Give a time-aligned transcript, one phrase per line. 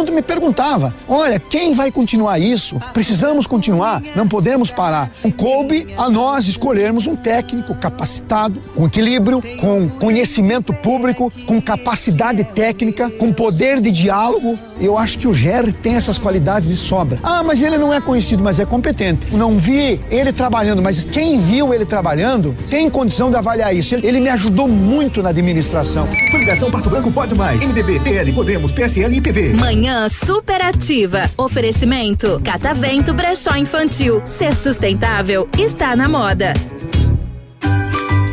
[0.00, 2.80] mundo me perguntava: olha, quem vai continuar isso?
[2.92, 5.10] Precisamos continuar, não podemos parar.
[5.24, 12.42] Um coube a nós escolhermos um técnico capacitado, com equilíbrio, com conhecimento público, com capacidade
[12.44, 14.58] técnica, com poder de diálogo.
[14.80, 17.18] Eu acho que o Jerry tem essas qualidades de sobra.
[17.22, 19.34] Ah, mas ele não é conhecido, mas é competente.
[19.34, 23.94] Não vi ele trabalhando, mas quem viu ele trabalhando tem condição de avaliar isso.
[23.94, 26.08] Ele, ele me ajudou muito na administração.
[26.30, 27.62] Coligação Pato Branco pode mais.
[27.66, 29.52] MDB, PL, Podemos, PSL e PV.
[29.54, 31.30] Manhã superativa.
[31.36, 34.22] Oferecimento Catavento Brechó Infantil.
[34.28, 36.54] Ser sustentável está na moda.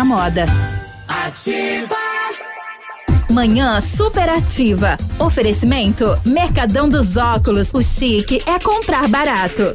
[0.00, 0.46] na moda.
[1.06, 1.94] Ativa!
[3.30, 4.96] Manhã superativa.
[5.18, 7.70] Oferecimento Mercadão dos Óculos.
[7.74, 9.74] O chique é comprar barato.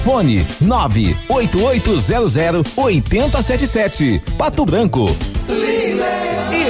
[0.00, 4.22] Fone 98800 8077.
[4.36, 5.06] Pato Branco.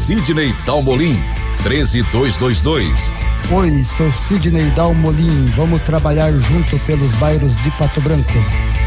[0.06, 1.18] Sidney Dalmolin
[1.64, 3.35] 13222.
[3.52, 5.52] Oi, sou Sidney Dalmolin.
[5.56, 8.34] Vamos trabalhar junto pelos bairros de Pato Branco.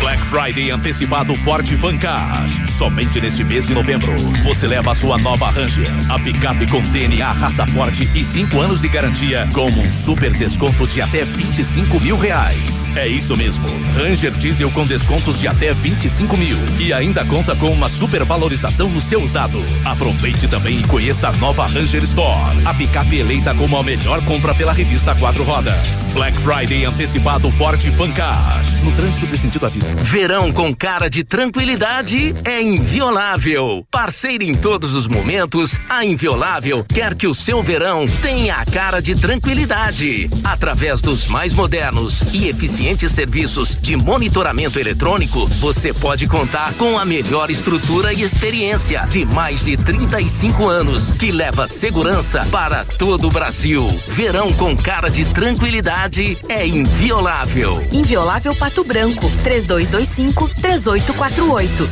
[0.01, 2.47] Black Friday antecipado Forte Fancar.
[2.69, 4.13] Somente neste mês de novembro,
[4.45, 8.81] você leva a sua nova Ranger, a picape com DNA raça forte e 5 anos
[8.81, 12.91] de garantia, com um super desconto de até 25 mil reais.
[12.97, 17.71] É isso mesmo, Ranger Diesel com descontos de até 25 mil e ainda conta com
[17.71, 19.63] uma super valorização no seu usado.
[19.85, 24.48] Aproveite também e conheça a nova Ranger Store, a picape eleita como a melhor compra
[24.55, 26.11] pela revista Quatro Rodas.
[26.13, 28.63] Black Friday antecipado Forte Fancar.
[28.85, 29.87] No trânsito desse sentido à vida.
[30.03, 33.85] Verão com cara de tranquilidade é inviolável.
[33.91, 39.01] Parceira em todos os momentos, a Inviolável quer que o seu verão tenha a cara
[39.01, 40.29] de tranquilidade.
[40.45, 47.05] Através dos mais modernos e eficientes serviços de monitoramento eletrônico, você pode contar com a
[47.05, 53.31] melhor estrutura e experiência de mais de 35 anos, que leva segurança para todo o
[53.31, 53.87] Brasil.
[54.09, 57.73] Verão com cara de tranquilidade é inviolável.
[57.91, 61.89] Inviolável Pato Branco, 3225 3848.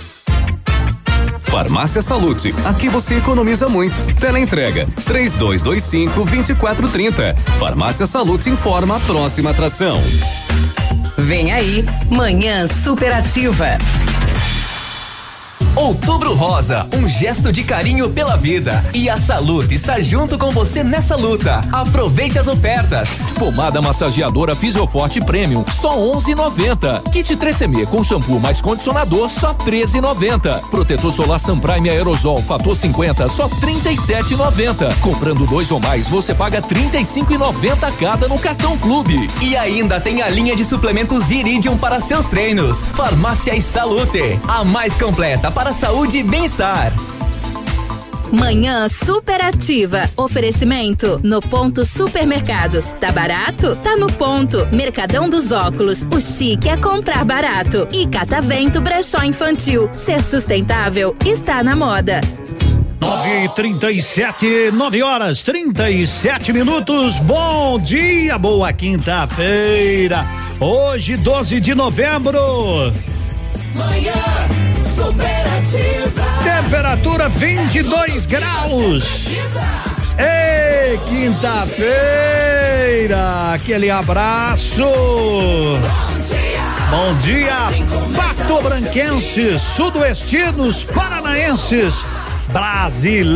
[1.40, 4.00] Farmácia Salute, aqui você economiza muito.
[4.20, 7.34] Teleentrega 3225 2430.
[7.58, 10.00] Farmácia Salute informa a próxima atração.
[11.18, 13.76] Vem aí, Manhã Superativa.
[15.76, 18.82] Outubro Rosa, um gesto de carinho pela vida.
[18.94, 21.60] E a Salute está junto com você nessa luta.
[21.70, 23.20] Aproveite as ofertas.
[23.38, 27.10] Pomada massageadora Fisioforte Premium, só 11,90.
[27.12, 30.62] Kit 3CM com shampoo mais condicionador, só 13,90.
[30.70, 34.98] Protetor solar Sun Prime Aerosol Fator 50, só 37,90.
[35.00, 39.28] Comprando dois ou mais, você paga 35,90 cada no cartão Clube.
[39.42, 42.78] E ainda tem a linha de suplementos Iridium para seus treinos.
[42.94, 46.92] Farmácia e Salute, a mais completa para saúde e bem-estar.
[48.32, 50.10] Manhã superativa.
[50.16, 52.86] Oferecimento no ponto supermercados.
[53.00, 53.76] Tá barato?
[53.76, 54.66] Tá no ponto.
[54.72, 56.00] Mercadão dos óculos.
[56.12, 57.86] O chique é comprar barato.
[57.92, 59.88] E Catavento Brechó Infantil.
[59.92, 62.20] Ser sustentável está na moda.
[63.00, 67.18] 9 e 37 9 horas 37 minutos.
[67.20, 70.26] Bom dia, boa quinta-feira.
[70.58, 72.92] Hoje, 12 de novembro.
[73.74, 74.65] Manhã.
[76.42, 79.26] Temperatura 22 graus.
[80.18, 81.84] Ei, quinta-feira.
[83.52, 84.86] Aquele abraço.
[86.90, 87.68] Bom dia,
[88.16, 92.04] Pato Branquenses, sudoestinos, paranaenses,
[92.48, 93.34] brasileiros.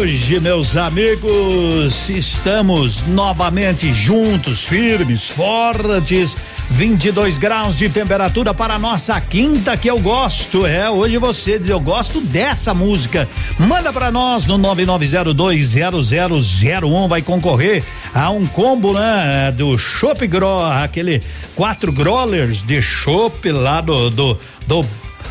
[0.00, 6.36] Hoje, meus amigos, estamos novamente juntos, firmes, fortes.
[6.70, 10.64] 22 graus de temperatura para a nossa quinta que eu gosto.
[10.64, 13.28] É, hoje você diz eu gosto dessa música.
[13.58, 17.82] Manda para nós no 99020001 vai concorrer
[18.14, 21.22] a um combo, né, do Chopp Gro, aquele
[21.54, 24.86] quatro growlers de chopp lá do do do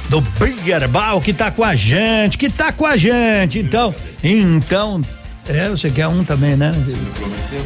[0.10, 0.22] do
[0.90, 3.60] Ball que tá com a gente, que tá com a gente.
[3.60, 3.94] Então,
[4.24, 5.02] então
[5.50, 6.72] é, você quer um também, né?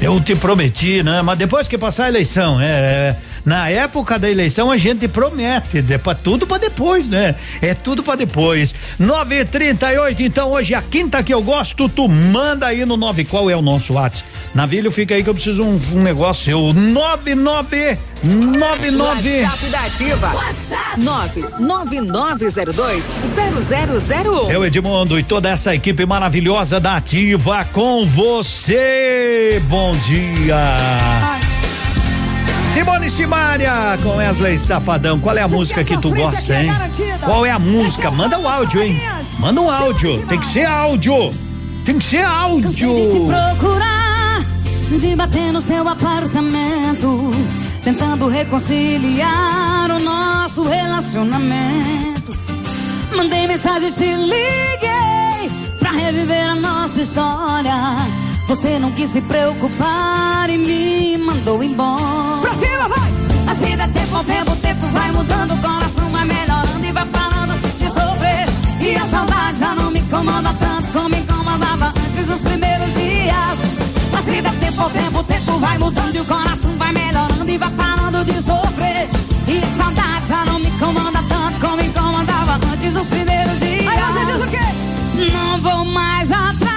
[0.01, 1.21] Eu te prometi, né?
[1.21, 3.15] Mas depois que passar a eleição, é, é
[3.45, 7.35] na época da eleição a gente promete, é pra, tudo para depois, né?
[7.61, 8.73] É tudo para depois.
[8.99, 13.49] 9:38, então hoje é a quinta que eu gosto, tu manda aí no 9 qual
[13.49, 14.27] é o nosso WhatsApp.
[14.55, 16.73] Navilho, fica aí que eu preciso um, um negócio seu.
[16.73, 20.31] 99 99 WhatsApp da Ativa.
[20.33, 21.01] WhatsApp
[21.59, 24.49] 999020001.
[24.49, 29.61] Eu, Edmundo, e toda essa equipe maravilhosa da Ativa com você.
[29.67, 30.77] Bom dia.
[32.73, 35.19] Simone Simaria com Wesley Safadão.
[35.19, 36.71] Qual é a música que tu gosta, hein?
[37.25, 38.09] Qual é a música?
[38.09, 39.01] Manda o áudio, hein?
[39.37, 40.25] Manda um áudio.
[40.27, 41.33] Tem que ser áudio.
[41.85, 42.69] Tem que ser áudio.
[42.71, 44.02] de te procurar,
[44.97, 47.31] de bater no seu apartamento,
[47.83, 52.31] tentando reconciliar o nosso relacionamento.
[53.15, 57.73] Mandei mensagem, te liguei pra reviver a nossa história.
[58.47, 62.41] Você não quis se preocupar e me mandou embora.
[62.41, 63.11] Pra cima, vai!
[63.47, 67.05] Assim dá tempo ao tempo, o tempo vai mudando, o coração vai melhorando e vai
[67.05, 68.47] parando de se sofrer.
[68.79, 71.32] E a saudade já não me incomoda tanto como me
[74.73, 78.25] tempo ao tempo, o tempo vai mudando e o coração vai melhorando e vai parando
[78.25, 79.09] de sofrer.
[79.47, 83.87] E a saudade já não me incomoda tanto como me incomodava antes dos primeiros dias.
[83.87, 85.31] Aí você diz o quê?
[85.31, 86.72] Não vou mais atrás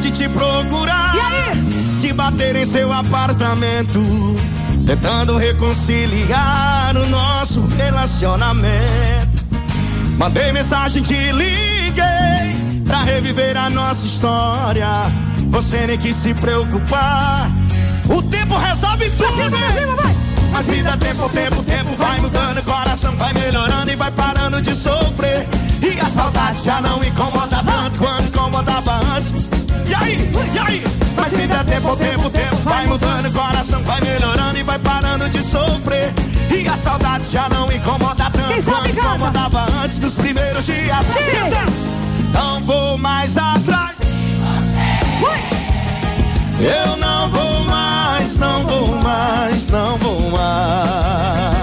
[0.00, 1.14] de te procurar.
[1.14, 1.56] E aí?
[2.00, 4.00] De bater em seu apartamento.
[4.86, 9.44] Tentando reconciliar o nosso relacionamento.
[10.18, 12.82] Mandei mensagem, te liguei.
[12.84, 14.88] Pra reviver a nossa história.
[15.50, 17.50] Você nem quis se preocupar.
[18.08, 20.40] O tempo resolve tudo.
[20.52, 23.96] Mas se dá tempo, o tempo, o tempo vai mudando, o coração vai melhorando e
[23.96, 25.46] vai parando de sofrer.
[25.80, 29.59] E a saudade já não incomoda tanto quanto incomodava antes.
[29.90, 30.84] E aí, e aí?
[31.16, 34.78] Mas se dá tempo, tempo, o tempo vai mudando, o coração vai melhorando e vai
[34.78, 36.14] parando de sofrer.
[36.48, 41.06] E a saudade já não incomoda tanto quanto incomodava antes dos primeiros dias.
[42.32, 43.96] Não vou mais atrás.
[46.60, 51.59] Eu não vou mais, não vou mais, não vou mais.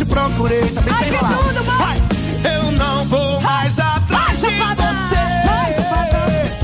[0.00, 1.28] te procurei, Tá bem sem lá.
[1.28, 2.02] Tudo, Vai.
[2.42, 5.16] Eu não vou mais atrás Vai, de você.
[5.44, 6.54] Vai,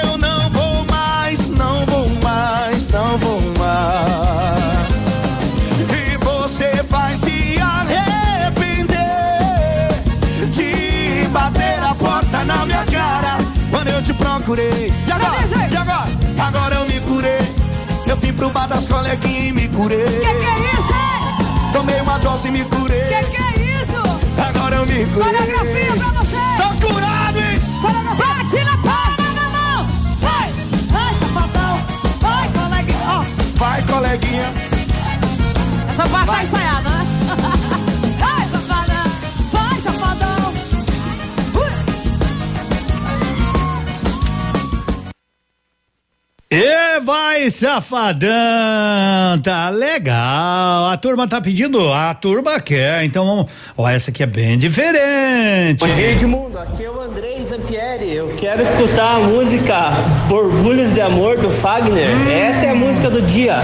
[0.00, 4.88] eu não vou mais, não vou mais, não vou mais.
[5.90, 8.94] E você vai se arrepender
[10.48, 13.38] de bater a porta na minha cara
[13.72, 14.92] quando eu te procurei.
[15.04, 15.68] E agora?
[15.72, 16.08] E agora?
[16.46, 17.54] Agora eu me curei.
[18.06, 20.04] Eu vim pro bar das coleguinhas e me curei.
[20.20, 20.47] Que que
[22.18, 23.00] uma dose e me curei.
[23.02, 24.02] Que que é isso?
[24.48, 25.32] Agora eu me curei.
[25.32, 26.36] Coreografia pra você.
[26.56, 27.60] Tô curado, hein?
[27.80, 28.26] Coreografia.
[28.26, 29.86] Bate na palma da mão.
[30.18, 30.52] Vai.
[30.90, 31.84] Vai, safadão.
[32.20, 32.98] Vai, coleguinha.
[33.08, 33.24] Ó,
[33.58, 34.54] Vai, coleguinha.
[35.88, 37.06] essa parte tá ensaiada, né?
[47.00, 48.28] vai, safadão!
[49.42, 50.90] Tá legal.
[50.90, 53.04] A turma tá pedindo, a turma quer.
[53.04, 53.46] Então vamos.
[53.76, 55.80] Ó, essa aqui é bem diferente.
[55.80, 56.58] Bom dia, Edmundo.
[56.58, 58.14] Aqui é o Andrei Zampieri.
[58.14, 59.90] Eu quero escutar a música
[60.28, 62.10] Borbulhos de Amor do Fagner.
[62.30, 63.62] Essa é a música do dia.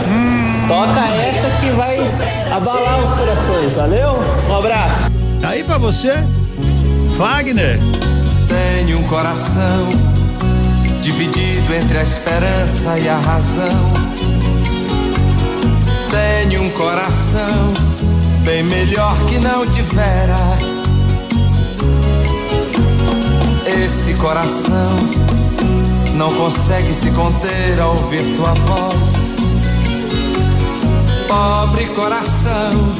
[0.68, 1.98] Toca essa que vai
[2.52, 3.72] abalar os corações.
[3.74, 4.20] Valeu?
[4.48, 5.04] Um abraço.
[5.40, 6.12] Tá aí pra você,
[7.16, 7.78] Wagner.
[8.48, 10.03] Tenho um coração
[11.04, 13.92] dividido entre a esperança e a razão.
[16.10, 17.74] Tenho um coração
[18.42, 20.38] bem melhor que não tivera.
[23.66, 24.96] Esse coração
[26.14, 29.10] não consegue se conter ao ouvir tua voz.
[31.28, 32.94] Pobre coração,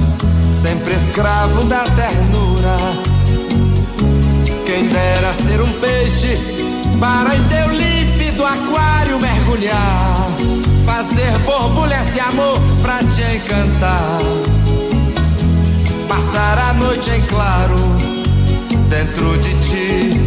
[0.62, 2.76] sempre escravo da ternura.
[4.66, 10.16] Quem dera ser um peixe para em teu límpido aquário mergulhar.
[10.84, 14.18] Fazer borbulhas de amor pra te encantar.
[16.08, 17.76] Passar a noite em claro
[18.88, 20.20] dentro de ti.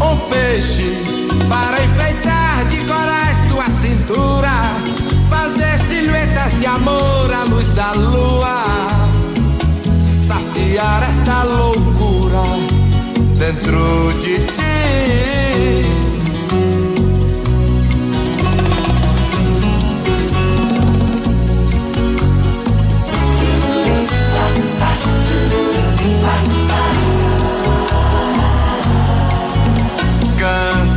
[0.00, 0.96] Um peixe
[1.48, 4.50] para enfeitar de corais tua cintura.
[5.28, 8.64] Fazer silhuetas de amor à luz da lua.
[10.20, 12.42] Saciar esta loucura
[13.38, 15.99] dentro de ti.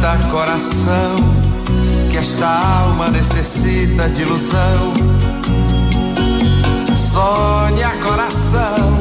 [0.04, 1.16] Canta coração,
[2.12, 4.94] que esta alma necessita de ilusão.
[7.10, 9.00] Sonha coração,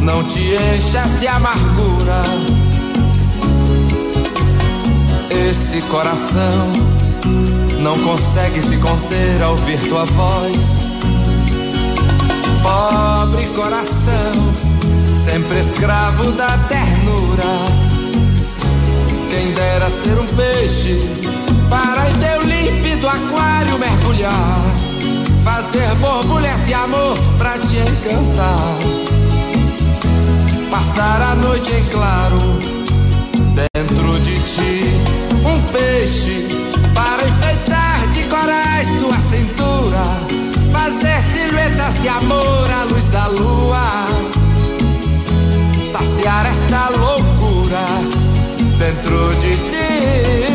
[0.00, 2.22] não te enchas de amargura.
[5.28, 6.72] Esse coração
[7.82, 10.56] não consegue se conter ao ouvir tua voz.
[12.62, 14.54] Pobre coração,
[15.22, 17.89] sempre escravo da ternura.
[19.54, 21.00] Dera ser um peixe
[21.68, 24.60] para em teu límpido aquário mergulhar.
[25.44, 28.78] Fazer borbulhas de amor pra te encantar.
[30.70, 32.38] Passar a noite em claro
[33.74, 34.84] dentro de ti.
[35.44, 36.46] Um peixe
[36.94, 40.02] para enfeitar de corais tua cintura.
[40.70, 44.06] Fazer silhuetas de amor à luz da lua.
[45.90, 47.19] Saciar esta loucura
[48.80, 50.49] dentro de ti.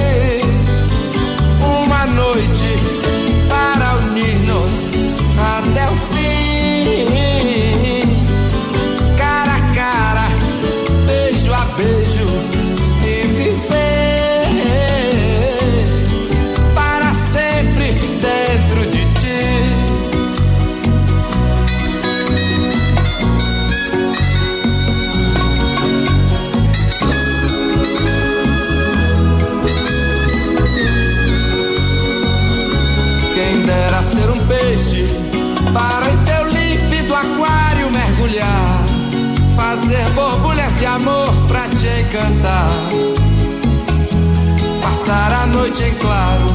[45.05, 46.47] Passar a noite em claro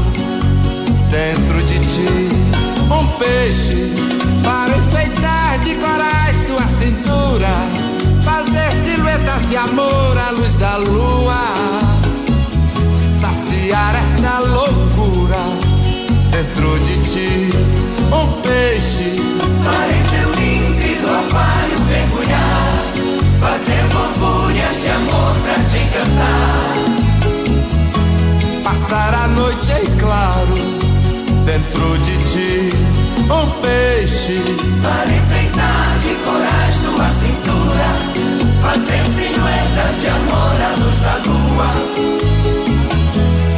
[1.08, 2.28] dentro de ti.
[2.90, 3.92] Um peixe
[4.42, 7.52] para enfeitar de corais tua cintura.
[8.24, 11.54] Fazer silhuetas de amor à luz da lua.
[13.20, 15.44] Saciar esta loucura
[16.32, 17.50] dentro de ti.
[18.10, 19.14] Um peixe
[19.62, 22.82] Para em teu límpido aquário mergulhar
[23.40, 27.09] Fazer borbulhas de amor pra te encantar
[28.62, 30.54] passar a noite em claro
[31.44, 32.76] dentro de ti.
[33.30, 34.40] Um peixe
[34.82, 37.88] Para enfeitar de corais tua cintura
[38.60, 41.70] Fazer silhuetas de amor à luz da lua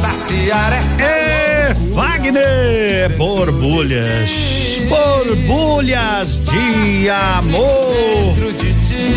[0.01, 4.31] saciar E Wagner, borbulhas,
[4.89, 8.33] borbulhas de amor.
[8.33, 9.13] dentro de ti.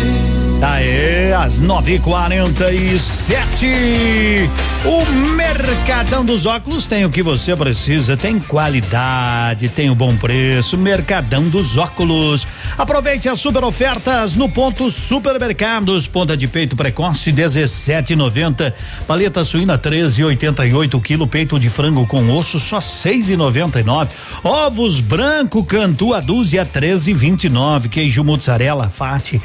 [0.61, 4.47] Aê, às nove e quarenta e sete.
[4.85, 10.15] O Mercadão dos Óculos tem o que você precisa, tem qualidade, tem o um bom
[10.15, 10.77] preço.
[10.77, 12.45] Mercadão dos Óculos.
[12.77, 16.07] Aproveite as super ofertas no ponto Supermercados.
[16.07, 18.71] Ponta de peito precoce 17,90.
[19.07, 21.27] Paleta suína 13,88 quilo.
[21.27, 24.09] Peito de frango com osso só 6,99.
[24.43, 27.89] Ovos branco cantu a dúzia 13,29.
[27.89, 29.41] Queijo mozzarella fati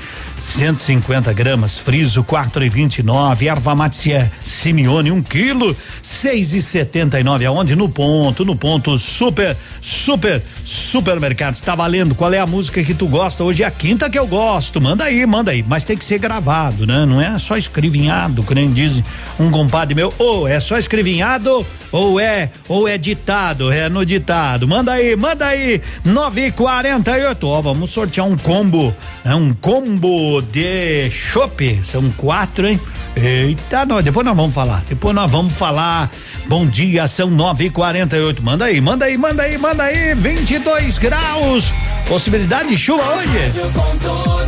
[0.46, 6.60] 150 gramas, friso quatro e vinte e nove, erva matia Simeone um quilo, seis e
[6.60, 7.74] setenta e nove, aonde?
[7.74, 13.06] No ponto, no ponto super, super, supermercado, está valendo, qual é a música que tu
[13.06, 13.44] gosta?
[13.44, 16.18] Hoje é a quinta que eu gosto, manda aí, manda aí, mas tem que ser
[16.18, 17.06] gravado, né?
[17.06, 19.02] Não é só escrevinhado, que nem diz
[19.38, 24.66] um compadre meu, ou é só escrevinhado ou é, ou é ditado, é no ditado,
[24.66, 28.94] manda aí, manda aí, nove e quarenta e oito, ó, vamos sortear um combo,
[29.24, 29.34] né?
[29.34, 32.80] Um combo de chopp, são quatro, hein?
[33.14, 36.10] Eita, nós, depois nós vamos falar, depois nós vamos falar.
[36.46, 38.42] Bom dia, são nove e quarenta e oito.
[38.42, 40.14] Manda aí, manda aí, manda aí, manda aí.
[40.14, 41.72] 22 graus.
[42.08, 43.60] Possibilidade de chuva hoje?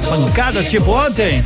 [0.08, 1.44] Pancada tipo ontem?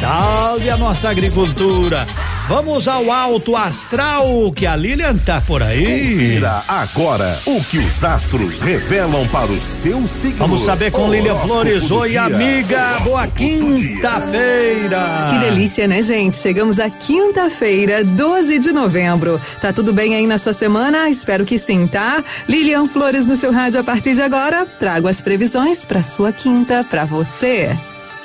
[0.00, 2.06] Salve a nossa agricultura.
[2.48, 6.12] Vamos ao alto astral que a Lilian tá por aí.
[6.12, 10.38] Confira agora o que os astros revelam para o seu signo.
[10.38, 11.90] Vamos saber com Lilian Flores.
[11.90, 12.22] Oi, dia.
[12.22, 13.00] amiga.
[13.02, 15.00] Boa quinta-feira.
[15.28, 16.36] Que delícia, né, gente?
[16.36, 19.40] Chegamos à quinta-feira, 12 de novembro.
[19.60, 21.10] Tá tudo bem aí na sua semana?
[21.10, 22.22] Espero que sim, tá?
[22.48, 24.64] Lilian Flores no seu rádio a partir de agora.
[24.78, 27.76] Trago as previsões para sua quinta para você.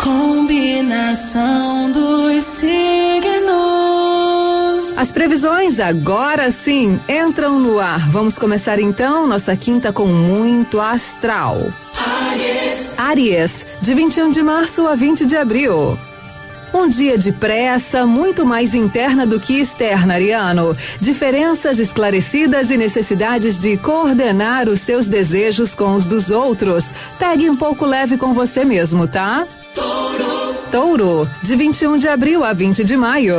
[0.03, 2.71] Combinação dos signos.
[4.97, 8.09] As previsões agora sim entram no ar.
[8.09, 11.59] Vamos começar então nossa quinta com muito astral.
[12.31, 12.93] Aries.
[12.97, 15.95] Aries, de 21 de março a 20 de abril.
[16.73, 20.75] Um dia de pressa, muito mais interna do que externa, Ariano.
[20.99, 26.91] Diferenças esclarecidas e necessidades de coordenar os seus desejos com os dos outros.
[27.19, 29.45] Pegue um pouco leve com você mesmo, tá?
[30.71, 31.27] Touro.
[31.43, 33.35] De 21 de abril a 20 de maio.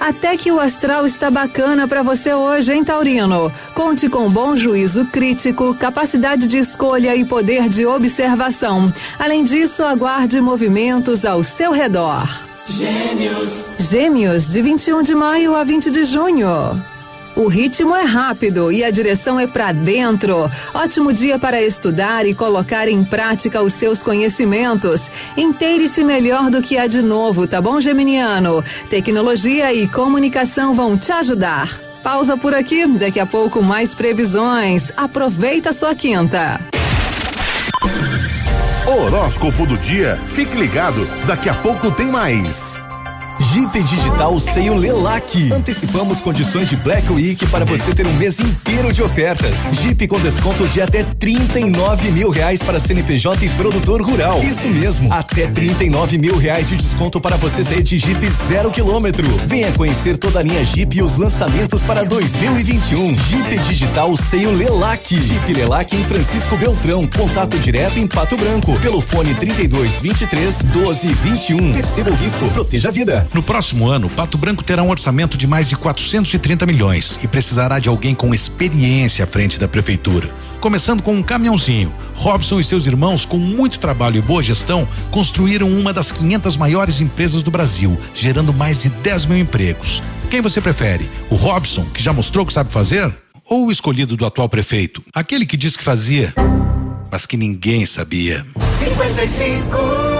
[0.00, 3.52] Até que o astral está bacana para você hoje, hein, Taurino?
[3.74, 8.92] Conte com bom juízo crítico, capacidade de escolha e poder de observação.
[9.18, 12.26] Além disso, aguarde movimentos ao seu redor.
[12.66, 13.66] Gêmeos.
[13.78, 16.48] Gêmeos, de 21 de maio a 20 de junho.
[17.36, 20.50] O ritmo é rápido e a direção é para dentro.
[20.74, 25.10] Ótimo dia para estudar e colocar em prática os seus conhecimentos.
[25.36, 28.64] Inteire-se melhor do que há de novo, tá bom, Geminiano?
[28.88, 31.68] Tecnologia e comunicação vão te ajudar.
[32.02, 34.90] Pausa por aqui, daqui a pouco mais previsões.
[34.96, 36.60] Aproveita sua quinta.
[38.86, 40.18] Horóscopo do dia.
[40.26, 42.82] Fique ligado, daqui a pouco tem mais.
[43.52, 45.52] Jeep Digital Seio Lelac.
[45.52, 49.72] Antecipamos condições de Black Week para você ter um mês inteiro de ofertas.
[49.72, 54.40] Jeep com descontos de até 39 mil reais para CNPJ e produtor rural.
[54.40, 59.26] Isso mesmo, até 39 mil reais de desconto para você sair de Jeep zero quilômetro.
[59.46, 63.18] Venha conhecer toda a linha Jeep e os lançamentos para 2021.
[63.18, 65.20] Jeep Digital Seio Lelac.
[65.20, 67.04] Jeep Lelac em Francisco Beltrão.
[67.08, 68.78] Contato direto em Pato Branco.
[68.78, 71.72] Pelo fone 32 23 12 21.
[71.72, 73.28] Perceba o risco, proteja a vida.
[73.34, 77.78] No próximo ano, Pato Branco terá um orçamento de mais de 430 milhões e precisará
[77.78, 80.28] de alguém com experiência à frente da prefeitura.
[80.60, 85.70] Começando com um caminhãozinho, Robson e seus irmãos, com muito trabalho e boa gestão, construíram
[85.70, 90.02] uma das 500 maiores empresas do Brasil, gerando mais de 10 mil empregos.
[90.30, 91.08] Quem você prefere?
[91.30, 93.12] O Robson, que já mostrou que sabe fazer?
[93.46, 95.02] Ou o escolhido do atual prefeito?
[95.14, 96.34] Aquele que disse que fazia,
[97.10, 98.46] mas que ninguém sabia.
[98.78, 100.19] 55.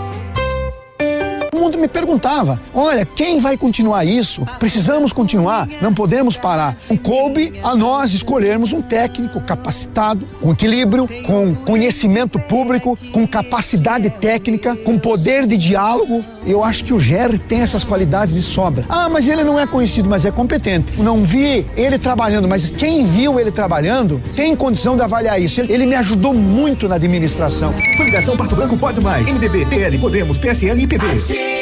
[1.71, 4.45] mundo me perguntava: olha, quem vai continuar isso?
[4.59, 6.75] Precisamos continuar, não podemos parar.
[6.89, 14.09] O coube a nós escolhermos um técnico capacitado, com equilíbrio, com conhecimento público, com capacidade
[14.09, 16.23] técnica, com poder de diálogo.
[16.45, 18.83] Eu acho que o Jerry tem essas qualidades de sobra.
[18.89, 20.99] Ah, mas ele não é conhecido, mas é competente.
[21.01, 25.61] Não vi ele trabalhando, mas quem viu ele trabalhando tem condição de avaliar isso.
[25.61, 27.73] Ele, ele me ajudou muito na administração.
[27.95, 29.31] Coligação Pato Branco pode mais.
[29.31, 31.60] MDB, PL, Podemos, PSL e IPV.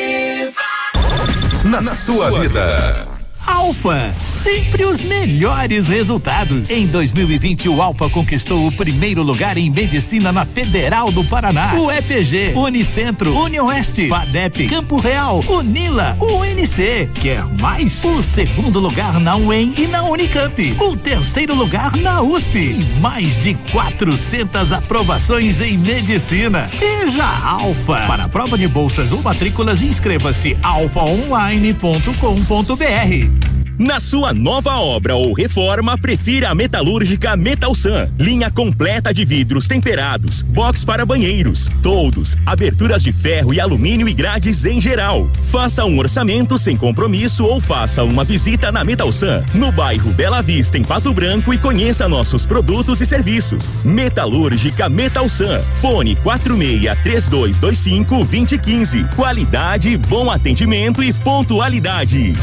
[1.69, 3.07] Na, na sua vida.
[3.45, 6.69] Alfa, sempre os melhores resultados.
[6.69, 11.73] Em 2020, o Alfa conquistou o primeiro lugar em medicina na Federal do Paraná.
[11.75, 17.09] O EPG, Unicentro, Unioeste, FADEP, Campo Real, Unila, UNC.
[17.15, 18.01] Quer mais?
[18.05, 20.73] O segundo lugar na UEM e na Unicamp.
[20.79, 22.59] O terceiro lugar na USP.
[22.59, 26.65] E mais de 400 aprovações em medicina.
[26.65, 28.05] Seja Alfa.
[28.07, 33.58] Para a prova de bolsas ou matrículas, inscreva-se alfaonline.com.br.
[33.79, 38.11] Na sua nova obra ou reforma, prefira a metalúrgica Metalsan.
[38.19, 44.13] Linha completa de vidros temperados, box para banheiros, toldos, aberturas de ferro e alumínio e
[44.13, 45.29] grades em geral.
[45.43, 50.77] Faça um orçamento sem compromisso ou faça uma visita na Metalsan, no bairro Bela Vista,
[50.77, 53.77] em Pato Branco e conheça nossos produtos e serviços.
[53.85, 55.61] Metalúrgica Metalsan.
[55.79, 59.05] Fone 46 3225 2015.
[59.15, 62.33] Qualidade, bom atendimento e pontualidade.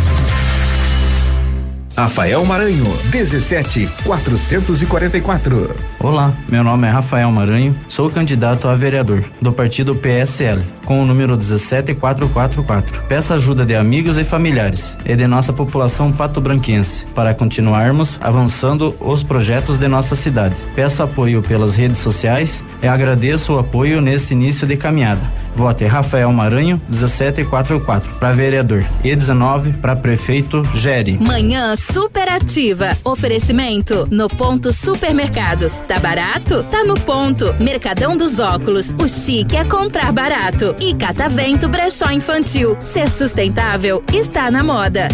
[1.96, 5.74] Rafael Maranho, 17 444.
[5.98, 11.06] Olá, meu nome é Rafael Maranho, sou candidato a vereador do partido PSL, com o
[11.06, 13.02] número 17444.
[13.08, 19.22] Peço ajuda de amigos e familiares e de nossa população pato-branquense para continuarmos avançando os
[19.22, 20.54] projetos de nossa cidade.
[20.74, 25.45] Peço apoio pelas redes sociais e agradeço o apoio neste início de caminhada.
[25.56, 31.18] Vote Rafael Maranho, 1744 para vereador e 19 para prefeito Gere.
[31.18, 32.96] Manhã superativa.
[33.02, 35.74] Oferecimento no ponto supermercados.
[35.88, 36.62] Tá barato?
[36.64, 37.54] Tá no ponto.
[37.58, 38.94] Mercadão dos óculos.
[39.02, 40.76] O chique é comprar barato.
[40.78, 42.76] E Catavento Brechó Infantil.
[42.80, 45.08] Ser sustentável está na moda.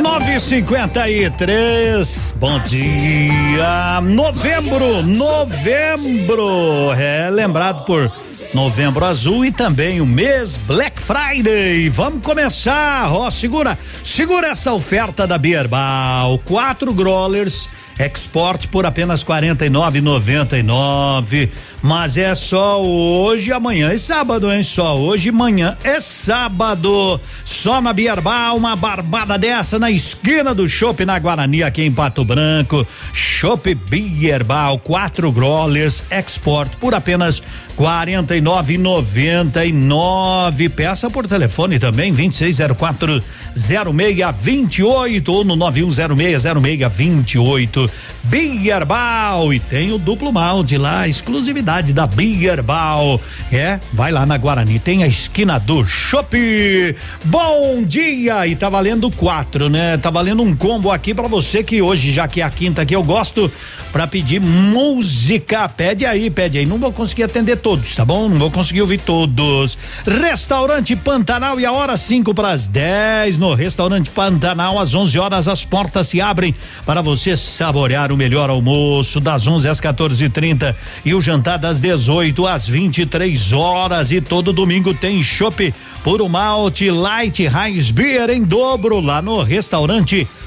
[0.00, 2.34] 953.
[2.36, 4.00] Bom dia.
[4.02, 6.92] Novembro, novembro.
[6.96, 8.10] É lembrado por
[8.54, 11.90] Novembro Azul e também o mês Black Friday.
[11.90, 16.38] Vamos começar, ó, segura, segura essa oferta da Bierbal.
[16.38, 21.50] Quatro growlers Export por apenas quarenta e nove noventa e nove,
[21.82, 24.62] mas é só hoje, amanhã e sábado, hein?
[24.62, 27.20] Só hoje, amanhã é sábado.
[27.44, 32.24] Só na Bierbal, uma barbada dessa na esquina do Shopping na Guarani aqui em Pato
[32.24, 32.86] Branco.
[33.12, 37.42] Shopping Bierbal, quatro growlers Export por apenas
[37.76, 40.68] quarenta e nove noventa e nove.
[40.68, 43.22] Peça por telefone também vinte e seis zero quatro
[43.56, 47.38] zero meia vinte e oito ou no nove um zero meia zero meia vinte e
[47.38, 47.90] oito.
[48.24, 53.20] Bierbal e tem o duplo malte lá, exclusividade da Bierbal.
[53.50, 56.94] É, vai lá na Guarani, tem a esquina do Shopping.
[57.24, 59.96] Bom dia e tá valendo quatro, né?
[59.96, 62.94] Tá valendo um combo aqui para você que hoje, já que é a quinta que
[62.94, 63.50] eu gosto,
[63.90, 65.68] para pedir música.
[65.68, 66.66] Pede aí, pede aí.
[66.66, 68.28] Não vou conseguir atender todos, tá bom?
[68.28, 69.78] Não vou conseguir ouvir todos.
[70.04, 75.46] Restaurante Pantanal e a hora cinco para as 10 no Restaurante Pantanal às 11 horas
[75.46, 81.10] as portas se abrem para você saborear o melhor almoço das 11 às 14:30 e,
[81.10, 85.72] e o jantar das 18 às 23 horas e todo domingo tem chopp
[86.02, 90.41] por um malte light Heinz Beer em dobro lá no restaurante Pantanal.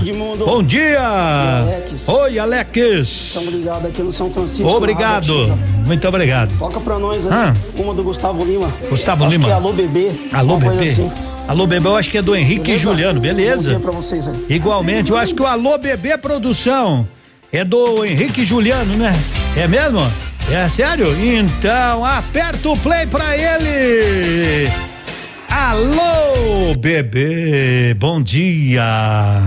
[0.02, 0.46] Edmundo.
[0.46, 1.00] Bom dia.
[1.02, 2.08] Alex.
[2.08, 2.72] Oi, Alex.
[3.28, 4.68] Estamos ligados aqui no São Francisco.
[4.68, 5.58] Obrigado.
[5.86, 6.52] Muito obrigado.
[6.58, 7.56] Toca pra nós aí, Ah.
[7.78, 8.72] uma do Gustavo Lima.
[8.90, 9.46] Gustavo Acho Lima.
[9.46, 10.12] Que é Alô Bebê.
[10.34, 10.90] Alô, bebê.
[10.90, 11.12] assim.
[11.48, 12.84] Alô, bebê, eu acho que é do Henrique e Beleza?
[12.84, 13.70] Juliano, Bom beleza?
[13.72, 14.36] dia pra vocês aí.
[14.50, 17.08] Igualmente, eu acho que o Alô Bebê Produção
[17.52, 19.14] é do Henrique e Juliano, né?
[19.58, 20.00] É mesmo?
[20.50, 21.08] É sério?
[21.22, 24.70] Então, aperta o play pra ele!
[25.50, 29.42] Alô, bebê, bom dia!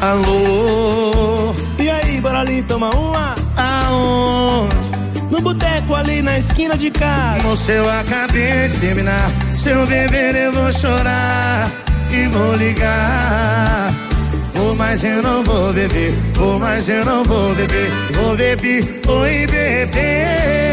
[0.00, 3.34] Alô, e aí, bora ali tomar uma?
[3.56, 4.74] Aonde?
[5.30, 7.42] No boteco ali na esquina de casa.
[7.42, 9.30] Moço, eu acabei de terminar.
[9.56, 11.70] Se eu beber, eu vou chorar
[12.10, 13.92] e vou ligar.
[14.54, 16.14] Vou, mas eu não vou beber.
[16.34, 17.90] Vou, mas eu não vou beber.
[18.12, 20.64] Vou beber, oi, bebê.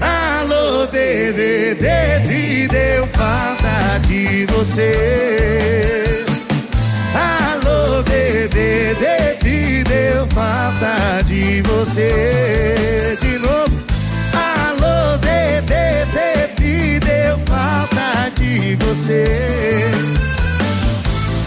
[0.00, 5.97] Alô, bebê, bebê, deu falta de você.
[11.78, 13.78] você de novo.
[14.34, 19.88] Alô, bebê, bebê, deu falta de você.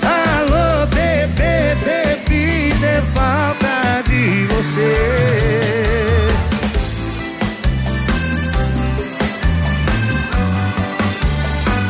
[0.02, 4.94] Alô, bebê, bebê, deu falta de você.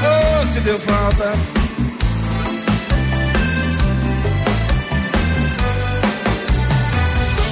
[0.03, 1.60] Oh, se deu falta.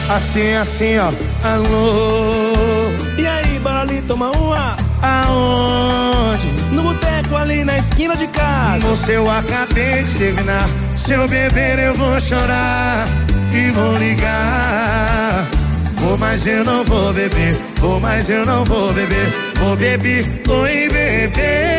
[0.10, 1.12] Assim, assim, ó.
[1.48, 2.90] Alô.
[3.16, 4.76] E aí, bora ali tomar uma?
[5.04, 6.48] Aonde?
[6.72, 8.80] No boteco ali na esquina de casa.
[8.88, 10.68] Você eu acabei de terminar.
[10.92, 13.08] Se eu beber, eu vou chorar.
[13.54, 15.48] E vou ligar.
[15.96, 17.56] Vou, mas eu não vou beber.
[17.78, 19.32] Vou, mas eu não vou beber.
[19.58, 21.79] Vou beber, oi, beber.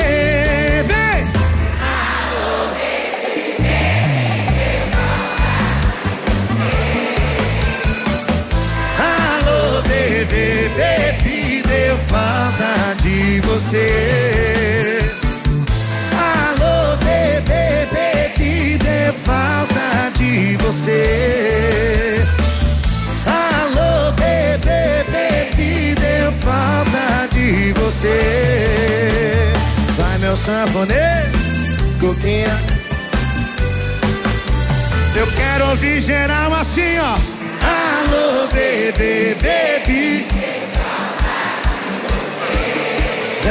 [12.11, 15.01] Falta de você.
[16.19, 22.25] Alô, bebê, bebi, deu falta de você.
[23.27, 29.53] Alô, bebê, bebi, deu falta de você.
[29.97, 31.39] Vai, meu sanfoneiro,
[32.01, 32.59] coquinha.
[35.15, 37.15] Eu quero ouvir geral assim, ó.
[37.63, 40.40] Alô, bebê, bebi.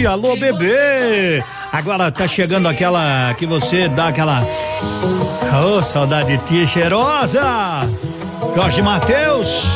[0.00, 1.44] Bebê, alô, bebê.
[1.70, 4.42] Agora tá chegando aquela que você dá aquela.
[5.62, 7.42] Oh, saudade de tia cheirosa.
[8.54, 9.66] Jorge Matheus.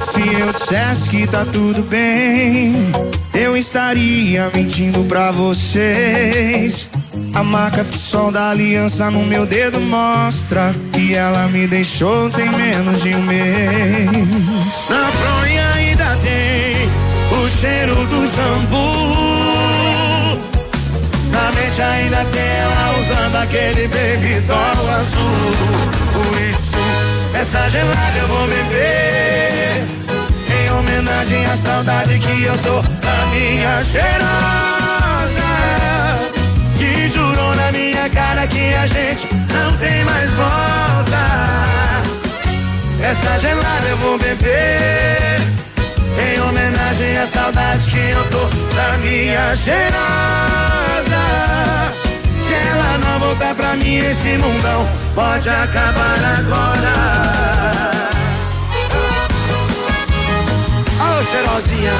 [0.00, 2.90] Se eu dissesse que tá tudo bem,
[3.34, 6.88] eu estaria mentindo pra vocês.
[7.34, 12.48] A marca do sol da aliança no meu dedo mostra que ela me deixou tem
[12.50, 14.88] menos de um mês.
[14.88, 16.88] Na fronha ainda tem
[17.38, 19.31] o cheiro do shampoo.
[21.80, 25.52] Ainda tem ela usando aquele baby azul.
[26.12, 26.76] Por isso,
[27.34, 29.86] essa gelada eu vou beber.
[30.48, 34.12] Em homenagem à saudade que eu tô da minha cheirosa.
[36.76, 42.02] Que jurou na minha cara que a gente não tem mais volta.
[43.02, 45.61] Essa gelada eu vou beber.
[46.18, 48.44] Em homenagem à saudade que eu tô
[48.74, 49.92] da minha cheirosa.
[52.40, 56.94] Se ela não voltar pra mim, esse mundão pode acabar agora.
[61.00, 61.92] Ô cheirosinha.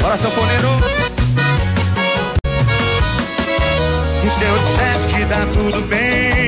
[0.00, 0.78] Bora, sanfoneiro.
[4.38, 6.47] Se eu dissesse que tá tudo bem,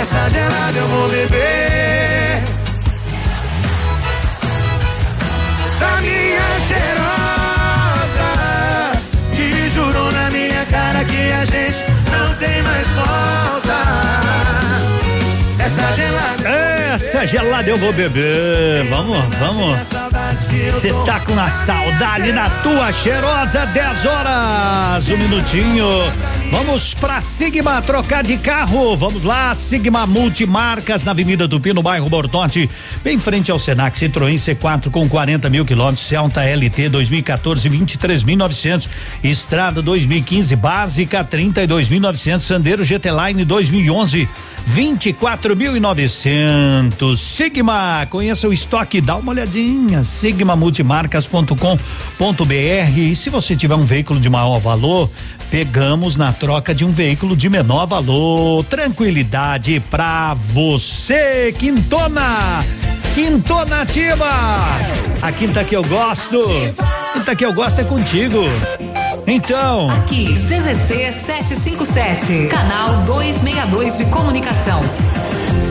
[0.00, 2.42] Essa gelada eu vou beber.
[5.78, 8.30] Da minha cheirosa.
[9.36, 13.76] Que jurou na minha cara que a gente não tem mais volta.
[15.62, 16.48] Essa gelada.
[16.94, 18.88] Essa gelada eu vou beber.
[18.88, 19.76] Vamos, vamos.
[20.48, 26.10] Você tá com a saudade da tua cheirosa 10 horas, um minutinho.
[26.50, 28.96] Vamos pra Sigma trocar de carro.
[28.96, 32.68] Vamos lá, Sigma Multimarcas na Avenida Tupi, no bairro Bortote,
[33.04, 38.88] bem frente ao Senac Citroën C4 com 40 mil quilômetros, Celta LT 2014 23.900,
[39.22, 44.28] Estrada 2015 básica 32.900, Sandero GT Line 2011
[44.68, 47.16] 24.900.
[47.16, 50.02] Sigma, conheça o estoque, dá uma olhadinha.
[50.02, 52.98] sigmamultimarcas.com.br.
[52.98, 55.08] E se você tiver um veículo de maior valor,
[55.50, 58.64] pegamos na troca de um veículo de menor valor.
[58.64, 62.64] Tranquilidade pra você, Quintona.
[63.14, 64.24] Quintona Ativa.
[65.20, 66.42] A quinta que eu gosto.
[67.12, 68.38] Quinta que eu gosto é contigo.
[69.26, 69.90] Então.
[69.90, 74.80] Aqui, CZC 757, canal 262 de comunicação.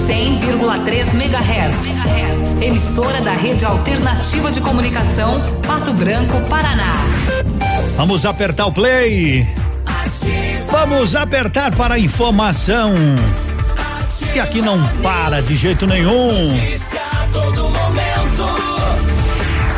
[0.08, 2.62] 100,3 MHz.
[2.62, 6.94] Emissora da Rede Alternativa de Comunicação, Pato Branco, Paraná.
[7.98, 9.48] Vamos apertar o play.
[10.72, 12.94] Vamos apertar para a informação.
[14.34, 16.58] Que aqui não para de jeito nenhum.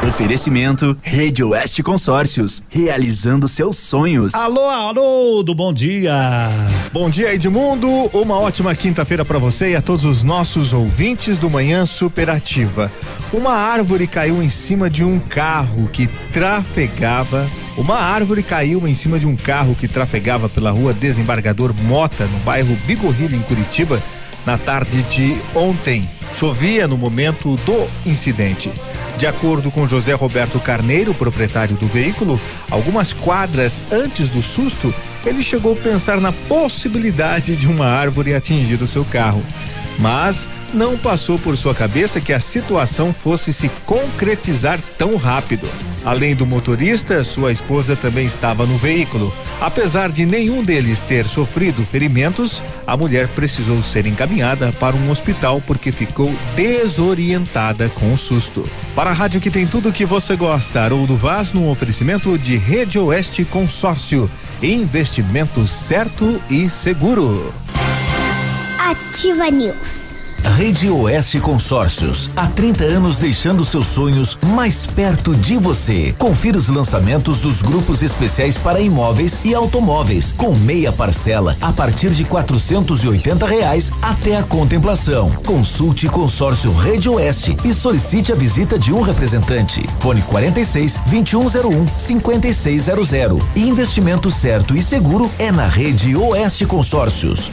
[0.08, 4.34] Oferecimento Rede Oeste Consórcios, realizando seus sonhos.
[4.36, 6.50] Alô, alô, do bom dia.
[6.92, 7.88] Bom dia, Edmundo.
[8.14, 12.92] Uma ótima quinta-feira para você e a todos os nossos ouvintes do Manhã Superativa.
[13.32, 17.48] Uma árvore caiu em cima de um carro que trafegava.
[17.78, 22.38] Uma árvore caiu em cima de um carro que trafegava pela rua Desembargador Mota, no
[22.40, 24.02] bairro Bigorrilho, em Curitiba,
[24.46, 26.08] na tarde de ontem.
[26.34, 28.72] Chovia no momento do incidente.
[29.18, 34.94] De acordo com José Roberto Carneiro, proprietário do veículo, algumas quadras antes do susto,
[35.26, 39.44] ele chegou a pensar na possibilidade de uma árvore atingir o seu carro.
[40.02, 45.68] Mas não passou por sua cabeça que a situação fosse se concretizar tão rápido.
[46.04, 49.32] Além do motorista, sua esposa também estava no veículo.
[49.60, 55.62] Apesar de nenhum deles ter sofrido ferimentos, a mulher precisou ser encaminhada para um hospital
[55.62, 58.68] porque ficou desorientada com o susto.
[58.96, 62.98] Para a rádio que tem tudo que você gosta, Haroldo Vaz, num oferecimento de Rede
[62.98, 64.30] Oeste Consórcio.
[64.64, 67.54] Investimento certo e seguro.
[68.92, 70.36] Ativa News.
[70.58, 76.14] Rede Oeste Consórcios, há 30 anos deixando seus sonhos mais perto de você.
[76.18, 82.10] Confira os lançamentos dos grupos especiais para imóveis e automóveis, com meia parcela a partir
[82.10, 85.32] de quatrocentos e oitenta reais até a contemplação.
[85.46, 89.88] Consulte Consórcio Rede Oeste e solicite a visita de um representante.
[90.00, 93.42] Fone 46 2101 5600.
[93.56, 97.50] Investimento certo e seguro é na Rede Oeste Consórcios.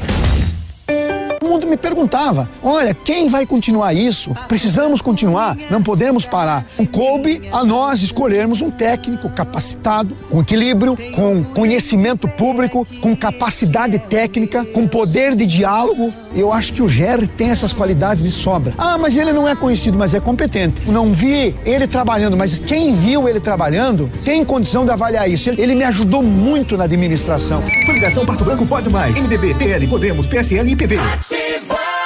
[1.49, 4.35] Mundo me perguntava: olha, quem vai continuar isso?
[4.47, 6.65] Precisamos continuar, não podemos parar.
[6.93, 14.65] Coube a nós escolhermos um técnico capacitado, com equilíbrio, com conhecimento público, com capacidade técnica,
[14.65, 16.13] com poder de diálogo.
[16.35, 18.73] Eu acho que o Jerry tem essas qualidades de sobra.
[18.77, 20.91] Ah, mas ele não é conhecido, mas é competente.
[20.91, 25.49] Não vi ele trabalhando, mas quem viu ele trabalhando tem condição de avaliar isso.
[25.49, 27.63] Ele, ele me ajudou muito na administração.
[27.87, 29.21] Coligação Pato Branco pode mais.
[29.23, 30.99] MDB, PL, Podemos, PSL e PV.
[31.39, 31.98] Ativa!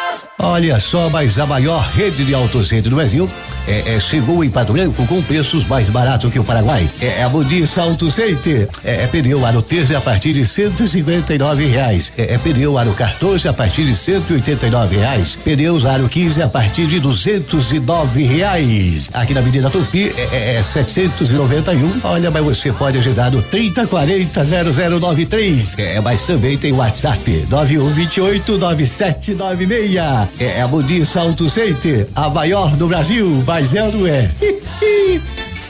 [0.42, 3.30] Olha só, mas a maior rede de autocentro do Brasil
[3.66, 6.90] é, é, chegou em Pato Branco com preços mais baratos que o Paraguai.
[7.00, 8.08] É, é a Modis Auto.
[8.82, 12.12] É, é pneu aro 13 a partir de 159 reais.
[12.18, 15.36] É, é pneu aro 14 a partir de 189 reais.
[15.36, 19.08] Pneus aro 15 a partir de 209 reais.
[19.12, 22.00] Aqui na Avenida Tupi é, é 791.
[22.02, 25.76] Olha, mas você pode ajudar no 3040 0093.
[25.78, 30.31] É, mas também tem WhatsApp 9128 9796.
[30.38, 34.30] É a Modis Auto Center, a maior do Brasil, mas é ou não é?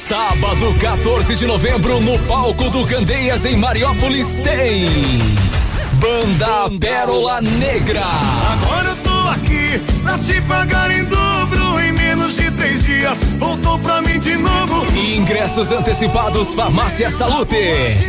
[0.08, 4.86] Sábado, 14 de novembro, no palco do Candeias, em Mariópolis, tem.
[5.94, 8.04] Banda Pérola Negra.
[8.04, 11.31] Agora eu tô aqui pra te pagar em dobro
[13.02, 13.18] dias.
[13.38, 14.86] Voltou pra mim de novo.
[14.96, 17.56] Ingressos antecipados Farmácia Salute.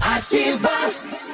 [0.00, 1.29] Ativa.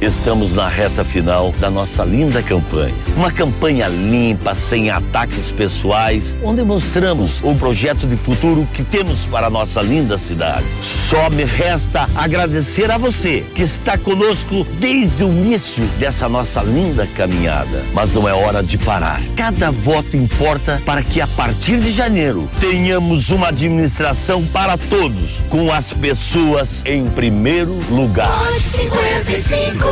[0.00, 2.94] Estamos na reta final da nossa linda campanha.
[3.16, 9.48] Uma campanha limpa, sem ataques pessoais, onde mostramos o projeto de futuro que temos para
[9.48, 10.64] a nossa linda cidade.
[10.82, 17.04] Só me resta agradecer a você que está conosco desde o início dessa nossa linda
[17.16, 17.82] caminhada.
[17.92, 19.20] Mas não é hora de parar.
[19.34, 25.72] Cada voto importa para que a partir de janeiro tenhamos uma administração para todos, com
[25.72, 28.30] as pessoas em primeiro lugar.
[28.60, 29.87] 55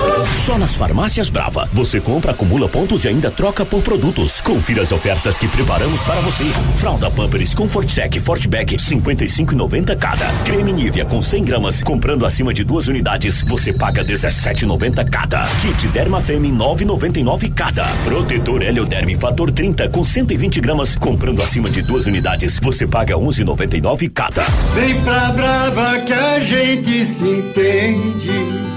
[0.47, 4.41] Só nas farmácias Brava, você compra, acumula pontos e ainda troca por produtos.
[4.41, 6.45] Confira as ofertas que preparamos para você.
[6.77, 10.27] Fralda Pampers Comfort Sec Fortback 55,90 cada.
[10.45, 15.45] Creme Nivea com 100 gramas, comprando acima de duas unidades, você paga 17,90 cada.
[15.63, 17.85] Kit Derma Femme 9,99 cada.
[18.05, 24.13] Protetor Helioderme Fator 30 com 120 gramas, comprando acima de duas unidades, você paga 11,99
[24.15, 24.45] cada.
[24.75, 28.76] Vem pra Brava que a gente se entende.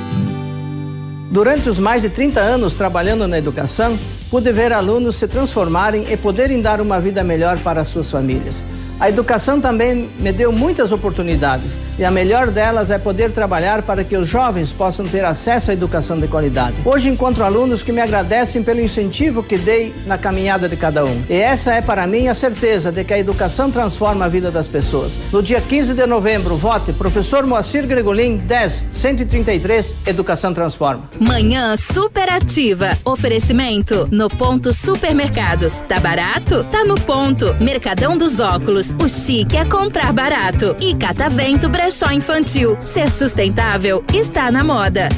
[1.32, 3.95] Durante os mais de 30 anos trabalhando na educação,
[4.32, 8.63] pude ver alunos se transformarem e poderem dar uma vida melhor para suas famílias.
[9.00, 14.04] A educação também me deu muitas oportunidades e a melhor delas é poder trabalhar para
[14.04, 16.76] que os jovens possam ter acesso à educação de qualidade.
[16.84, 21.22] Hoje encontro alunos que me agradecem pelo incentivo que dei na caminhada de cada um.
[21.30, 24.68] E essa é para mim a certeza de que a educação transforma a vida das
[24.68, 25.14] pessoas.
[25.32, 31.10] No dia 15 de novembro, vote professor Moacir Gregolin 10 133 Educação Transforma.
[31.20, 32.97] Manhã superativa.
[33.06, 35.82] Oferecimento no ponto supermercados.
[35.88, 36.66] Tá barato?
[36.66, 37.56] Tá no ponto.
[37.62, 38.89] Mercadão dos óculos.
[38.98, 40.76] O chique é comprar barato.
[40.80, 42.78] E Catavento Brechó Infantil.
[42.82, 45.10] Ser sustentável está na moda.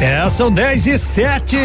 [0.00, 1.56] É, são 10 e 7.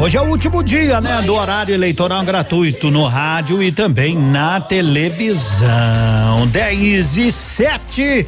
[0.00, 4.60] Hoje é o último dia, né, do horário eleitoral gratuito no rádio e também na
[4.60, 6.46] televisão.
[6.50, 8.26] 10 e 7.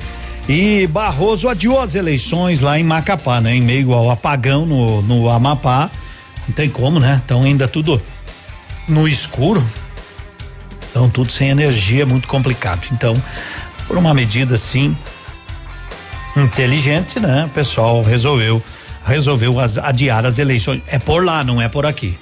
[0.49, 3.57] E Barroso adiou as eleições lá em Macapá, né?
[3.57, 5.91] Em meio ao apagão no, no Amapá.
[6.47, 7.21] Não tem como, né?
[7.25, 8.01] Então ainda tudo
[8.89, 9.65] no escuro.
[10.91, 12.87] Então tudo sem energia é muito complicado.
[12.93, 13.15] Então,
[13.87, 14.97] por uma medida assim
[16.37, 17.47] inteligente, né?
[17.47, 18.63] O pessoal resolveu
[19.05, 20.83] resolveu as, adiar as eleições.
[20.87, 22.19] É por lá, não é por aqui.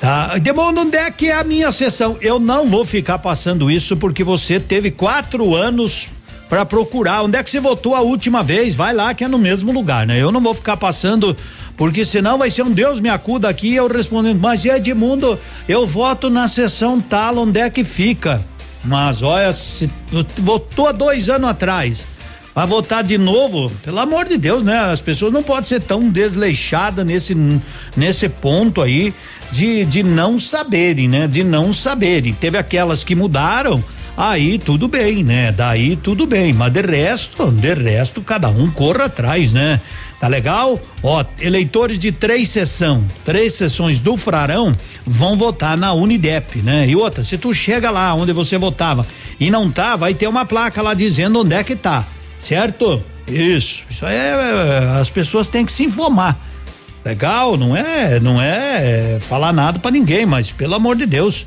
[0.00, 0.36] Tá?
[0.38, 2.18] Demundo, onde é que é a minha sessão?
[2.20, 6.08] Eu não vou ficar passando isso porque você teve quatro anos
[6.48, 7.22] para procurar.
[7.22, 8.74] Onde é que você votou a última vez?
[8.74, 10.20] Vai lá que é no mesmo lugar, né?
[10.20, 11.36] Eu não vou ficar passando
[11.76, 15.38] porque senão vai ser um Deus me acuda aqui eu respondendo, mas Edmundo,
[15.68, 18.42] eu voto na sessão tal, onde é que fica?
[18.82, 19.90] Mas olha, se
[20.38, 22.06] votou há dois anos atrás,
[22.54, 24.78] vai votar de novo, pelo amor de Deus, né?
[24.78, 27.36] As pessoas não podem ser tão desleixadas nesse,
[27.94, 29.12] nesse ponto aí
[29.52, 31.26] de, de não saberem, né?
[31.26, 32.32] De não saberem.
[32.32, 33.84] Teve aquelas que mudaram,
[34.16, 35.52] aí tudo bem, né?
[35.52, 39.80] Daí tudo bem, mas de resto, de resto, cada um corra atrás, né?
[40.18, 40.80] Tá legal?
[41.02, 46.88] Ó, eleitores de três sessão, três sessões do Frarão vão votar na Unidep, né?
[46.88, 49.06] E outra, se tu chega lá onde você votava
[49.38, 52.04] e não tá, vai ter uma placa lá dizendo onde é que tá,
[52.48, 53.02] certo?
[53.28, 56.40] Isso, isso aí é, as pessoas têm que se informar.
[57.04, 61.46] Legal, não é, não é falar nada para ninguém, mas pelo amor de Deus,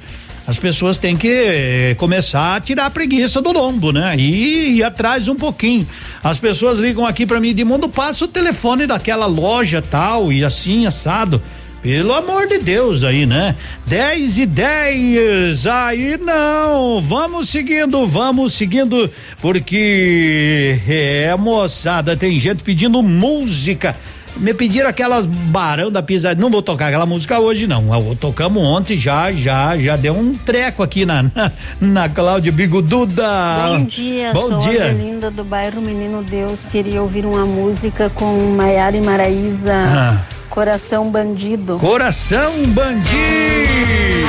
[0.49, 4.15] as pessoas têm que eh, começar a tirar a preguiça do lombo, né?
[4.17, 5.87] E ir atrás um pouquinho.
[6.23, 10.43] As pessoas ligam aqui para mim de mundo, passa o telefone daquela loja tal e
[10.43, 11.39] assim assado.
[11.83, 13.55] Pelo amor de Deus aí, né?
[13.85, 15.67] 10 e 10.
[15.67, 16.99] Aí não.
[16.99, 19.07] Vamos seguindo, vamos seguindo,
[19.39, 23.95] porque é moçada, tem gente pedindo música
[24.37, 26.41] me pediram aquelas barão da pisadinha.
[26.41, 27.83] Não vou tocar aquela música hoje, não.
[28.15, 33.23] Tocamos ontem, já, já, já deu um treco aqui na, na, na Cláudia Bigoduda.
[33.67, 34.85] Bom dia, Bom sou dia.
[34.85, 36.65] a Zelinda do bairro Menino Deus.
[36.65, 39.73] Queria ouvir uma música com Maiara e Maraíza.
[39.75, 40.21] Ah.
[40.49, 41.77] Coração Bandido.
[41.77, 43.13] Coração Bandido.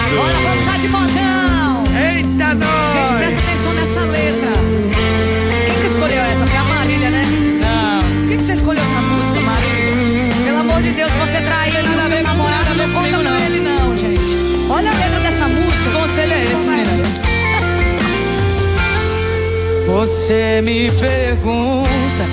[0.06, 1.84] Agora vamos lá de montão.
[1.96, 2.79] Eita, nós.
[20.00, 22.24] Você me pergunta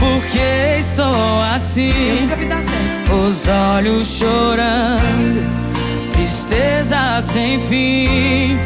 [0.00, 2.26] por que estou assim.
[3.24, 5.48] Os olhos chorando,
[6.12, 8.58] tristeza sem fim.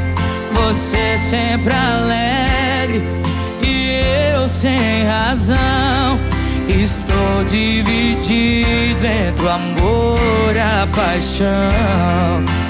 [0.55, 3.03] Você sempre alegre
[3.63, 4.01] e
[4.35, 6.19] eu sem razão.
[6.71, 12.62] Estou dividido entre o amor e a paixão.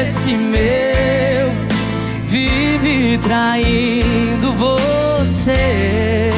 [0.00, 1.50] Esse meu
[2.26, 6.30] vive traindo você.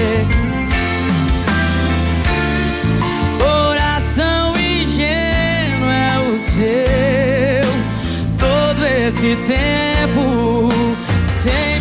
[3.38, 7.68] Coração ingênuo é o seu,
[8.38, 10.68] todo esse tempo
[11.26, 11.77] sem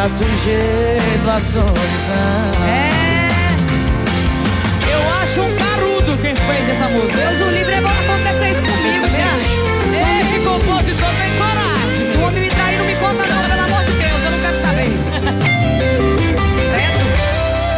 [0.00, 1.76] tá sujeito à solidão.
[2.66, 2.88] É.
[4.90, 7.18] Eu acho um carudo quem fez essa música.
[7.18, 9.20] Deus o livre é bom acontecer isso comigo, gente.
[9.20, 9.60] acho.
[9.90, 12.10] Esse compositor tem coragem.
[12.10, 14.40] Se o homem me trair, não me conta não, pelo amor de Deus, eu não
[14.40, 14.88] quero saber.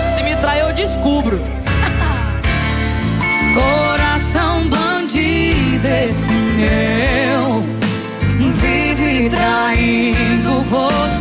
[0.14, 1.42] Se me trair, eu descubro.
[3.52, 7.64] Coração bandido esse meu
[8.38, 11.11] Vive traindo você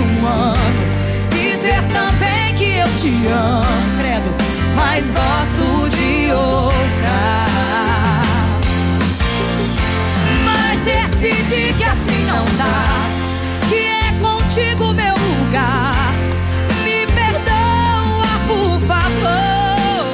[0.00, 0.90] de um ano.
[1.30, 3.64] Dizer também que eu te amo,
[3.98, 4.34] credo.
[4.76, 7.46] Mas gosto de outra.
[10.44, 12.84] Mas decidi que assim não dá.
[13.68, 16.12] Que é contigo meu lugar.
[16.84, 20.10] Me perdoa, por favor.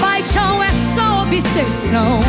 [0.00, 2.20] Paixão é só obsessão.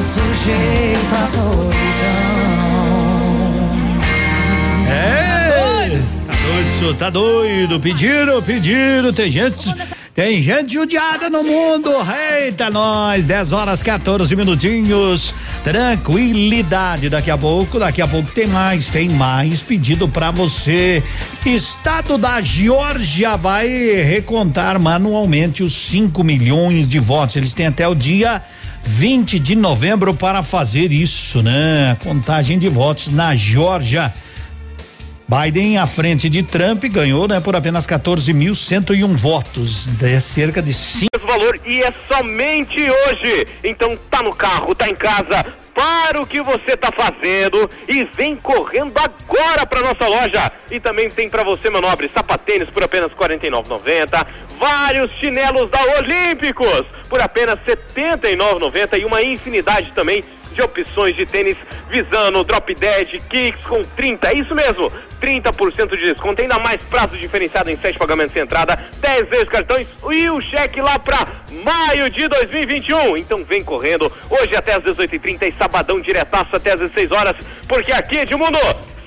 [0.00, 1.70] Sujeito à solidão.
[4.88, 5.90] É!
[6.26, 7.80] Tá doido, senhor, tá doido.
[7.80, 9.12] Pediram, pediram.
[9.12, 9.74] Tem gente.
[10.14, 11.90] Tem gente judiada no mundo.
[12.42, 13.24] Eita, nós.
[13.24, 15.32] 10 horas 14 minutinhos.
[15.62, 17.08] Tranquilidade.
[17.08, 18.88] Daqui a pouco, daqui a pouco tem mais.
[18.88, 21.02] Tem mais pedido pra você.
[21.46, 27.36] Estado da Geórgia vai recontar manualmente os 5 milhões de votos.
[27.36, 28.42] Eles têm até o dia
[28.82, 31.96] 20 de novembro para fazer isso, né?
[32.02, 34.12] Contagem de votos na Geórgia.
[35.28, 41.10] Biden à frente de Trump ganhou, né, por apenas 14.101 votos, de cerca de cinco
[41.20, 43.46] mesmo valor e é somente hoje.
[43.62, 48.36] Então tá no carro, tá em casa, para o que você tá fazendo e vem
[48.36, 50.52] correndo agora para nossa loja.
[50.70, 54.26] E também tem para você, meu nobre, sapatênis por apenas R$ 49,90,
[54.58, 61.26] vários chinelos da Olímpicos por apenas R$ 79,90 e uma infinidade também de opções de
[61.26, 61.56] tênis
[61.88, 67.16] visando drop dead, kicks com 30, é isso mesmo, 30% de desconto, ainda mais prazo
[67.16, 71.26] diferenciado em 7 pagamentos sem entrada, 10 vezes cartões e o cheque lá pra
[71.64, 73.16] maio de 2021.
[73.16, 77.34] Então vem correndo, hoje até às 18h30 e sabadão diretaço até às 16 horas,
[77.68, 78.58] porque aqui, Edmundo,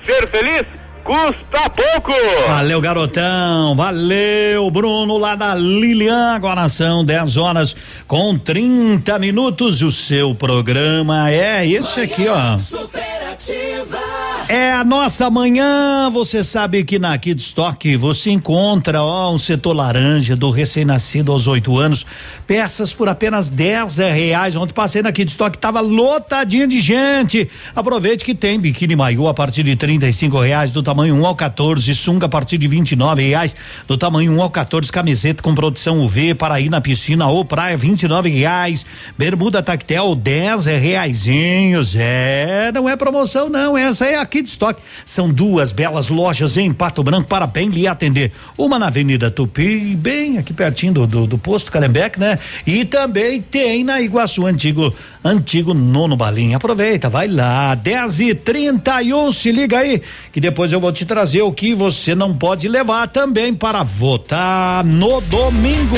[0.04, 0.64] ser feliz
[1.04, 2.12] custa pouco.
[2.48, 3.76] Valeu, garotão.
[3.76, 6.32] Valeu, Bruno, lá da Lilian.
[6.34, 7.76] Agora são 10 horas
[8.08, 9.82] com 30 minutos.
[9.82, 12.56] O seu programa é esse aqui, ó.
[14.48, 16.10] É a nossa manhã.
[16.10, 21.46] Você sabe que na Kid Stock você encontra ó, um setor laranja do recém-nascido aos
[21.46, 22.06] oito anos.
[22.46, 24.54] Peças por apenas 10 reais.
[24.54, 27.48] Ontem passei na Kid Stock, tava lotadinho de gente.
[27.74, 31.94] Aproveite que tem biquíni maiô a partir de 35 reais do tamanho 1 ao 14,
[31.94, 33.56] sunga a partir de 29 reais
[33.88, 37.76] do tamanho 1 ao 14, camiseta com produção UV para ir na piscina ou praia
[37.76, 38.86] 29 reais.
[39.18, 41.94] Bermuda tactel 10 reaisinhos.
[41.96, 44.80] É, não é promoção não, essa é a Kid Stock.
[45.04, 48.32] São duas belas lojas em Pato Branco para bem lhe atender.
[48.56, 52.38] Uma na Avenida Tupi, bem aqui pertinho do, do, do posto Calembec, né?
[52.66, 56.58] E também tem na Iguaçu antigo antigo nono balinha.
[56.58, 61.42] Aproveita, vai lá, 10 e 31 se liga aí, que depois eu vou te trazer
[61.42, 65.96] o que você não pode levar também para votar no domingo.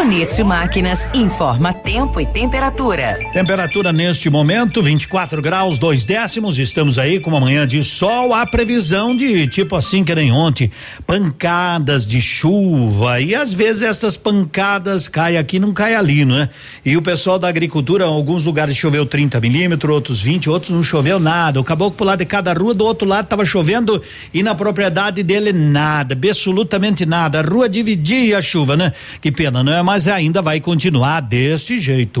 [0.00, 3.18] Bonito Máquinas informa tempo e temperatura.
[3.34, 6.58] Temperatura neste momento 24 graus, dois décimos.
[6.58, 8.32] Estamos aí com uma manhã de sol.
[8.32, 10.70] A previsão de tipo assim que nem ontem,
[11.06, 16.48] pancadas de chuva e às vezes essas pancadas caem aqui, não cai ali, não é?
[16.82, 21.20] E o pessoal da agricultura, alguns lugares choveu 30 milímetros, outros 20, outros não choveu
[21.20, 21.60] nada.
[21.60, 25.22] O caboclo pro lado de cada rua, do outro lado tava chovendo e na propriedade
[25.22, 27.40] dele nada, absolutamente nada.
[27.40, 28.94] A rua dividia a chuva, né?
[29.20, 29.89] Que pena, não é?
[29.92, 32.20] Mas ainda vai continuar desse jeito.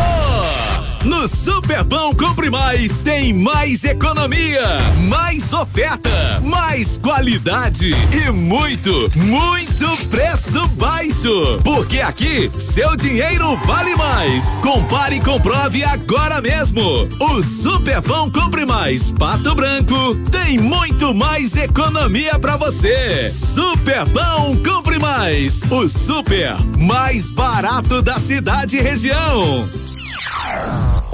[1.33, 4.78] No Superpão Compre Mais tem mais economia,
[5.09, 11.59] mais oferta, mais qualidade e muito, muito preço baixo.
[11.64, 14.59] Porque aqui seu dinheiro vale mais.
[14.59, 17.09] Compare e comprove agora mesmo.
[17.18, 23.30] O Superpão Compre Mais Pato Branco tem muito mais economia para você.
[23.30, 29.66] Superpão Compre Mais, o super mais barato da cidade e região.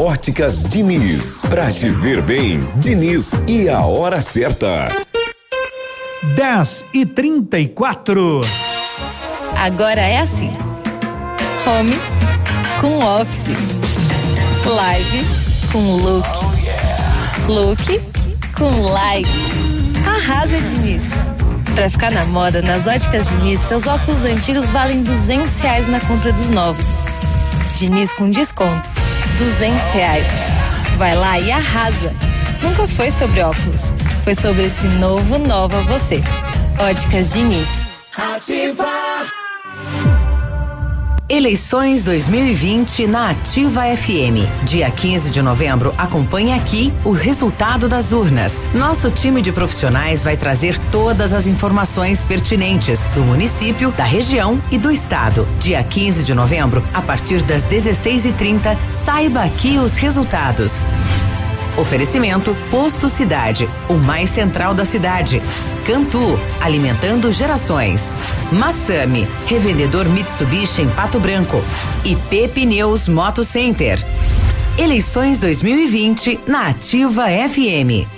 [0.01, 4.87] Óticas Diniz, pra te ver bem, Diniz e a hora certa.
[6.37, 8.43] 10 e 34.
[9.57, 10.57] Agora é assim:
[11.67, 11.99] home
[12.81, 13.49] com office,
[14.65, 15.27] live
[15.73, 16.29] com look,
[17.49, 18.01] look
[18.57, 19.29] com live.
[20.07, 21.07] Arrasa, Diniz.
[21.75, 26.33] Pra ficar na moda, nas óticas Diniz, seus óculos antigos valem 200 reais na compra
[26.33, 26.87] dos novos.
[27.77, 29.08] Diniz com desconto.
[29.39, 30.27] 200 reais.
[30.97, 32.13] Vai lá e arrasa.
[32.61, 33.93] Nunca foi sobre óculos.
[34.25, 36.21] Foi sobre esse novo Nova Você.
[36.81, 37.89] Óticas Diniz.
[38.17, 39.27] Ativar.
[41.31, 44.49] Eleições 2020 na Ativa FM.
[44.65, 48.67] Dia 15 de novembro, acompanhe aqui o resultado das urnas.
[48.73, 54.79] Nosso time de profissionais vai trazer todas as informações pertinentes do município, da região e
[54.79, 55.47] do estado.
[55.61, 60.83] Dia 15 de novembro, a partir das 16h30, saiba aqui os resultados.
[61.79, 65.41] Oferecimento Posto Cidade, o mais central da cidade.
[65.87, 68.13] Cantu, alimentando gerações.
[68.51, 71.63] Massami, revendedor Mitsubishi em Pato Branco.
[72.05, 74.05] E Pepineus Moto Center.
[74.77, 78.18] Eleições 2020 na Ativa FM.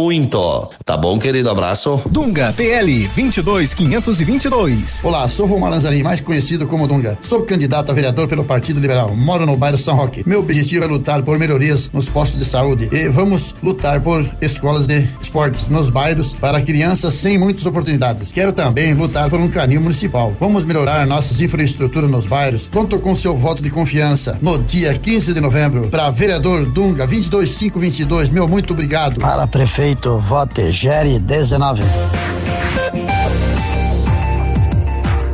[0.83, 1.49] Tá bom, querido?
[1.49, 2.01] Abraço.
[2.09, 4.99] Dunga PL 22522.
[5.03, 7.19] Olá, sou Vomar Lanzarin, mais conhecido como Dunga.
[7.21, 9.15] Sou candidato a vereador pelo Partido Liberal.
[9.15, 10.23] Moro no bairro São Roque.
[10.25, 14.87] Meu objetivo é lutar por melhorias nos postos de saúde e vamos lutar por escolas
[14.87, 18.31] de esportes nos bairros para crianças sem muitas oportunidades.
[18.31, 20.33] Quero também lutar por um canil municipal.
[20.39, 22.67] Vamos melhorar nossas infraestruturas nos bairros.
[22.67, 28.29] Conto com seu voto de confiança no dia 15 de novembro para vereador Dunga 22522.
[28.29, 29.21] Meu muito obrigado.
[29.21, 31.81] Para prefeito vote Gere 19.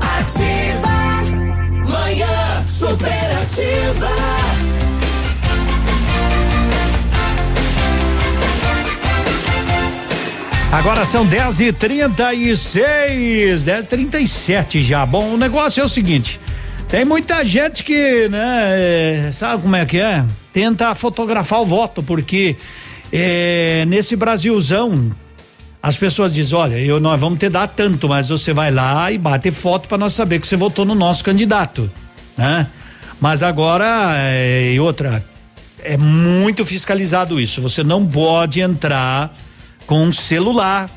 [0.02, 0.88] Ativa,
[1.88, 4.10] manhã superativa.
[10.72, 15.06] Agora são 10 e 36 10 e 37 já.
[15.06, 16.40] Bom, o negócio é o seguinte:
[16.90, 20.26] Tem muita gente que, né, é, sabe como é que é?
[20.52, 22.58] Tenta fotografar o voto, porque
[23.12, 25.16] é, nesse Brasilzão
[25.82, 29.18] as pessoas dizem, olha, eu nós vamos te dar tanto, mas você vai lá e
[29.18, 31.90] bate foto para nós saber que você votou no nosso candidato,
[32.36, 32.68] né?
[33.22, 35.24] Mas agora é, e outra
[35.84, 37.62] é muito fiscalizado isso.
[37.62, 39.34] Você não pode entrar
[39.86, 40.90] com um celular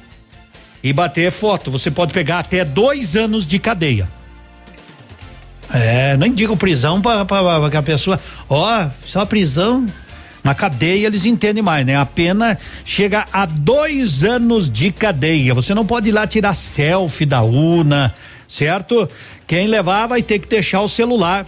[0.83, 1.71] e bater foto.
[1.71, 4.11] Você pode pegar até dois anos de cadeia.
[5.73, 9.87] É, nem digo prisão para a pessoa, ó, só prisão
[10.43, 11.97] na cadeia eles entendem mais, né?
[11.97, 15.55] A pena chega a dois anos de cadeia.
[15.55, 18.14] Você não pode ir lá tirar selfie da urna,
[18.49, 19.09] certo?
[19.47, 21.47] Quem levar vai ter que deixar o celular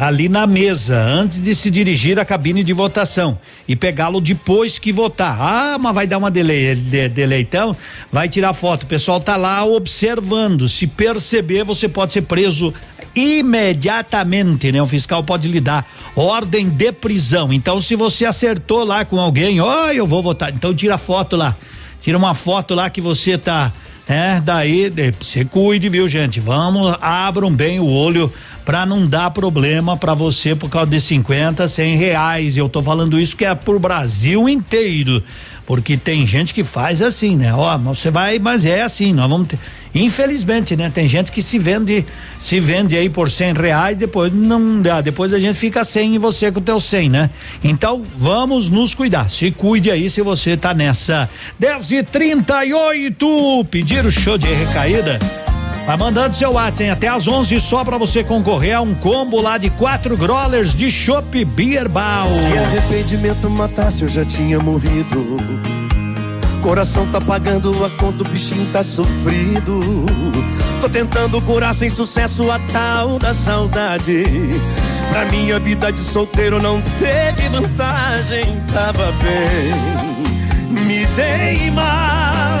[0.00, 3.38] ali na mesa antes de se dirigir à cabine de votação
[3.68, 5.36] e pegá-lo depois que votar.
[5.38, 7.76] Ah, mas vai dar uma delay, de, delay então,
[8.10, 8.84] vai tirar foto.
[8.84, 10.70] O pessoal tá lá observando.
[10.70, 12.72] Se perceber, você pode ser preso
[13.14, 14.82] imediatamente, né?
[14.82, 17.52] O fiscal pode lhe dar ordem de prisão.
[17.52, 20.52] Então, se você acertou lá com alguém, ó, oh, eu vou votar.
[20.52, 21.56] Então, tira foto lá.
[22.02, 23.72] Tira uma foto lá que você tá
[24.10, 26.40] é, daí, você cuide, viu, gente?
[26.40, 28.32] Vamos, abram bem o olho
[28.64, 32.56] para não dar problema para você por causa de 50, 100 reais.
[32.56, 35.22] Eu tô falando isso que é pro Brasil inteiro.
[35.70, 37.54] Porque tem gente que faz assim, né?
[37.54, 39.58] Ó, você vai, mas é assim, nós vamos ter,
[39.94, 40.90] infelizmente, né?
[40.92, 42.04] Tem gente que se vende,
[42.44, 46.18] se vende aí por cem reais, depois não dá, depois a gente fica sem e
[46.18, 47.30] você com o teu cem, né?
[47.62, 52.74] Então, vamos nos cuidar, se cuide aí se você tá nessa, dez e trinta e
[52.74, 55.20] oito, pedir o show de recaída,
[55.86, 56.90] Tá mandando seu WhatsApp?
[56.90, 60.90] Até às 11 só para você concorrer a um combo lá de quatro growlers de
[60.90, 62.28] chopp Beer Ball.
[62.28, 65.36] Se arrependimento matasse, eu já tinha morrido.
[66.62, 69.80] Coração tá pagando a conta, o bichinho tá sofrido.
[70.80, 74.24] Tô tentando curar sem sucesso a tal da saudade.
[75.10, 80.84] Pra minha vida de solteiro não teve vantagem, tava bem.
[80.84, 82.60] Me dei mal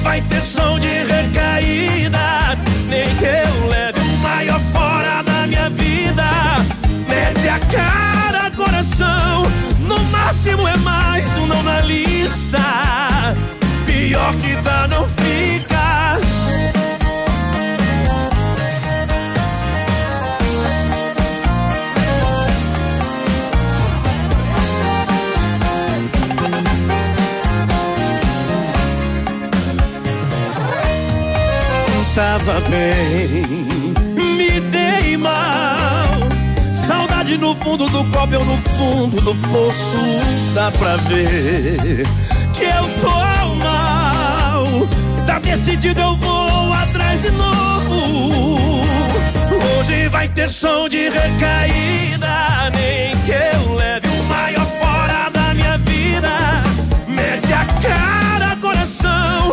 [0.00, 2.56] Vai ter som de recaída.
[2.88, 6.24] Nem que eu leve o maior fora da minha vida.
[7.08, 9.42] Mete a cara, coração.
[9.80, 12.58] No máximo é mais um não na lista.
[13.86, 15.77] Pior que tá, não fica.
[32.18, 36.18] Tava bem, me dei mal.
[36.74, 39.98] Saudade no fundo do copo, eu no fundo do poço.
[40.52, 42.04] Dá pra ver
[42.54, 44.64] que eu tô mal.
[45.28, 48.82] Tá decidido, eu vou atrás de novo.
[49.78, 52.68] Hoje vai ter som de recaída.
[52.74, 56.30] Nem que eu leve o maior fora da minha vida.
[57.06, 59.52] Mete a cara, coração.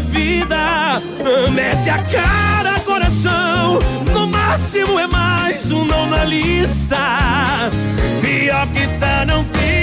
[0.00, 1.02] vida.
[1.52, 3.78] Mete a cara, coração.
[4.12, 6.96] No máximo é mais um não na lista.
[8.20, 9.78] Pior que tá, não fica.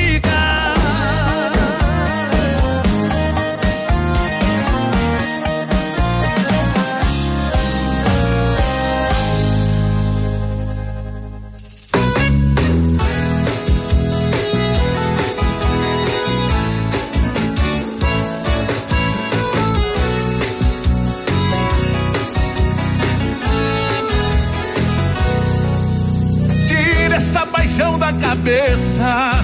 [27.75, 29.43] Paixão da cabeça,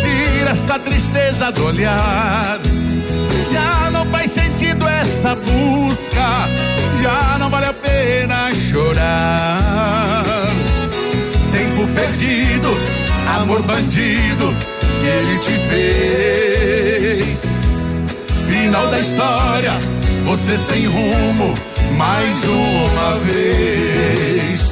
[0.00, 2.58] tira essa tristeza do olhar.
[3.52, 6.48] Já não faz sentido essa busca,
[7.02, 9.60] já não vale a pena chorar.
[11.94, 12.68] perdido,
[13.40, 14.54] amor bandido
[15.00, 17.42] que ele te fez.
[18.46, 19.72] Final da história,
[20.24, 21.52] você sem rumo,
[21.96, 24.69] mais uma vez.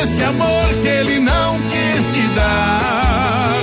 [0.00, 3.62] Meu peito esse amor que ele não quis te dar.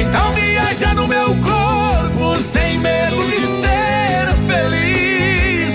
[0.00, 5.74] Então viaja no meu corpo sem medo de ser feliz.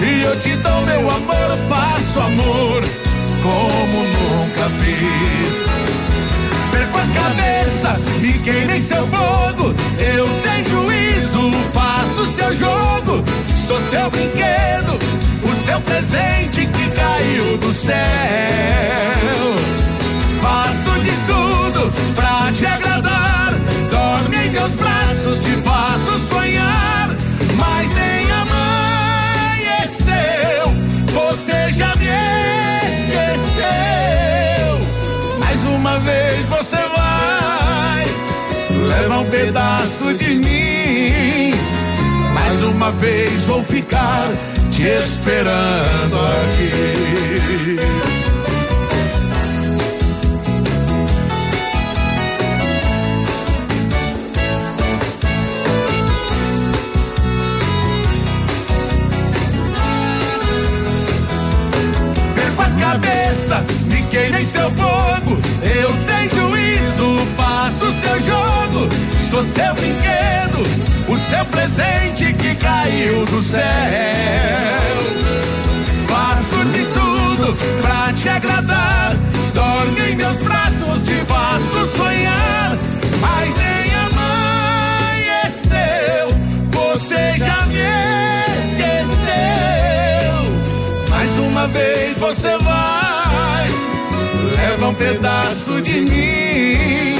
[0.00, 2.82] E eu te dou meu amor, faço amor
[3.42, 5.66] como nunca fiz.
[6.70, 9.74] Perco a cabeça, me queimei seu fogo.
[9.98, 13.24] Eu sem juízo faço seu jogo.
[13.66, 14.98] Sou seu brinquedo,
[15.66, 17.96] seu presente que caiu do céu.
[20.40, 23.52] Faço de tudo pra te agradar.
[23.90, 27.08] Dorme em meus braços, te faço sonhar.
[27.56, 28.30] Mas nem
[29.90, 30.06] amanheceu,
[31.12, 32.06] você já me
[33.00, 33.66] esqueceu.
[35.40, 38.06] Mais uma vez você vai
[39.00, 41.52] levar um pedaço de mim.
[42.32, 44.28] Mais uma vez vou ficar
[44.76, 47.76] te esperando aqui.
[62.34, 65.38] Perco a cabeça, me queimei seu fogo.
[65.62, 68.88] Eu sem juízo faço seu jogo.
[69.30, 70.60] Sou seu brinquedo,
[71.08, 73.62] o seu presente que caiu do céu.
[76.06, 79.16] Faço de tudo pra te agradar.
[79.54, 82.76] Dorme em meus braços, te faço sonhar.
[83.20, 83.94] Mas nem
[85.16, 86.28] amanheceu,
[86.70, 87.80] você já me
[88.68, 90.34] esqueceu.
[91.08, 93.70] Mais uma vez você vai,
[94.56, 97.16] leva um pedaço de mim.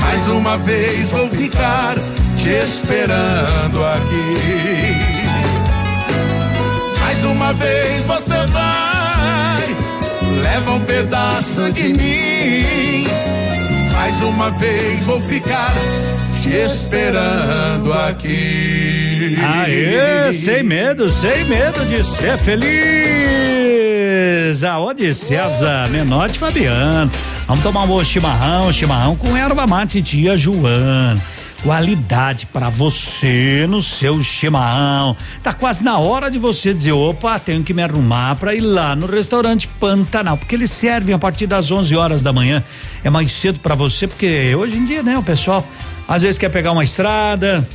[0.00, 1.94] Mais uma vez vou ficar
[2.44, 4.94] te esperando aqui.
[7.00, 9.62] Mais uma vez você vai,
[10.42, 13.06] leva um pedaço de mim.
[13.94, 15.72] Mais uma vez vou ficar
[16.42, 19.38] te esperando aqui.
[19.42, 22.74] Aê, sem medo, sem medo de ser feliz.
[24.64, 27.10] Aonde César Menotti Fabiano.
[27.46, 31.33] Vamos tomar um bom chimarrão, chimarrão com erva mate tia Joana.
[31.64, 35.16] Qualidade para você no seu chimarrão.
[35.42, 38.94] Tá quase na hora de você dizer, opa, tenho que me arrumar para ir lá
[38.94, 42.62] no restaurante Pantanal, porque eles servem a partir das 11 horas da manhã.
[43.02, 45.66] É mais cedo para você, porque hoje em dia, né, o pessoal
[46.06, 47.66] às vezes quer pegar uma estrada,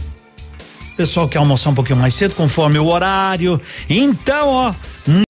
[0.99, 3.61] pessoal quer almoçar um pouquinho mais cedo, conforme o horário.
[3.89, 4.73] Então, ó,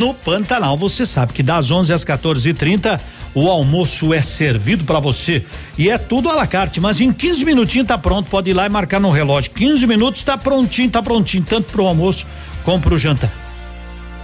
[0.01, 2.99] no Pantanal, você sabe que das 11 às 14h30
[3.35, 5.45] o almoço é servido para você
[5.77, 8.65] e é tudo à la carte, mas em 15 minutinhos tá pronto, pode ir lá
[8.65, 9.51] e marcar no relógio.
[9.51, 12.25] 15 minutos tá prontinho, tá prontinho, tanto pro almoço
[12.63, 13.48] como pro jantar.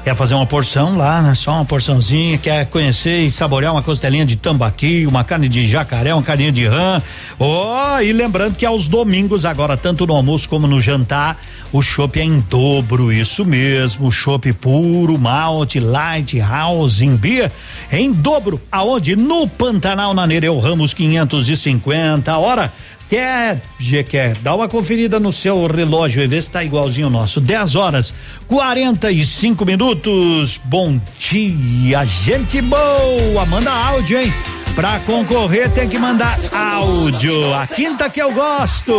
[0.05, 1.33] Quer fazer uma porção lá, né?
[1.33, 6.13] Só uma porçãozinha, quer conhecer e saborear uma costelinha de tambaqui, uma carne de jacaré,
[6.13, 7.01] uma carninha de rã.
[7.39, 11.41] Oh, e lembrando que aos domingos agora, tanto no almoço como no jantar,
[11.73, 17.51] o chopp é em dobro, isso mesmo, chopp puro, malte, light, house, em beer,
[17.91, 19.15] em dobro, aonde?
[19.15, 22.71] No Pantanal, na Nereu Ramos 550, a hora
[23.09, 23.61] Quer,
[24.09, 27.39] quer, dá uma conferida no seu relógio e vê se tá igualzinho o nosso.
[27.39, 28.13] 10 horas
[28.47, 30.59] 45 minutos.
[30.65, 33.45] Bom dia, gente boa.
[33.45, 34.33] Manda áudio, hein?
[34.75, 37.53] Pra concorrer tem que mandar áudio.
[37.53, 38.93] A quinta que eu gosto.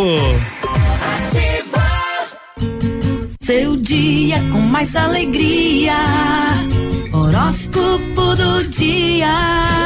[3.42, 5.94] Seu dia com mais alegria.
[7.12, 9.76] Horóscopo do dia.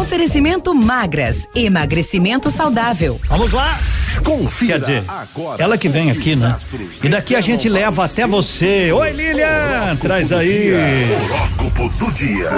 [0.00, 3.20] Oferecimento magras, emagrecimento saudável.
[3.28, 3.78] Vamos lá.
[4.24, 6.56] Confira Quer dizer, agora ela que vem aqui, né?
[7.04, 8.90] E daqui a gente leva até você.
[8.90, 10.72] Oi, Lilian, traz aí.
[11.30, 12.50] Horóscopo do dia.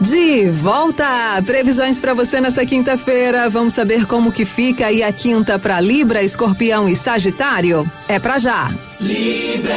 [0.00, 1.04] De volta!
[1.44, 3.50] Previsões para você nessa quinta-feira.
[3.50, 7.86] Vamos saber como que fica aí a quinta para Libra, Escorpião e Sagitário?
[8.08, 8.70] É pra já.
[8.98, 9.76] Libra.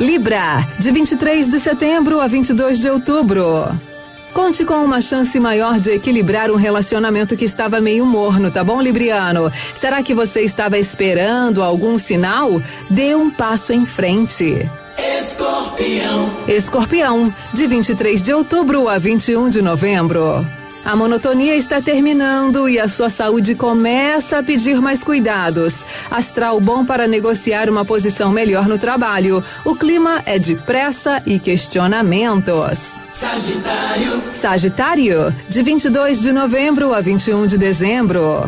[0.00, 3.91] Libra, de 23 de setembro a 22 de outubro.
[4.32, 8.80] Conte com uma chance maior de equilibrar um relacionamento que estava meio morno, tá bom,
[8.80, 9.52] Libriano?
[9.74, 12.50] Será que você estava esperando algum sinal?
[12.88, 14.66] Dê um passo em frente.
[14.98, 16.30] Escorpião.
[16.48, 20.61] Escorpião, de 23 de outubro a 21 de novembro.
[20.84, 25.86] A monotonia está terminando e a sua saúde começa a pedir mais cuidados.
[26.10, 29.44] Astral bom para negociar uma posição melhor no trabalho.
[29.64, 33.00] O clima é de pressa e questionamentos.
[33.12, 34.22] Sagitário.
[34.32, 38.42] Sagitário, de 22 de novembro a 21 de dezembro.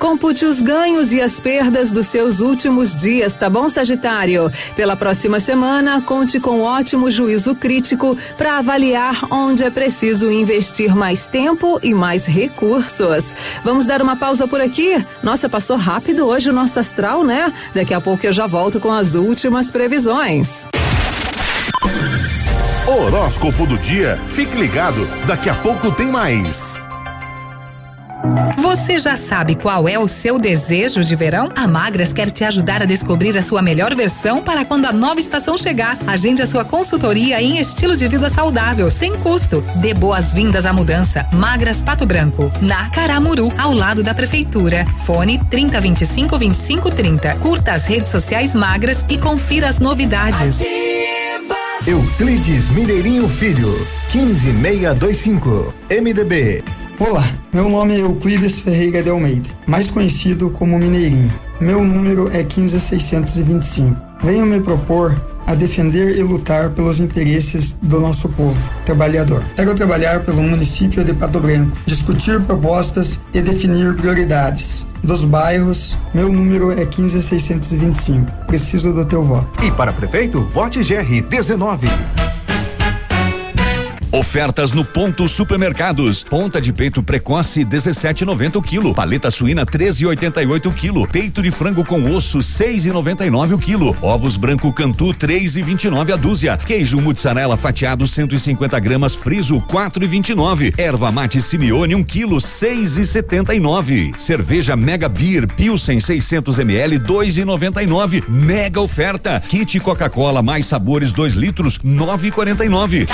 [0.00, 4.50] Compute os ganhos e as perdas dos seus últimos dias, tá bom, Sagitário?
[4.74, 11.26] Pela próxima semana, conte com ótimo juízo crítico para avaliar onde é preciso investir mais
[11.26, 13.36] tempo e mais recursos.
[13.62, 15.04] Vamos dar uma pausa por aqui?
[15.22, 17.52] Nossa, passou rápido hoje o nosso astral, né?
[17.74, 20.66] Daqui a pouco eu já volto com as últimas previsões.
[22.86, 24.18] Horóscopo do dia.
[24.26, 26.89] Fique ligado, daqui a pouco tem mais.
[28.56, 31.50] Você já sabe qual é o seu desejo de verão?
[31.56, 35.18] A Magras quer te ajudar a descobrir a sua melhor versão para quando a nova
[35.20, 35.98] estação chegar.
[36.06, 39.64] Agende a sua consultoria em estilo de vida saudável, sem custo.
[39.76, 41.26] Dê boas-vindas à mudança.
[41.32, 44.84] Magras Pato Branco, na Caramuru, ao lado da prefeitura.
[45.04, 47.36] Fone 3025 2530.
[47.36, 50.58] Curta as redes sociais Magras e confira as novidades.
[51.86, 53.72] Euclides Mineirinho Filho,
[54.10, 56.62] 15625, MDB.
[57.00, 61.32] Olá, meu nome é Euclides Ferreira de Almeida, mais conhecido como Mineirinho.
[61.58, 63.96] Meu número é 15625.
[64.22, 69.42] Venho me propor a defender e lutar pelos interesses do nosso povo trabalhador.
[69.56, 75.96] Quero trabalhar pelo município de Pato Branco, discutir propostas e definir prioridades dos bairros.
[76.12, 78.30] Meu número é 15625.
[78.46, 79.64] Preciso do teu voto.
[79.64, 81.88] E para prefeito, vote GR 19.
[84.12, 86.24] Ofertas no Ponto Supermercados.
[86.24, 88.92] Ponta de peito precoce 17,90 o quilo.
[88.92, 91.06] Paleta suína 13,88 o quilo.
[91.06, 93.96] Peito de frango com osso 6,99 o quilo.
[94.02, 96.56] Ovos branco Cantu 3,29 a dúzia.
[96.56, 100.74] Queijo mozzarella fatiado 150 gramas friso 4,29.
[100.76, 104.16] Erva mate Simeone 1 quilo 6,79.
[104.18, 108.28] Cerveja Mega Beer Pilsen 600 ml 2,99.
[108.28, 109.40] Mega oferta.
[109.48, 113.06] Kit Coca-Cola mais sabores 2 litros 9,49.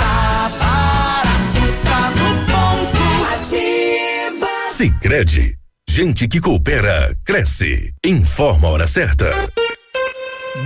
[4.77, 5.55] Sicredi,
[5.89, 7.91] gente que coopera cresce.
[8.05, 9.25] Informa a hora certa.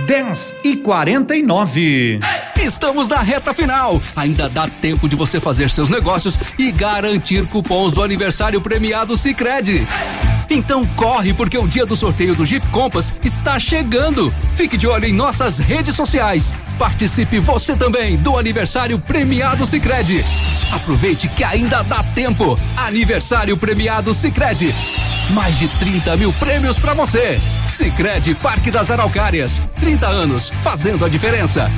[0.06, 2.20] 10 e 49
[2.60, 4.02] Estamos na reta final.
[4.14, 9.88] Ainda dá tempo de você fazer seus negócios e garantir cupons do aniversário premiado Sicredi.
[10.50, 14.30] Então corre porque o dia do sorteio do Jeep Compass está chegando.
[14.54, 16.52] Fique de olho em nossas redes sociais.
[16.78, 20.24] Participe você também do aniversário premiado Sicredi.
[20.72, 22.58] Aproveite que ainda dá tempo.
[22.76, 24.74] Aniversário premiado Sicredi.
[25.30, 27.40] Mais de 30 mil prêmios para você.
[27.68, 29.62] Sicredi Parque das Araucárias.
[29.80, 31.70] 30 anos fazendo a diferença.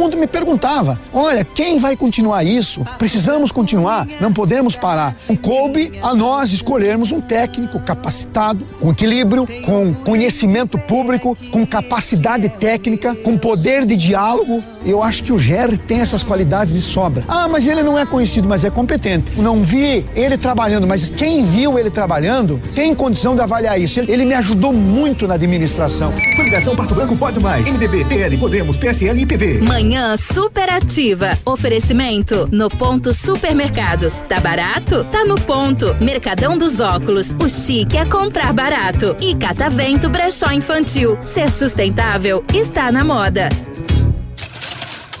[0.00, 2.86] O mundo me perguntava: olha, quem vai continuar isso?
[2.96, 5.14] Precisamos continuar, não podemos parar.
[5.28, 12.48] O coube a nós escolhermos um técnico capacitado, com equilíbrio, com conhecimento público, com capacidade
[12.48, 14.64] técnica, com poder de diálogo.
[14.86, 17.22] Eu acho que o Jerry tem essas qualidades de sobra.
[17.28, 19.38] Ah, mas ele não é conhecido, mas é competente.
[19.38, 24.00] Não vi ele trabalhando, mas quem viu ele trabalhando tem condição de avaliar isso.
[24.00, 26.10] Ele, ele me ajudou muito na administração.
[26.34, 27.70] Coligação Pato Branco pode mais.
[27.70, 29.58] MDB, PL, Podemos, PSL e PV.
[29.58, 31.38] Manhã superativa.
[31.44, 34.14] Oferecimento no ponto supermercados.
[34.28, 35.04] Tá barato?
[35.04, 35.94] Tá no ponto.
[36.00, 37.28] Mercadão dos óculos.
[37.42, 39.16] O chique é comprar barato.
[39.20, 41.18] E Catavento Brechó Infantil.
[41.22, 43.48] Ser sustentável está na moda.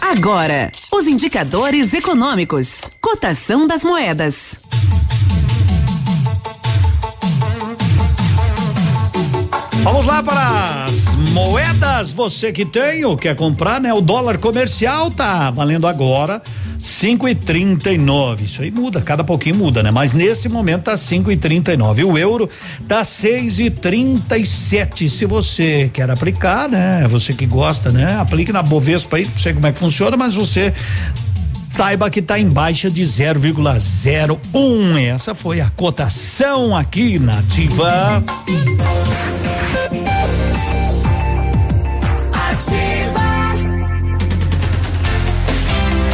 [0.00, 2.80] Agora, os indicadores econômicos.
[3.00, 4.60] Cotação das moedas.
[9.82, 12.12] Vamos lá para as moedas.
[12.12, 13.92] Você que tem ou quer comprar, né?
[13.92, 16.42] O dólar comercial tá valendo agora
[16.82, 18.44] cinco e trinta e nove.
[18.44, 19.90] Isso aí muda, cada pouquinho muda, né?
[19.90, 22.04] Mas nesse momento tá cinco e trinta e nove.
[22.04, 22.48] O euro
[22.88, 25.08] tá seis e trinta e sete.
[25.08, 27.06] Se você quer aplicar, né?
[27.08, 28.16] Você que gosta, né?
[28.18, 30.72] Aplique na Bovespa aí, não sei como é que funciona, mas você
[31.68, 34.98] saiba que está em baixa de 0,01.
[34.98, 37.42] Essa foi a cotação aqui na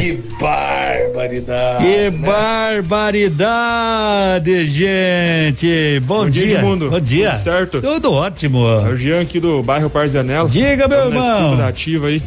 [0.00, 1.84] Que barbaridade.
[1.84, 2.26] Que né?
[2.80, 6.00] barbaridade, gente.
[6.00, 6.46] Bom, Bom dia.
[6.46, 6.88] dia mundo.
[6.88, 7.32] Bom dia.
[7.32, 7.82] Tudo certo?
[7.82, 8.66] Tudo ótimo.
[8.66, 10.48] É o Jean aqui do bairro Parzanello.
[10.48, 11.56] Diga, meu Estamos irmão.
[11.56, 12.22] Na ativa aí.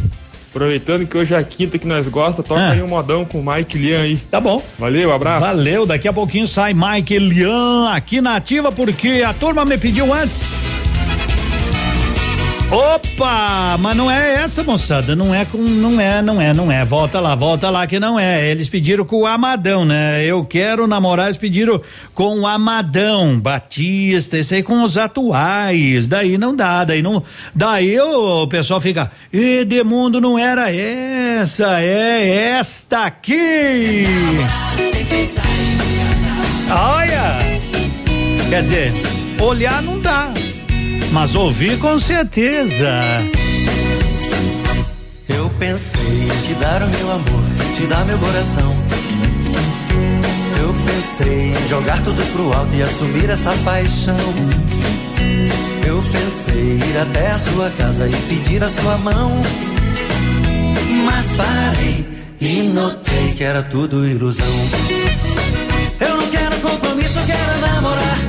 [0.52, 2.72] Aproveitando que hoje é a quinta que nós gosta, toca ah.
[2.72, 4.18] aí um modão com o Mike Lian aí.
[4.18, 4.62] Tá bom.
[4.78, 5.48] Valeu, abraço.
[5.48, 10.14] Valeu, daqui a pouquinho sai Mike Lian aqui na ativa, porque a turma me pediu
[10.14, 10.44] antes.
[12.72, 16.86] Opa, mas não é essa, moçada, não é com, não é, não é, não é.
[16.86, 18.50] Volta lá, volta lá que não é.
[18.50, 20.24] Eles pediram com o Amadão, né?
[20.24, 21.82] Eu quero namorar, eles pediram
[22.14, 26.08] com o Amadão, Batista, esse aí com os atuais.
[26.08, 27.22] Daí não dá, daí não,
[27.54, 34.06] daí o, pessoal fica, Edemundo não era essa, é esta aqui.
[36.70, 37.60] Olha,
[38.50, 38.94] quer dizer,
[39.42, 40.31] olhar não dá
[41.12, 42.90] mas ouvir com certeza.
[45.28, 47.44] Eu pensei em te dar o meu amor,
[47.76, 48.76] te dar meu coração.
[50.60, 54.16] Eu pensei em jogar tudo pro alto e assumir essa paixão.
[55.86, 59.42] Eu pensei ir até a sua casa e pedir a sua mão.
[61.06, 62.06] Mas parei
[62.40, 64.46] e notei que era tudo ilusão.
[66.00, 68.21] Eu não quero compromisso, eu quero namorar.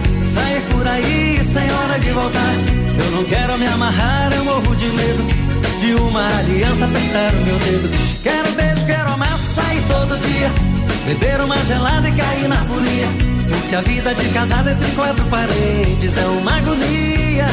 [2.03, 2.55] De voltar.
[2.99, 5.43] Eu não quero me amarrar, eu morro de medo
[5.81, 7.91] de uma aliança apertar o meu dedo.
[8.23, 10.51] Quero beijo, quero amar, sair todo dia.
[11.07, 13.09] Beber uma gelada e cair na folia.
[13.51, 17.47] Porque a vida de casado entre quatro paredes é uma agonia.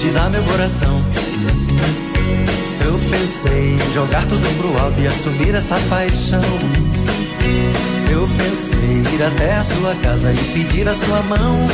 [0.00, 0.98] Te dar meu coração.
[2.86, 6.40] Eu pensei em jogar tudo pro alto e assumir essa paixão.
[8.10, 11.68] Eu pensei em ir até a sua casa e pedir a sua mão.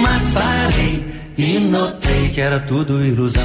[0.00, 1.04] Mas parei
[1.36, 3.42] e notei que era tudo ilusão.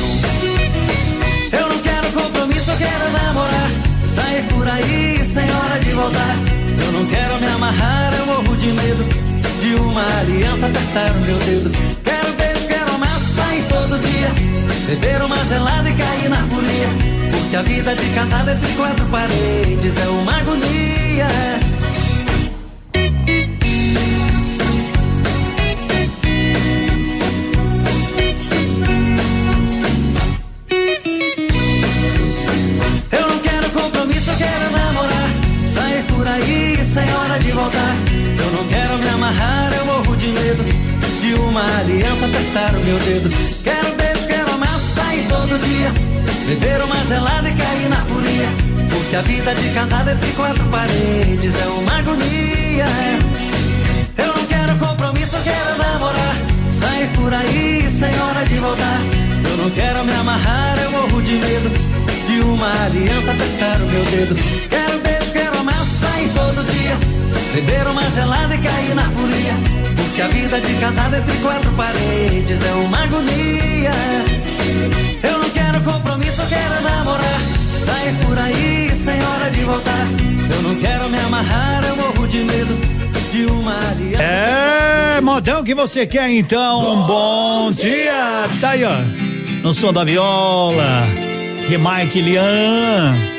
[1.52, 3.72] Eu não quero compromisso, eu quero namorar.
[4.08, 6.36] Sair por aí sem hora de voltar.
[6.86, 9.04] Eu não quero me amarrar, eu morro de medo
[9.62, 12.07] de uma aliança apertar o meu dedo.
[14.88, 16.88] Beber uma gelada e cair na folia.
[17.30, 21.28] Porque a vida de casado entre quatro paredes é uma agonia.
[33.12, 35.30] Eu não quero compromisso, eu quero namorar.
[35.68, 37.96] Sair por aí sem hora de voltar.
[38.40, 40.64] Eu não quero me amarrar, eu morro de medo
[41.20, 43.30] de uma aliança apertar o meu dedo.
[43.66, 43.87] Quero
[45.78, 45.94] dia.
[46.48, 48.50] Beber uma gelada e cair na folia.
[48.90, 52.86] Porque a vida de casado entre quatro paredes é uma agonia.
[54.18, 56.36] Eu não quero compromisso, eu quero namorar.
[56.74, 59.00] Sair por aí sem hora de voltar.
[59.50, 61.70] Eu não quero me amarrar, eu morro de medo
[62.28, 64.36] de uma aliança apertar o meu dedo.
[64.70, 66.98] Quero beijo, quero amar, sair todo dia.
[67.54, 69.97] Beber uma gelada e cair na folia.
[70.18, 73.92] Porque a vida de casado entre quatro paredes é uma agonia.
[75.22, 77.40] Eu não quero compromisso, eu quero namorar.
[77.86, 80.08] Sair por aí sem hora de voltar.
[80.56, 82.76] Eu não quero me amarrar, eu morro de medo
[83.32, 84.24] de uma aliança.
[84.24, 86.82] É, modão que você quer então.
[86.82, 88.50] Bom, bom dia.
[88.60, 88.98] Tá aí, ó.
[89.62, 91.06] No som da viola.
[91.70, 93.37] De Mike Lian.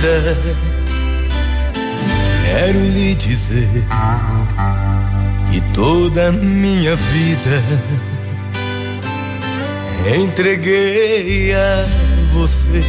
[0.00, 0.36] Querida,
[2.44, 3.68] quero lhe dizer
[5.50, 7.62] que toda a minha vida
[10.14, 11.86] entreguei a
[12.32, 12.82] você.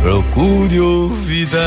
[0.00, 1.60] procure olvidar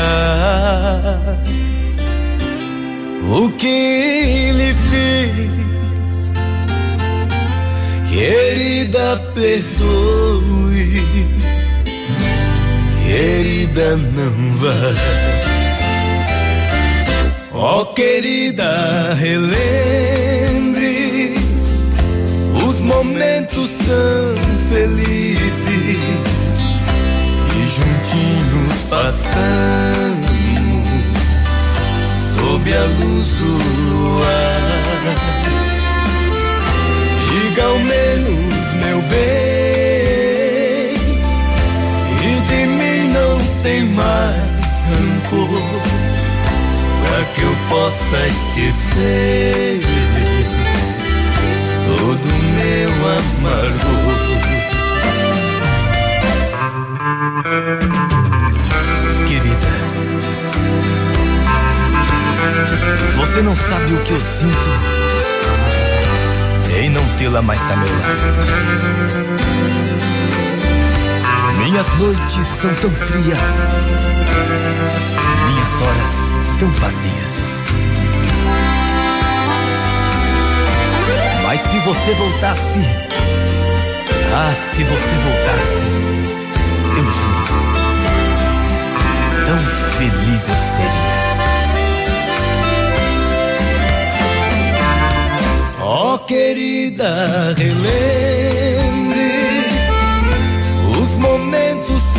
[3.28, 6.32] o que ele fez.
[8.08, 10.02] Querida, perdoe.
[13.12, 14.72] Querida, não vá.
[17.52, 21.34] Ó oh, querida, relembre
[22.66, 24.34] os momentos tão
[24.70, 26.00] felizes
[27.50, 30.32] que juntinhos passamos
[32.34, 33.58] sob a luz do
[33.90, 35.04] luar.
[37.28, 39.61] Diga ao menos, meu bem,
[43.62, 45.62] tem mais rancor,
[47.00, 49.80] pra que eu possa esquecer
[51.86, 52.26] todo
[52.56, 54.32] meu amargor.
[59.28, 59.72] Querida,
[63.16, 64.70] você não sabe o que eu sinto
[66.74, 69.51] em não tê-la mais a meu lado.
[71.72, 73.38] Minhas noites são tão frias,
[75.46, 76.10] minhas horas
[76.60, 77.36] tão vazias.
[81.42, 82.78] Mas se você voltasse,
[84.34, 85.82] ah, se você voltasse,
[86.90, 87.46] eu juro,
[89.46, 89.58] tão
[89.96, 91.22] feliz eu seria.
[95.80, 99.41] Oh, querida, relembre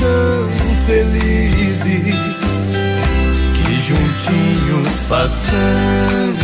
[0.04, 2.16] tão felizes
[3.56, 6.40] que juntinhos passamos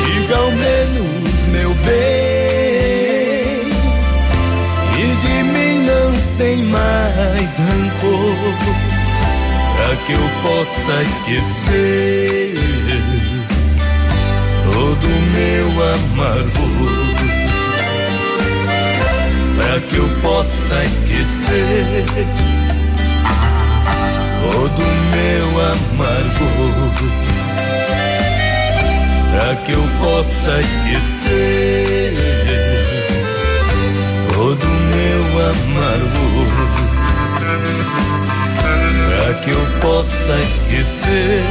[0.05, 3.67] Diga ao menos, meu bem,
[4.97, 8.35] e de mim não tem mais rancor
[9.75, 12.52] para que eu possa esquecer
[14.73, 17.13] todo meu amargor,
[19.55, 22.05] para que eu possa esquecer
[24.41, 24.81] todo
[25.13, 26.93] meu amargor,
[29.31, 32.13] para que eu possa esquecer
[34.33, 36.47] todo meu amargor?
[39.09, 41.41] Para que eu possa esquecer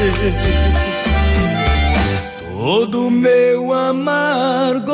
[2.62, 4.92] todo meu amargo.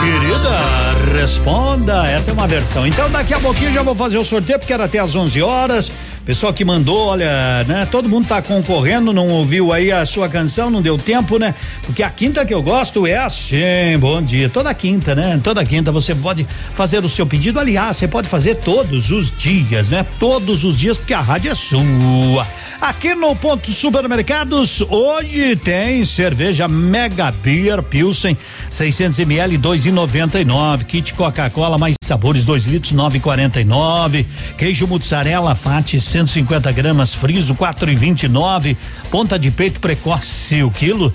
[0.00, 2.06] Querida, responda.
[2.06, 2.86] Essa é uma versão.
[2.86, 5.90] Então daqui a pouquinho já vou fazer o sorteio porque era até às 11 horas.
[6.24, 7.88] Pessoal que mandou, olha, né?
[7.90, 11.56] Todo mundo tá concorrendo, não ouviu aí a sua canção, não deu tempo, né?
[11.84, 14.48] Porque a quinta que eu gosto é assim, bom dia.
[14.48, 15.40] Toda quinta, né?
[15.42, 17.58] Toda quinta você pode fazer o seu pedido.
[17.58, 20.06] Aliás, você pode fazer todos os dias, né?
[20.18, 22.46] Todos os dias, porque a rádio é sua.
[22.80, 28.36] Aqui no Ponto Supermercados, hoje tem cerveja Mega Beer Pilsen,
[28.70, 30.84] 600 ml, 2,99.
[30.84, 34.24] Kit Coca-Cola, mais sabores, 2 litros, 9,49.
[34.56, 38.76] Queijo mussarela Fati 150 gramas, friso 4,29.
[39.10, 41.12] Ponta de peito precoce, o quilo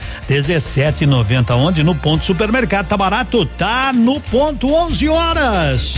[0.68, 1.56] 17,90.
[1.56, 1.84] Onde?
[1.84, 2.88] No ponto supermercado.
[2.88, 3.45] Tá barato?
[3.45, 5.95] Tá no ponto 11 horas.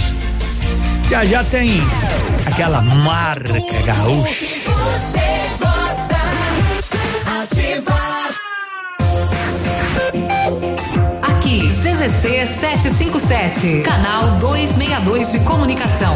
[1.10, 1.82] Já já tem
[2.46, 4.46] aquela marca gaúcha.
[11.24, 16.16] Aqui, CZC 757, canal 262 de comunicação.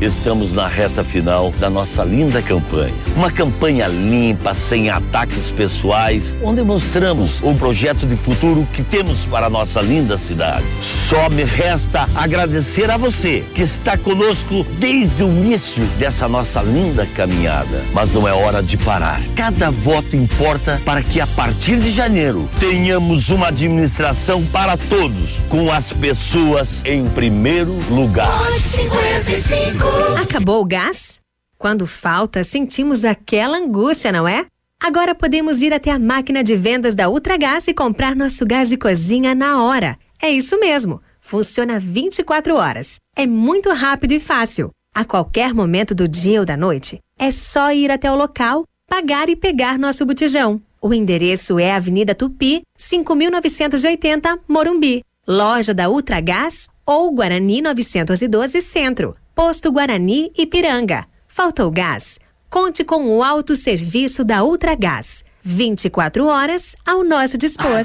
[0.00, 2.92] Estamos na reta final da nossa linda campanha.
[3.16, 9.46] Uma campanha limpa, sem ataques pessoais, onde mostramos o projeto de futuro que temos para
[9.46, 10.64] a nossa linda cidade.
[10.82, 17.06] Só me resta agradecer a você que está conosco desde o início dessa nossa linda
[17.16, 17.82] caminhada.
[17.94, 19.22] Mas não é hora de parar.
[19.34, 25.72] Cada voto importa para que a partir de janeiro tenhamos uma administração para todos, com
[25.72, 28.28] as pessoas em primeiro lugar.
[28.60, 29.85] 55.
[30.20, 31.20] Acabou o gás?
[31.58, 34.46] Quando falta, sentimos aquela angústia, não é?
[34.78, 38.76] Agora podemos ir até a máquina de vendas da Ultragás e comprar nosso gás de
[38.76, 39.96] cozinha na hora.
[40.20, 41.00] É isso mesmo.
[41.20, 42.96] Funciona 24 horas.
[43.16, 44.70] É muito rápido e fácil.
[44.94, 49.28] A qualquer momento do dia ou da noite, é só ir até o local, pagar
[49.28, 50.60] e pegar nosso botijão.
[50.80, 55.02] O endereço é Avenida Tupi, 5980, Morumbi.
[55.26, 61.04] loja da Ultragás ou Guarani 912 Centro, Posto Guarani Ipiranga.
[61.28, 62.18] Faltou gás?
[62.48, 65.26] Conte com o autosserviço da Ultragás.
[65.42, 67.84] 24 horas ao nosso dispor.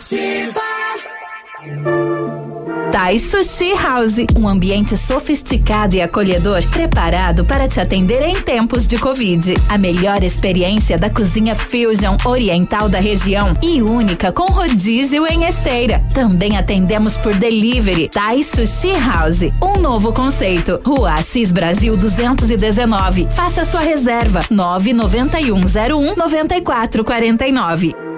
[2.92, 8.98] Thai Sushi House, um ambiente sofisticado e acolhedor, preparado para te atender em tempos de
[8.98, 9.56] Covid.
[9.70, 16.04] A melhor experiência da cozinha fusion oriental da região e única com rodízio em esteira.
[16.14, 18.10] Também atendemos por delivery.
[18.10, 20.82] Thai Sushi House, um novo conceito.
[20.86, 23.30] Rua Assis Brasil 219.
[23.32, 28.12] Faça sua reserva 99101 9449.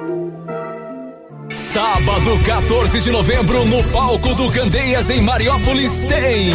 [1.55, 6.51] Sábado, 14 de novembro, no palco do Candeias, em Mariópolis, tem.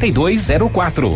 [0.01, 1.15] 7204.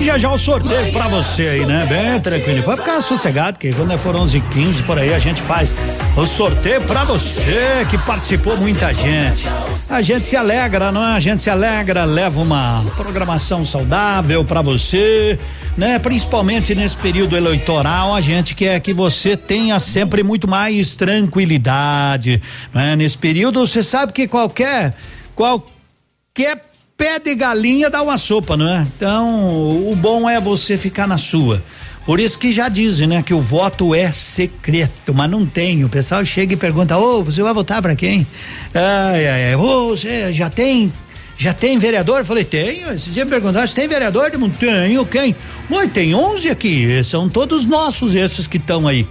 [0.00, 1.86] Já já o sorteio pra você aí, né?
[1.86, 2.62] Bem tranquilo.
[2.62, 5.76] Pode ficar sossegado, que quando for 11 h 15 por aí a gente faz
[6.16, 9.44] o sorteio pra você que participou muita gente.
[9.88, 11.12] A gente se alegra, não é?
[11.12, 15.38] A gente se alegra, leva uma programação saudável pra você,
[15.76, 15.98] né?
[15.98, 22.40] Principalmente nesse período eleitoral, a gente quer que você tenha sempre muito mais tranquilidade,
[22.72, 22.96] né?
[22.96, 24.94] Nesse período, você sabe que qualquer
[25.36, 26.69] qualquer
[27.00, 28.86] pé de galinha dá uma sopa, não é?
[28.94, 29.48] Então,
[29.90, 31.62] o bom é você ficar na sua.
[32.04, 35.82] Por isso que já dizem, né, que o voto é secreto, mas não tem.
[35.82, 38.26] O pessoal chega e pergunta: "Ô, oh, você vai votar para quem?"
[38.74, 39.56] Ai, ai, ai.
[39.56, 40.92] Oh, você já tem
[41.38, 42.18] já tem vereador?
[42.18, 42.90] Eu falei, tenho.
[42.90, 44.30] Esses dias me perguntaram, tem vereador?
[44.30, 45.34] Eu tenho, quem?
[45.70, 47.02] Oi, tem 11 aqui.
[47.02, 49.06] São todos nossos esses que estão aí.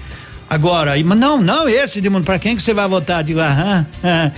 [0.49, 3.23] Agora, não, não esse, Edmundo, pra quem que você vai votar?
[3.23, 4.31] Digo, aham, aham,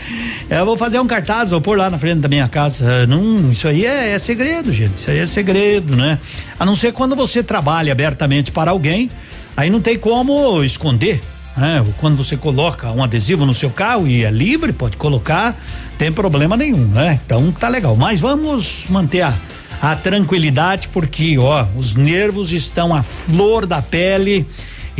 [0.49, 3.07] eu vou fazer um cartaz, vou pôr lá na frente da minha casa.
[3.07, 6.19] Não, isso aí é, é, segredo, gente, isso aí é segredo, né?
[6.59, 9.09] A não ser quando você trabalha abertamente para alguém,
[9.55, 11.21] aí não tem como esconder,
[11.55, 11.81] né?
[11.97, 15.57] Quando você coloca um adesivo no seu carro e é livre, pode colocar,
[15.97, 17.21] tem problema nenhum, né?
[17.25, 19.33] Então tá legal, mas vamos manter a,
[19.81, 24.45] a tranquilidade porque, ó, os nervos estão à flor da pele,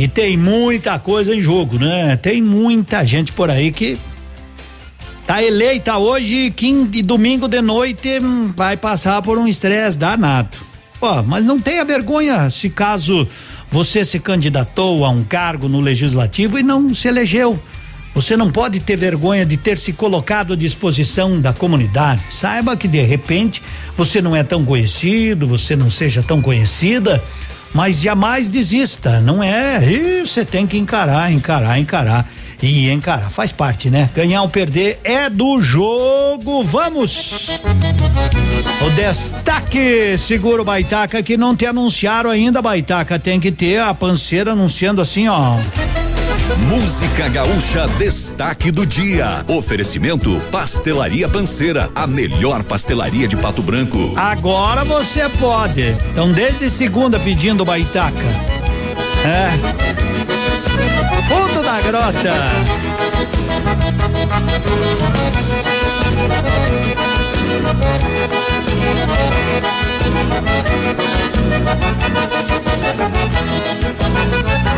[0.02, 2.16] e tem muita coisa em jogo, né?
[2.16, 3.96] Tem muita gente por aí que
[5.24, 8.20] tá eleita hoje, quinto e domingo de noite
[8.56, 10.58] vai passar por um estresse danado.
[11.00, 13.28] Ó, mas não tenha vergonha se caso
[13.68, 17.60] você se candidatou a um cargo no legislativo e não se elegeu.
[18.12, 22.22] Você não pode ter vergonha de ter se colocado à disposição da comunidade.
[22.28, 23.62] Saiba que de repente
[23.96, 27.22] você não é tão conhecido, você não seja tão conhecida,
[27.74, 29.80] mas jamais desista, não é?
[30.24, 32.28] Você tem que encarar, encarar, encarar
[32.62, 33.30] e encarar.
[33.30, 34.08] Faz parte, né?
[34.14, 36.62] Ganhar ou perder é do jogo.
[36.62, 37.48] Vamos!
[38.86, 43.18] O destaque, seguro Baitaca, que não te anunciaram ainda, Baitaca.
[43.18, 45.56] Tem que ter a panceira anunciando assim, ó.
[46.56, 49.44] Música Gaúcha Destaque do Dia.
[49.48, 54.12] Oferecimento Pastelaria Panceira, a melhor pastelaria de Pato Branco.
[54.16, 55.96] Agora você pode.
[56.10, 58.12] Então, desde segunda pedindo Baitaca.
[59.24, 59.50] É.
[61.28, 62.32] Fundo da grota.
[74.32, 74.71] Fui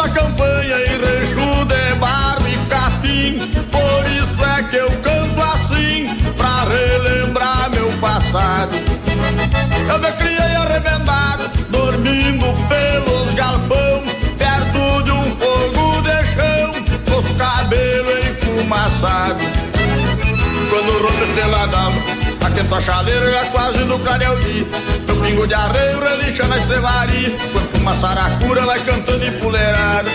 [0.00, 3.38] na campanha em rejo de barro e capim.
[3.70, 6.06] Por isso é que eu canto assim
[6.36, 8.72] Pra relembrar meu passado.
[9.88, 14.02] Eu me criei arrebentado Dormindo pelos galpão
[14.38, 19.44] Perto de um fogo de chão Os cabelos enfumaçados.
[20.70, 24.66] Quando rompe estrela d'alva Aquento a chaleira já quase no clareio dia
[25.06, 30.10] Meu pingo de arreio relincha na estrevaria Quanto uma saracura vai cantando em puleirada.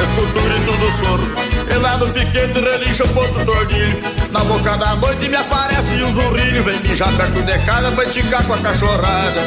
[0.00, 1.22] Escuto o grito do soro
[1.70, 4.00] E lá no piquete relincha o ponto tordilho.
[4.30, 8.42] Na boca da noite me aparece o zurrilho Vem mijar perto de casa pra esticar
[8.44, 9.42] com a cachorrada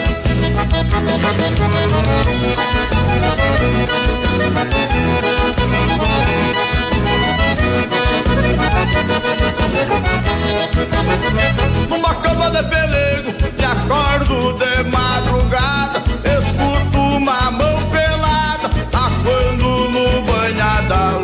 [11.90, 16.04] Numa cama de pelego, me acordo de madrugada,
[16.38, 21.24] escuto uma mão pelada, aquando no banhadal.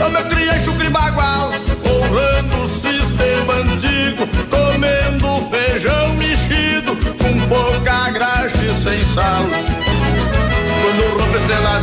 [0.00, 1.50] Eu me criei chucre bagual,
[1.84, 9.44] honrando o sistema antigo, comendo feijão mexido, com pouca graxa e sem sal.
[10.82, 11.80] Quando rompe estrela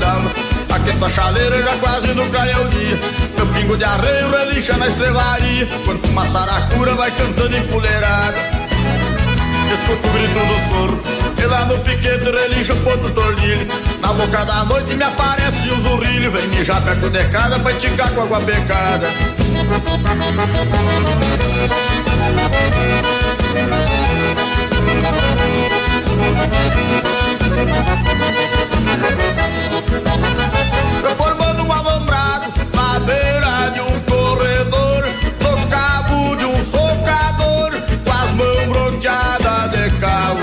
[0.81, 2.99] d'alva, aquento a chaleira já quase no clareio dia.
[3.35, 8.37] Meu pingo de arreio relincha na estrevaria, quanto uma saracura vai cantando em puleirada.
[9.73, 11.01] Escuto o grito do soro,
[11.37, 13.67] e lá no piquete relincha o ponto tordilho.
[14.01, 18.11] Na boca da noite me aparece o zurrilho, vem mijar perto de casa pra esticar
[18.11, 19.07] com água pecada.
[31.09, 35.03] Formando um alambrado na beira de um corredor,
[35.41, 37.71] no cabo de um socador,
[38.03, 40.39] com as mãos broteadas de calo.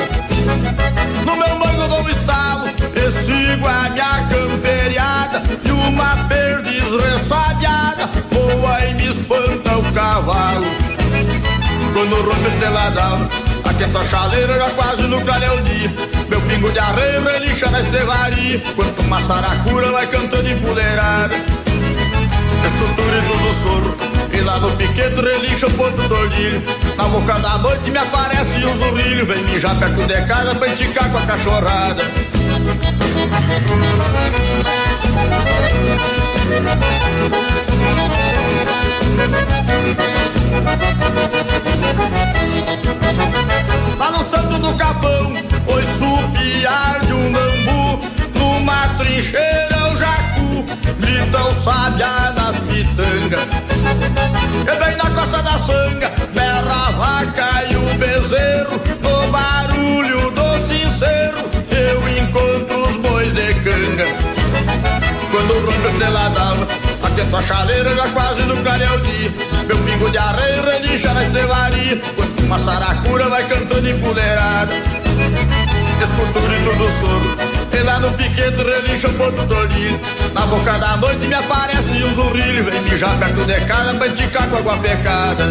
[1.25, 8.09] No meu banco dou um estalo, e sigo a minha camperiada, e uma perdiz ressabiada,
[8.31, 10.67] voa e me espanta o cavalo.
[11.93, 15.93] Quando rompe a aquenta a chaleira já quase no clareio dia.
[16.29, 21.35] Meu pingo de arreio relincha na estrevaria, quanto uma saracura vai cantando em puleirada.
[22.67, 23.97] Escuto o grito do soro,
[24.33, 26.63] e lá no piquete relincha o ponto do ordilho.
[26.97, 31.11] Na boca da noite me aparece o zurrilho, vem mijar perto de casa pra esticar
[31.11, 32.03] com a cachorrada.
[43.99, 45.33] Lá no santo do capão,
[45.67, 47.99] oi supiar de um bambu
[48.35, 50.65] Numa trincheira o jacu,
[51.01, 53.41] grita o sabiá nas pitangas.
[54.63, 60.59] E bem na costa da sanga, berra a vaca e o bezerro No barulho do
[60.61, 61.39] sincero,
[61.71, 64.07] eu encontro os bois de canga.
[65.33, 66.88] Quando rompe a estrela d'alva
[67.19, 69.35] Aquento a chaleira já quase no dia
[69.67, 74.73] Meu pingo de arreio relincha na estrevaria Quando uma saracura vai cantando em puleirada
[76.01, 77.37] Escuto o grito do soro
[77.73, 80.01] E lá no piquete relincha o ponto tordilho
[80.33, 84.49] Na boca da noite me aparece um zurrilho Vem mijar perto de casa pra esticar
[84.49, 85.49] com água pecada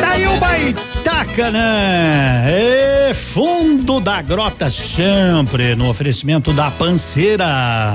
[0.00, 2.44] Daí o Baitaca, né?
[2.46, 7.94] É fundo da grota sempre no oferecimento da panceira.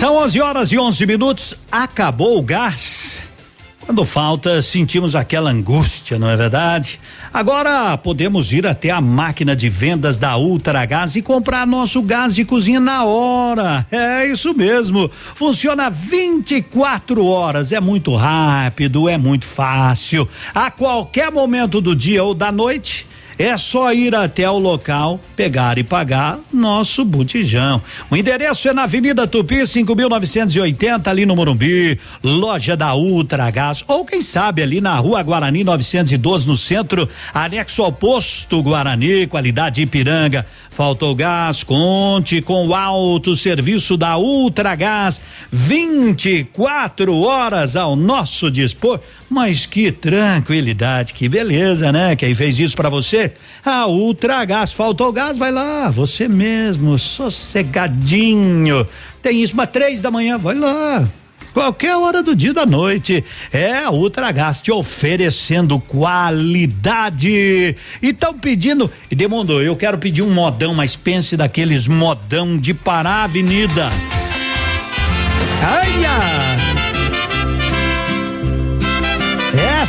[0.00, 1.54] São 11 horas e 11 minutos.
[1.70, 3.18] Acabou o gás.
[3.80, 6.98] Quando falta, sentimos aquela angústia, não é verdade?
[7.30, 12.34] Agora podemos ir até a máquina de vendas da Ultra Gás e comprar nosso gás
[12.34, 13.86] de cozinha na hora.
[13.90, 15.10] É isso mesmo.
[15.12, 17.70] Funciona 24 horas.
[17.70, 20.26] É muito rápido, é muito fácil.
[20.54, 23.06] A qualquer momento do dia ou da noite
[23.40, 27.80] é só ir até o local, pegar e pagar nosso botijão.
[28.10, 34.04] O endereço é na Avenida Tupi, 5.980, ali no Morumbi, loja da Ultra Gás, ou
[34.04, 40.44] quem sabe ali na Rua Guarani 912, no centro, anexo ao posto Guarani, qualidade Ipiranga.
[40.68, 49.00] Faltou gás, conte com o alto serviço da Ultra Gás, 24 horas ao nosso dispor.
[49.30, 52.16] Mas que tranquilidade, que beleza, né?
[52.16, 53.32] Quem fez isso para você?
[53.64, 54.72] A Ultra Gás.
[54.72, 58.84] Faltou gás, vai lá, você mesmo, sossegadinho.
[59.22, 61.08] Tem isso, mas três da manhã, vai lá.
[61.52, 63.24] Qualquer hora do dia da noite.
[63.52, 67.28] É a Ultragás te oferecendo qualidade.
[68.02, 68.90] E estão pedindo.
[69.08, 73.90] E demandou, eu quero pedir um modão, mas pense daqueles modão de parar a avenida.
[75.62, 76.69] Aia!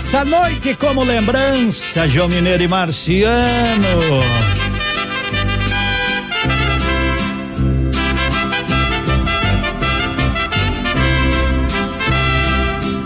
[0.03, 3.21] Essa noite como lembrança, João Mineiro e Marciano.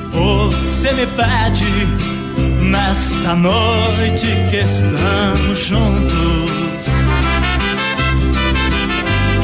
[0.09, 6.85] Você me pede nesta noite que estamos juntos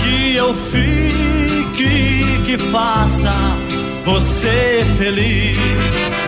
[0.02, 3.34] que eu fique, que faça
[4.06, 6.21] você feliz.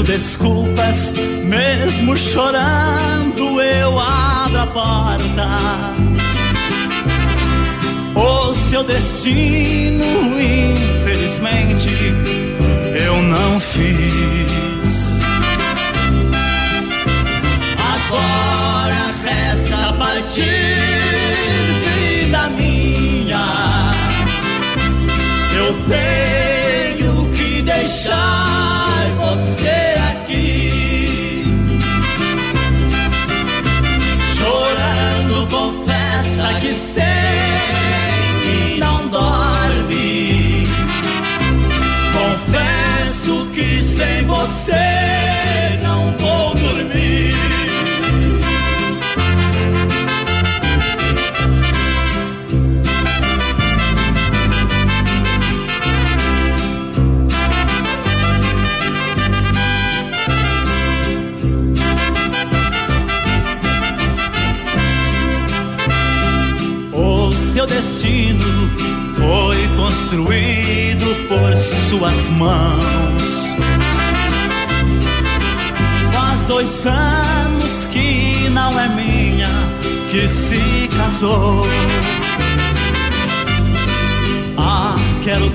[0.00, 1.12] Peço desculpas,
[1.44, 5.48] mesmo chorando, eu abro a porta
[8.14, 10.04] o seu destino,
[10.40, 11.88] infelizmente,
[13.06, 15.20] eu não fiz.
[17.94, 20.46] Agora resta partir,
[21.84, 23.94] vida minha.
[25.56, 28.39] Eu tenho que deixar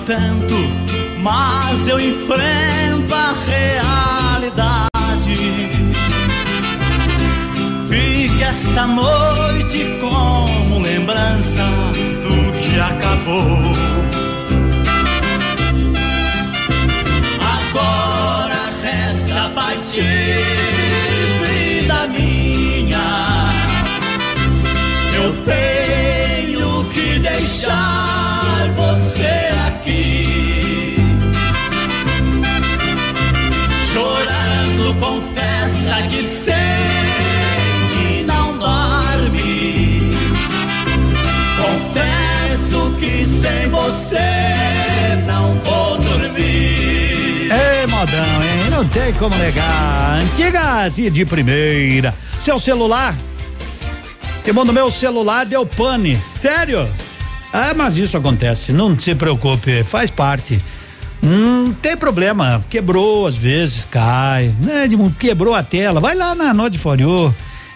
[0.06, 0.54] tanto,
[1.20, 4.05] mas eu enfrento a realidade.
[49.06, 50.20] Tem como negar.
[50.20, 52.16] Antigas e de primeira.
[52.44, 53.16] Seu celular?
[54.44, 56.20] Irmão, no meu celular deu pane.
[56.34, 56.90] Sério?
[57.54, 58.74] Ah, mas isso acontece.
[58.74, 60.60] Não se preocupe, faz parte.
[61.22, 62.66] Não tem problema.
[62.68, 64.56] Quebrou às vezes, cai.
[64.60, 64.88] Né?
[65.20, 66.02] Quebrou a tela.
[66.02, 66.80] Vai lá na Node.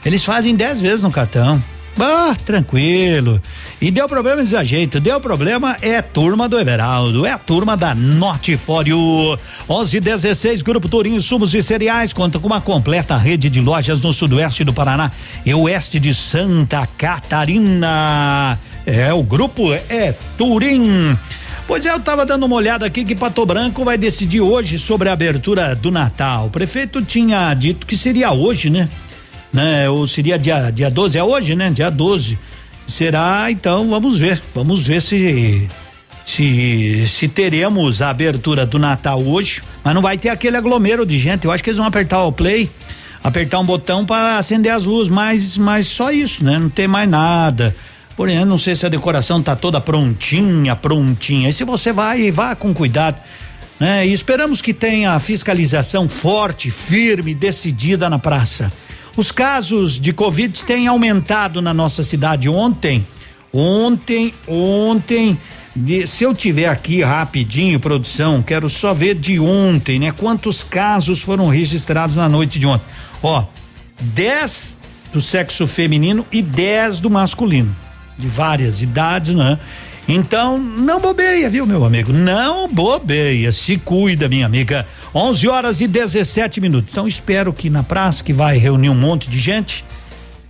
[0.04, 1.64] Eles fazem dez vezes no cartão.
[2.00, 3.40] Ah, tranquilo.
[3.82, 9.40] E deu problema esse deu problema é turma do Everaldo, é a turma da Notifório.
[9.70, 14.12] 11 16 Grupo Tourinho Sumos e Cereais conta com uma completa rede de lojas no
[14.12, 15.10] sudoeste do Paraná
[15.46, 18.60] e oeste de Santa Catarina.
[18.86, 21.18] É, o grupo é Turim.
[21.66, 25.08] Pois é, eu tava dando uma olhada aqui que Pato Branco vai decidir hoje sobre
[25.08, 26.48] a abertura do Natal.
[26.48, 28.90] O prefeito tinha dito que seria hoje, né?
[29.54, 29.90] Né?
[29.90, 31.70] Ou seria dia, dia 12, é hoje, né?
[31.70, 32.38] Dia 12.
[32.90, 34.42] Será, então, vamos ver.
[34.54, 35.70] Vamos ver se
[36.26, 41.18] se se teremos a abertura do Natal hoje, mas não vai ter aquele aglomero de
[41.18, 41.46] gente.
[41.46, 42.70] Eu acho que eles vão apertar o play,
[43.24, 46.58] apertar um botão para acender as luzes, mas mas só isso, né?
[46.60, 47.76] Não tem mais nada.
[48.16, 51.50] Porém, não sei se a decoração tá toda prontinha, prontinha.
[51.50, 53.18] E se você vai, vá com cuidado.
[53.80, 54.08] Né?
[54.08, 58.74] E esperamos que tenha fiscalização forte, firme, decidida na praça.
[59.16, 63.06] Os casos de Covid têm aumentado na nossa cidade ontem.
[63.52, 65.38] Ontem, ontem,
[65.76, 70.12] de, se eu tiver aqui rapidinho, produção, quero só ver de ontem, né?
[70.12, 72.86] Quantos casos foram registrados na noite de ontem?
[73.24, 73.44] Ó,
[74.00, 74.80] 10
[75.12, 77.76] do sexo feminino e 10 do masculino,
[78.18, 79.60] de várias idades, né?
[80.12, 82.12] Então, não bobeia, viu, meu amigo?
[82.12, 84.88] Não bobeia, se cuida, minha amiga.
[85.14, 86.92] 11 horas e 17 minutos.
[86.92, 89.86] Então, espero que na praça, que vai reunir um monte de gente,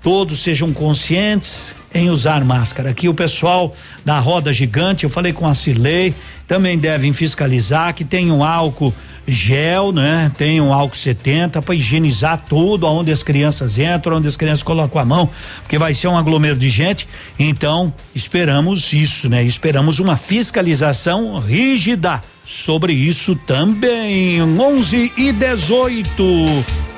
[0.02, 2.90] todos sejam conscientes em usar máscara.
[2.92, 3.74] Aqui o pessoal
[4.06, 6.14] da roda gigante, eu falei com a Cirlei,
[6.48, 8.94] também devem fiscalizar que tem um álcool
[9.28, 10.32] gel, né?
[10.38, 15.00] Tem um álcool 70 para higienizar tudo aonde as crianças entram, onde as crianças colocam
[15.00, 15.30] a mão,
[15.62, 17.08] porque vai ser um aglomero de gente.
[17.38, 19.44] Então, esperamos isso, né?
[19.44, 24.42] Esperamos uma fiscalização rígida sobre isso também.
[24.42, 26.89] 11 e 18.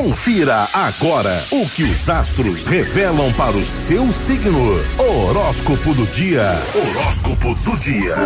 [0.00, 4.80] Confira agora o que os astros revelam para o seu signo.
[4.96, 6.58] Horóscopo do dia.
[6.74, 8.16] Horóscopo do dia.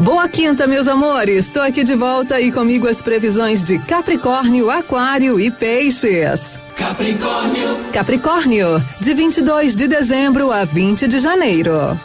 [0.00, 1.46] Boa quinta, meus amores.
[1.46, 6.58] Estou aqui de volta e comigo as previsões de Capricórnio, Aquário e Peixes.
[6.76, 7.78] Capricórnio.
[7.92, 11.96] Capricórnio, de 22 de dezembro a 20 de janeiro.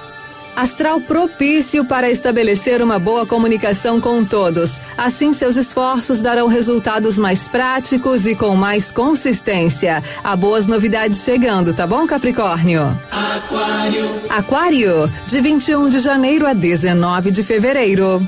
[0.61, 4.79] Astral propício para estabelecer uma boa comunicação com todos.
[4.95, 10.03] Assim, seus esforços darão resultados mais práticos e com mais consistência.
[10.23, 12.95] Há boas novidades chegando, tá bom, Capricórnio?
[13.11, 14.21] Aquário.
[14.29, 18.21] Aquário, de 21 de janeiro a 19 de fevereiro.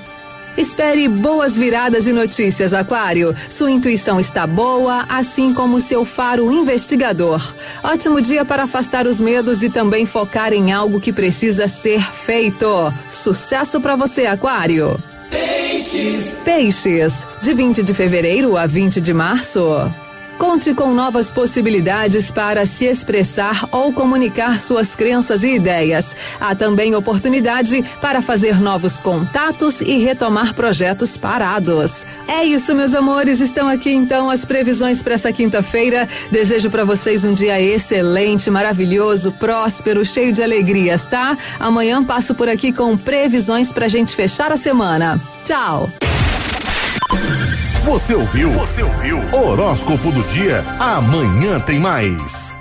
[0.57, 3.35] Espere boas viradas e notícias, Aquário.
[3.49, 7.41] Sua intuição está boa, assim como seu faro investigador.
[7.83, 12.67] Ótimo dia para afastar os medos e também focar em algo que precisa ser feito.
[13.09, 14.95] Sucesso para você, Aquário.
[15.29, 16.37] Peixes.
[16.45, 19.59] Peixes, de 20 de fevereiro a 20 de março.
[20.37, 26.15] Conte com novas possibilidades para se expressar ou comunicar suas crenças e ideias.
[26.39, 32.05] Há também oportunidade para fazer novos contatos e retomar projetos parados.
[32.27, 33.39] É isso, meus amores.
[33.39, 36.07] Estão aqui então as previsões para essa quinta-feira.
[36.31, 41.37] Desejo para vocês um dia excelente, maravilhoso, próspero, cheio de alegrias, tá?
[41.59, 45.19] Amanhã passo por aqui com previsões pra gente fechar a semana.
[45.45, 45.89] Tchau!
[47.83, 48.49] Você ouviu?
[48.51, 49.19] Você ouviu?
[49.33, 50.63] Horóscopo do dia.
[50.79, 52.55] Amanhã tem mais.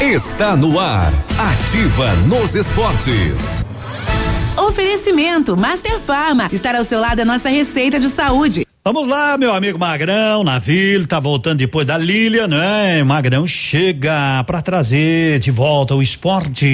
[0.00, 1.12] Está no ar.
[1.38, 3.66] Ativa nos esportes.
[4.56, 6.48] Oferecimento Master Farma.
[6.50, 8.65] Estar ao seu lado é nossa receita de saúde.
[8.86, 13.02] Vamos lá, meu amigo Magrão, Navio, tá voltando depois da Lília, né?
[13.02, 16.64] Magrão chega para trazer de volta o esporte.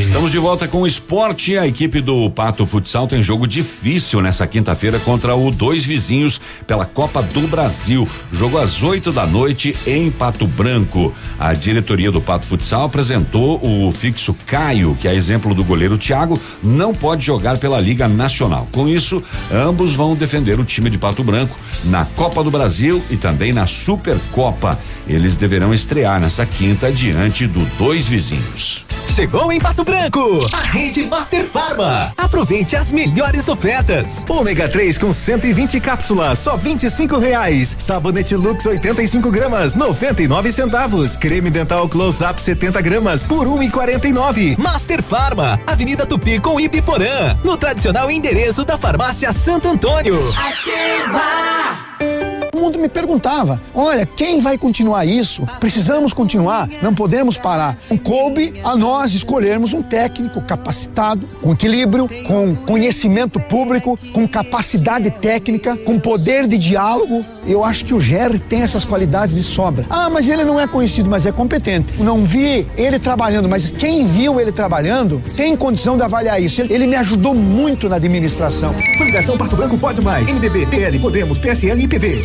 [0.00, 1.58] Estamos de volta com o esporte.
[1.58, 6.86] A equipe do Pato Futsal tem jogo difícil nessa quinta-feira contra o Dois Vizinhos pela
[6.86, 8.08] Copa do Brasil.
[8.32, 11.12] Jogo às 8 da noite em Pato Branco.
[11.38, 16.40] A diretoria do Pato Futsal apresentou o fixo Caio, que é exemplo do goleiro Thiago,
[16.62, 18.66] não pode jogar pela Liga Nacional.
[18.72, 19.22] Com isso,
[19.52, 21.49] ambos vão defender o time de Pato Branco
[21.84, 24.78] na Copa do Brasil e também na Supercopa.
[25.10, 28.86] Eles deverão estrear nessa quinta diante do Dois Vizinhos.
[29.12, 32.12] Chegou em Pato Branco, a rede Master Farma.
[32.16, 34.24] Aproveite as melhores ofertas.
[34.28, 37.74] Ômega 3 com 120 cápsulas, só 25 reais.
[37.76, 41.16] Sabonete Lux 85 gramas, 99 centavos.
[41.16, 44.56] Creme dental Close Up 70 gramas por 1,49.
[44.56, 50.16] Master Farma, Avenida Tupi com Ibiporã, no tradicional endereço da Farmácia Santo Antônio.
[50.38, 52.29] Ativa.
[52.60, 55.46] Mundo me perguntava: olha, quem vai continuar isso?
[55.58, 57.76] Precisamos continuar, não podemos parar.
[58.04, 65.76] Coube a nós escolhermos um técnico capacitado, com equilíbrio, com conhecimento público, com capacidade técnica,
[65.76, 67.24] com poder de diálogo.
[67.46, 69.84] Eu acho que o Jerry tem essas qualidades de sobra.
[69.88, 72.02] Ah, mas ele não é conhecido, mas é competente.
[72.02, 76.60] Não vi ele trabalhando, mas quem viu ele trabalhando tem condição de avaliar isso.
[76.60, 78.74] Ele, me ajudou muito na administração.
[78.98, 80.32] Fundação Pato Branco pode mais.
[80.34, 82.24] MDB, PL, Podemos, PSL e PB.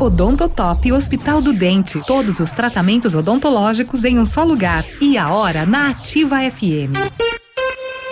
[0.00, 2.00] Odontotop Hospital do Dente.
[2.06, 4.84] Todos os tratamentos odontológicos em um só lugar.
[5.00, 7.22] E a hora na Ativa FM.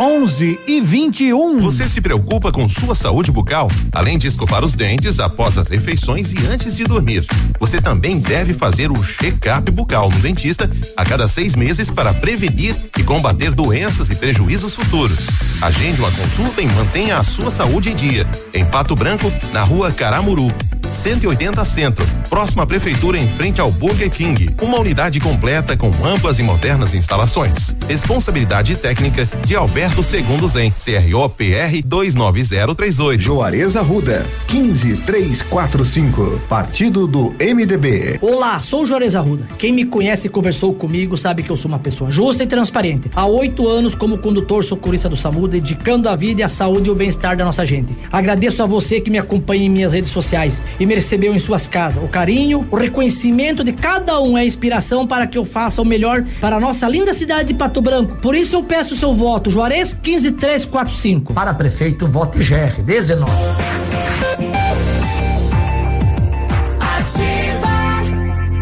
[0.01, 1.61] 11 e 21.
[1.61, 3.71] Você se preocupa com sua saúde bucal?
[3.93, 7.27] Além de escovar os dentes após as refeições e antes de dormir,
[7.59, 12.75] você também deve fazer o check-up bucal no dentista a cada seis meses para prevenir
[12.99, 15.27] e combater doenças e prejuízos futuros.
[15.61, 18.27] Agende uma consulta e mantenha a sua saúde em dia.
[18.55, 20.51] Em Pato Branco, na rua Caramuru.
[20.93, 24.51] 180 Centro, próxima à prefeitura em frente ao Burger King.
[24.61, 27.77] Uma unidade completa com amplas e modernas instalações.
[27.89, 33.23] Responsabilidade técnica de Alberto Segundo Zen, CRO PR 29038.
[33.23, 36.41] Juarez Arruda, 15345.
[36.49, 38.19] Partido do MDB.
[38.21, 39.47] Olá, sou Juarez Arruda.
[39.59, 43.11] Quem me conhece e conversou comigo sabe que eu sou uma pessoa justa e transparente.
[43.15, 46.91] Há oito anos como condutor socorrista do SAMU, dedicando a vida e a saúde e
[46.91, 47.97] o bem-estar da nossa gente.
[48.11, 51.69] Agradeço a você que me acompanha em minhas redes sociais e me recebeu em suas
[51.69, 52.03] casas.
[52.03, 56.25] O carinho, o reconhecimento de cada um é inspiração para que eu faça o melhor
[56.41, 58.17] para a nossa linda cidade de Pato Branco.
[58.17, 61.35] Por isso eu peço seu voto, Juarez 15345.
[61.35, 63.31] Para prefeito, vote GR 19.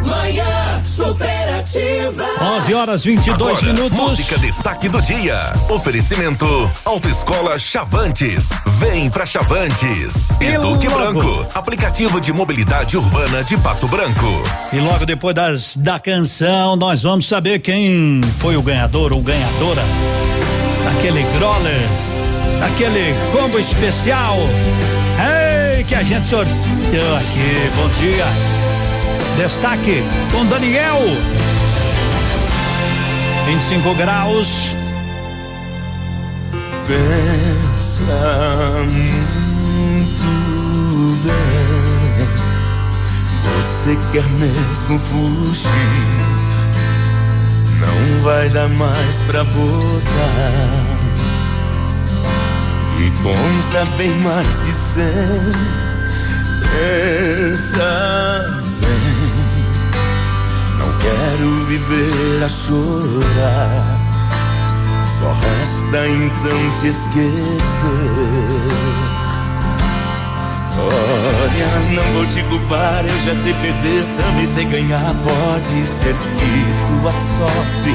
[0.04, 0.82] Manhã
[1.72, 2.24] superativa.
[2.58, 3.98] 11 horas 22 Agora, minutos.
[3.98, 5.52] Música destaque do dia.
[5.68, 8.48] Oferecimento Autoescola Chavantes.
[8.78, 10.28] Vem pra Chavantes.
[10.40, 11.46] E Eduque logo- Branco.
[11.54, 14.42] Aplicativo de mobilidade urbana de Pato Branco.
[14.72, 19.82] E logo depois das, da canção, nós vamos saber quem foi o ganhador ou ganhadora
[20.84, 21.86] daquele growler,
[22.60, 24.36] daquele combo especial.
[25.76, 27.70] Ei, que a gente sorteou aqui.
[27.76, 28.24] Bom dia.
[29.36, 30.98] Destaque com Daniel.
[33.48, 34.76] 25 graus.
[36.86, 40.28] Pensa muito
[41.24, 42.28] bem.
[43.56, 45.70] Você quer mesmo fugir?
[47.80, 50.98] Não vai dar mais pra voltar.
[52.98, 55.52] E conta bem mais de cem.
[56.70, 58.44] Pensa
[58.82, 59.17] bem.
[60.78, 63.98] Não quero viver a chorar.
[65.18, 68.38] Só resta então te esquecer.
[70.80, 75.12] Olha, não vou te culpar, eu já sei perder, também sei ganhar.
[75.24, 77.92] Pode ser que tua sorte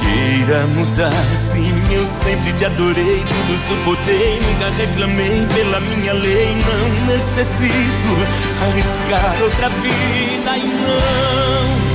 [0.00, 1.36] queira mudar.
[1.36, 6.56] Sim, eu sempre te adorei, tudo suportei, nunca reclamei pela minha lei.
[6.56, 8.12] Não necessito
[8.62, 11.91] arriscar outra vida e não,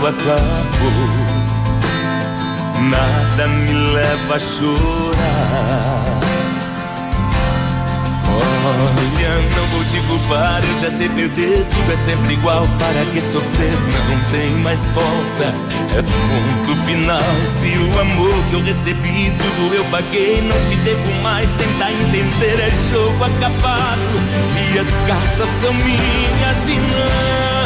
[0.00, 1.08] sentimento acabou.
[2.88, 6.20] Nada me leva a chorar.
[8.62, 11.66] Olha, não vou te culpar, eu já sei perder.
[11.70, 13.72] Tudo é sempre igual, para que sofrer?
[14.08, 15.54] Não tem mais volta.
[15.96, 17.20] É ponto final.
[17.60, 21.50] Se o amor que eu recebi, tudo eu paguei, não te devo mais.
[21.50, 24.20] Tentar entender é jogo acabado.
[24.74, 27.59] E as cartas são minhas e não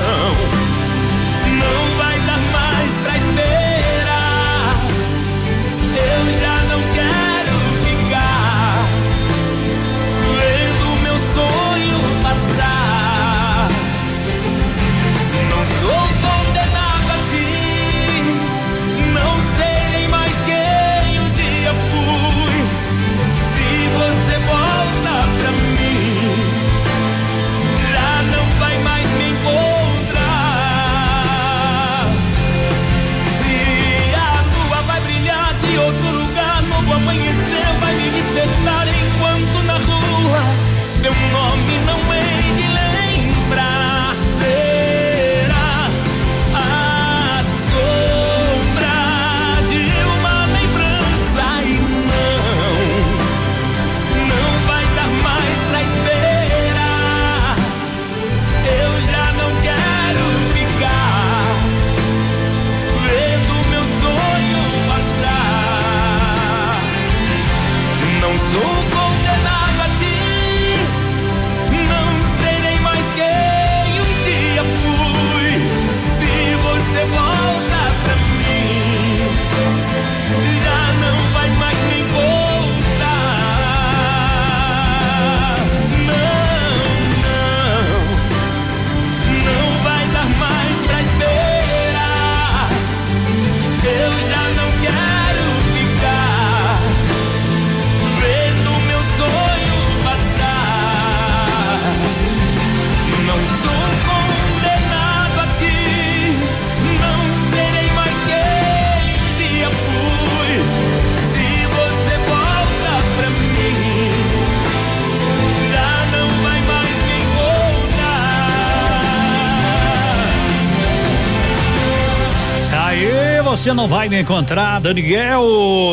[123.74, 125.42] não vai me encontrar, Daniel.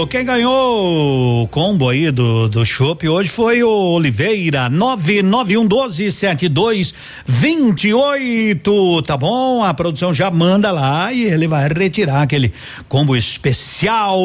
[0.09, 9.01] Quem ganhou o combo aí do do Chopp hoje foi o Oliveira, 99112 7228.
[9.01, 9.63] Tá bom?
[9.63, 12.53] A produção já manda lá e ele vai retirar aquele
[12.87, 14.19] combo especial.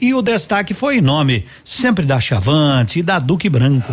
[0.00, 3.92] E o destaque foi em nome sempre da Chavante e da Duque Branco.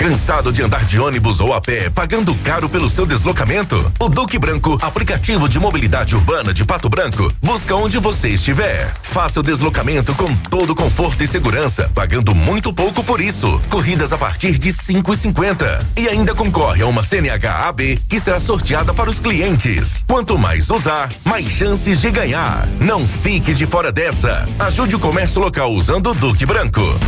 [0.00, 3.92] Cansado de andar de ônibus ou a pé, pagando caro pelo seu deslocamento?
[4.00, 8.94] O Duque Branco, aplicativo de mobilidade urbana de Pato Branco, busca onde você estiver.
[9.02, 13.60] Faça o deslocamento com todo conforto e segurança, pagando muito pouco por isso.
[13.68, 15.86] Corridas a partir de cinco e cinquenta.
[15.94, 20.02] E ainda concorre a uma CNH AB que será sorteada para os clientes.
[20.08, 22.66] Quanto mais usar, mais chances de ganhar.
[22.80, 24.48] Não fique de fora dessa.
[24.60, 26.98] Ajude o comércio local usando o Duque Branco.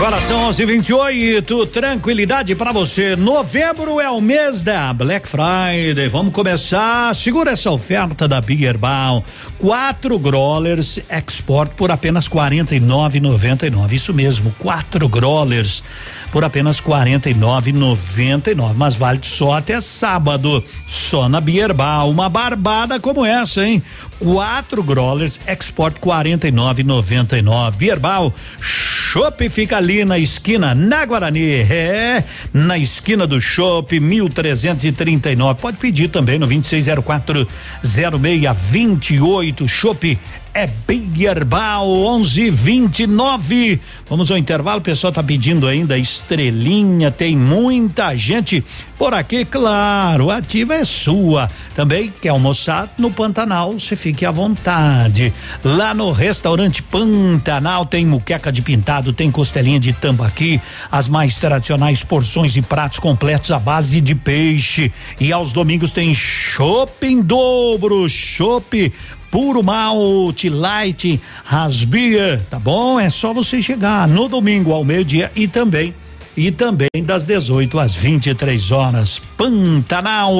[0.00, 1.66] Agora são 11:28.
[1.66, 3.14] Tranquilidade para você.
[3.16, 6.08] Novembro é o mês da Black Friday.
[6.08, 7.14] Vamos começar.
[7.14, 9.22] Segura essa oferta da Bierbal.
[9.58, 13.92] Quatro growlers export por apenas 49,99.
[13.92, 15.82] Isso mesmo, quatro growlers
[16.32, 18.74] por apenas 49,99.
[18.74, 20.62] Mas vale só até sábado.
[20.86, 22.10] Só na Bierbal.
[22.10, 23.82] Uma barbada como essa, hein?
[24.18, 27.76] Quatro growlers export 49,99.
[27.76, 28.34] Bierbal.
[28.60, 31.40] Chopp fica ali na esquina, na Guarani.
[31.40, 35.60] É, na esquina do Chopp, 1339.
[35.60, 37.48] Pode pedir também no 2604
[37.82, 39.66] 0628.
[39.66, 40.18] Chopp
[40.54, 41.86] é Big Herbal
[42.22, 43.80] 1129.
[44.08, 48.64] Vamos ao intervalo, o pessoal tá pedindo ainda estrelinha, tem muita gente
[48.98, 51.48] por aqui, claro, a ativa é sua.
[51.74, 55.32] Também quer almoçar no Pantanal, você fique à vontade.
[55.64, 60.60] Lá no restaurante Pantanal tem muqueca de pintado, tem costelinha de tambaqui,
[60.92, 64.92] as mais tradicionais porções e pratos completos à base de peixe.
[65.18, 68.92] E aos domingos tem shopping dobro, chopp
[69.30, 72.98] puro malte, light, rasbia, tá bom?
[72.98, 75.94] É só você chegar no domingo ao meio-dia e também
[76.36, 79.20] e também das 18 às 23 horas.
[79.36, 80.34] Pantanal,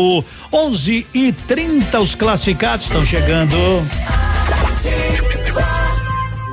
[0.52, 3.54] 11 e 30 os classificados estão chegando.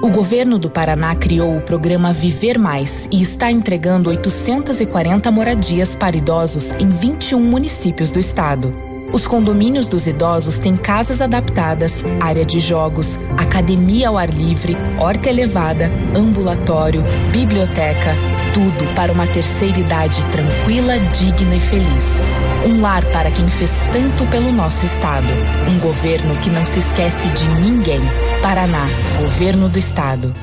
[0.02, 6.16] O governo do Paraná criou o programa Viver Mais e está entregando 840 moradias para
[6.16, 8.97] idosos em 21 municípios do estado.
[9.14, 15.30] Os condomínios dos idosos têm casas adaptadas, área de jogos, academia ao ar livre, horta
[15.30, 18.16] elevada, ambulatório, biblioteca,
[18.54, 22.22] tudo para uma terceira idade tranquila, digna e feliz.
[22.66, 25.28] Um lar para quem fez tanto pelo nosso estado.
[25.70, 28.02] Um governo que não se esquece de ninguém.
[28.42, 28.88] Paraná,
[29.20, 30.34] Governo do Estado.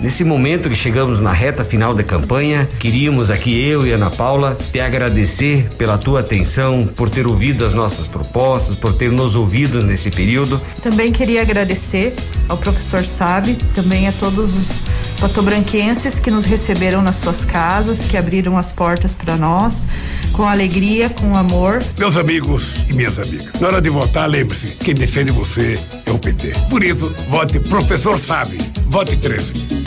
[0.00, 4.56] Nesse momento que chegamos na reta final da campanha, queríamos aqui eu e Ana Paula
[4.72, 9.82] te agradecer pela tua atenção, por ter ouvido as nossas propostas, por ter nos ouvido
[9.84, 10.58] nesse período.
[10.82, 12.14] Também queria agradecer
[12.48, 14.82] ao professor Sabe, também a todos os
[15.20, 19.84] patobranquenses que nos receberam nas suas casas, que abriram as portas para nós,
[20.32, 21.82] com alegria, com amor.
[21.98, 26.18] Meus amigos e minhas amigas, na hora de votar, lembre-se, quem defende você é o
[26.18, 26.54] PT.
[26.70, 28.56] Por isso, vote professor Sabe,
[28.86, 29.79] vote 13.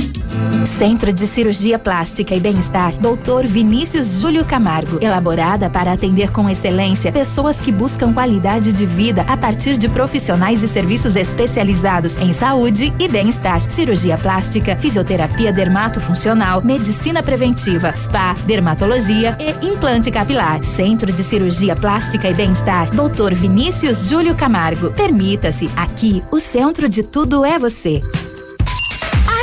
[0.66, 3.46] Centro de Cirurgia Plástica e Bem-Estar, Dr.
[3.48, 4.98] Vinícius Júlio Camargo.
[5.02, 10.64] Elaborada para atender com excelência pessoas que buscam qualidade de vida a partir de profissionais
[10.64, 13.70] e serviços especializados em saúde e bem-estar.
[13.70, 20.64] Cirurgia plástica, fisioterapia dermatofuncional, medicina preventiva, spa, dermatologia e implante capilar.
[20.64, 23.34] Centro de Cirurgia Plástica e Bem-Estar, Dr.
[23.34, 24.92] Vinícius Júlio Camargo.
[24.92, 28.02] Permita-se, aqui o centro de tudo é você.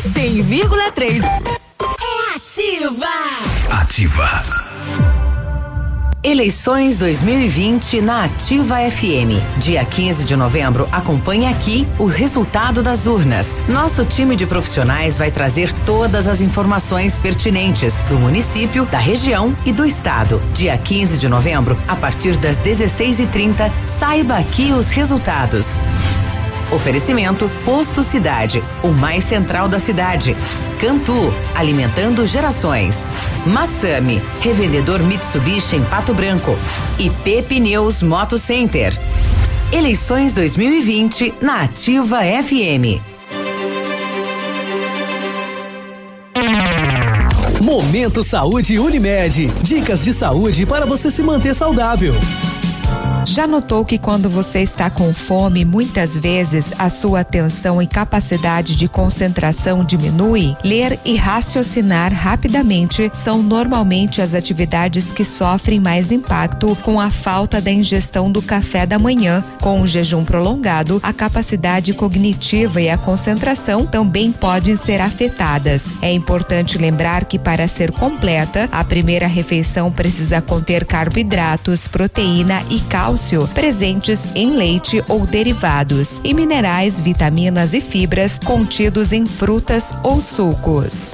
[0.00, 3.06] 100,3 é ativa.
[3.70, 4.44] Ativa.
[6.24, 9.58] Eleições 2020 na Ativa FM.
[9.58, 13.62] Dia 15 de novembro, acompanhe aqui o resultado das urnas.
[13.68, 19.72] Nosso time de profissionais vai trazer todas as informações pertinentes do município, da região e
[19.72, 20.40] do estado.
[20.54, 25.78] Dia 15 de novembro, a partir das 16h30, saiba aqui os resultados.
[26.72, 30.36] Oferecimento Posto Cidade, o mais central da cidade.
[30.80, 33.08] Cantu, alimentando gerações.
[33.44, 36.56] Massami, revendedor Mitsubishi em Pato Branco.
[36.98, 37.10] E
[37.42, 38.96] Pneus Moto Center.
[39.72, 43.02] Eleições 2020 na Ativa FM.
[47.60, 49.48] Momento Saúde Unimed.
[49.62, 52.14] Dicas de saúde para você se manter saudável.
[53.30, 58.74] Já notou que quando você está com fome, muitas vezes a sua atenção e capacidade
[58.74, 60.56] de concentração diminui?
[60.64, 67.60] Ler e raciocinar rapidamente são normalmente as atividades que sofrem mais impacto com a falta
[67.60, 69.44] da ingestão do café da manhã.
[69.60, 75.84] Com o jejum prolongado, a capacidade cognitiva e a concentração também podem ser afetadas.
[76.02, 82.79] É importante lembrar que para ser completa, a primeira refeição precisa conter carboidratos, proteína e
[82.80, 90.20] cálcio presentes em leite ou derivados e minerais, vitaminas e fibras contidos em frutas ou
[90.20, 91.12] sucos.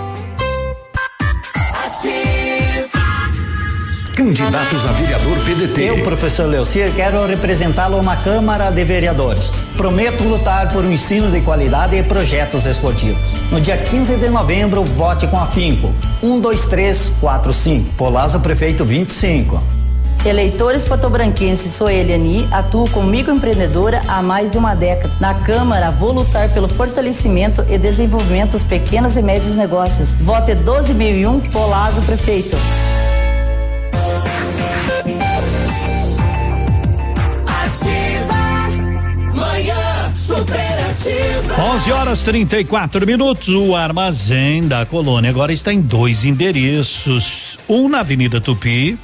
[4.21, 5.81] Candidatos a vereador PDT.
[5.81, 9.51] Eu, professor Leocir, quero representá-lo na Câmara de Vereadores.
[9.75, 13.33] Prometo lutar por um ensino de qualidade e projetos esportivos.
[13.51, 15.91] No dia 15 de novembro, vote com afinco.
[16.21, 17.93] 1, 2, 3, 4, 5.
[17.97, 19.59] Polazo Prefeito 25.
[20.23, 25.11] Eleitores patobranquenses, sou Eliani, atuo como microempreendedora há mais de uma década.
[25.19, 30.13] Na Câmara, vou lutar pelo fortalecimento e desenvolvimento dos pequenos e médios negócios.
[30.13, 32.55] Vote 12001, Polazo Prefeito.
[40.41, 41.61] Superativa.
[41.75, 43.49] 11 horas 34 minutos.
[43.49, 48.97] O armazém da colônia agora está em dois endereços: um na Avenida Tupi,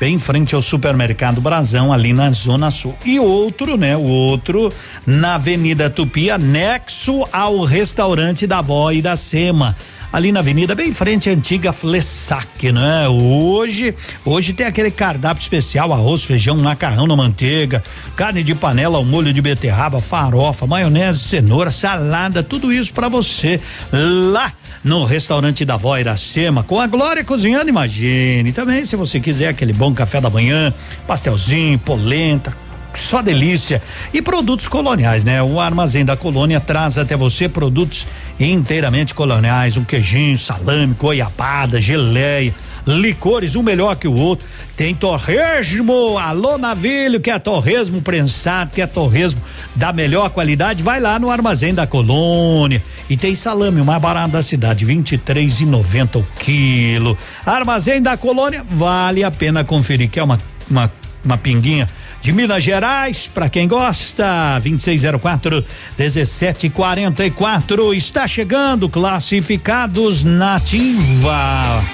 [0.00, 3.96] bem em frente ao supermercado Brasão, ali na Zona Sul, e outro, né?
[3.96, 4.72] O outro
[5.06, 9.76] na Avenida Tupi, anexo ao restaurante da Vó e da Sema
[10.14, 13.08] ali na avenida, bem em frente à antiga Flessac, né?
[13.08, 13.92] Hoje,
[14.24, 17.82] hoje tem aquele cardápio especial, arroz, feijão, macarrão na manteiga,
[18.14, 23.60] carne de panela, ao molho de beterraba, farofa, maionese, cenoura, salada, tudo isso para você
[23.92, 24.52] lá
[24.84, 28.52] no restaurante da Vó Iracema, com a Glória cozinhando, imagine.
[28.52, 30.72] Também, se você quiser aquele bom café da manhã,
[31.08, 32.56] pastelzinho, polenta,
[32.98, 33.82] só delícia.
[34.12, 35.42] E produtos coloniais, né?
[35.42, 38.06] O armazém da colônia traz até você produtos
[38.38, 42.54] inteiramente coloniais, um queijinho, salame, goiabada, geleia,
[42.86, 44.46] licores, um melhor que o outro.
[44.76, 49.40] Tem torresmo, alô navilho, que é torresmo prensado, que é torresmo
[49.74, 52.82] da melhor qualidade, vai lá no armazém da colônia.
[53.08, 57.16] E tem salame, o mais barato da cidade, vinte e três e noventa o quilo.
[57.46, 60.90] Armazém da colônia, vale a pena conferir, que é uma, uma,
[61.24, 61.88] uma pinguinha
[62.24, 65.62] de Minas Gerais, para quem gosta, 2604
[65.98, 71.84] 1744 está chegando classificados nativa.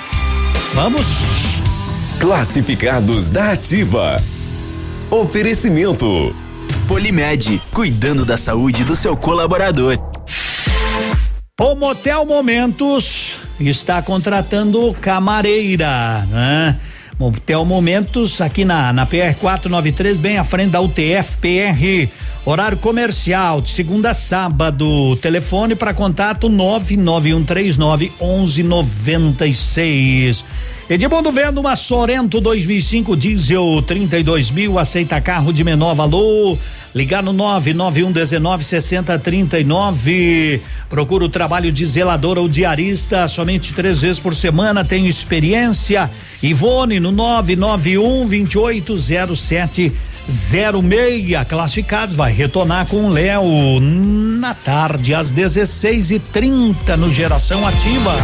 [0.73, 1.05] Vamos
[2.21, 4.23] Classificados da Ativa.
[5.11, 6.33] Oferecimento
[6.87, 9.99] Polimed, cuidando da saúde do seu colaborador.
[11.61, 16.81] O Motel Momentos está contratando camareira, né?
[17.21, 22.09] Motel Momentos aqui na na PR 493, bem à frente da UTF PR.
[22.47, 25.15] Horário comercial de segunda a sábado.
[25.17, 30.43] Telefone para contato 99139 1196.
[30.89, 36.59] Edmundo vendo uma Sorento 2005 diesel 32 mil, aceita carro de menor valor.
[36.95, 40.61] Ligar no 99119 6039.
[40.89, 44.85] Procura o trabalho de zelador ou diarista somente três vezes por semana.
[44.85, 46.11] Tem experiência.
[46.43, 49.93] Ivone no 991 2807
[50.27, 57.67] 06 classificados vai retornar com o Léo na tarde às 16 e 30 no Geração
[57.67, 58.17] Ativa.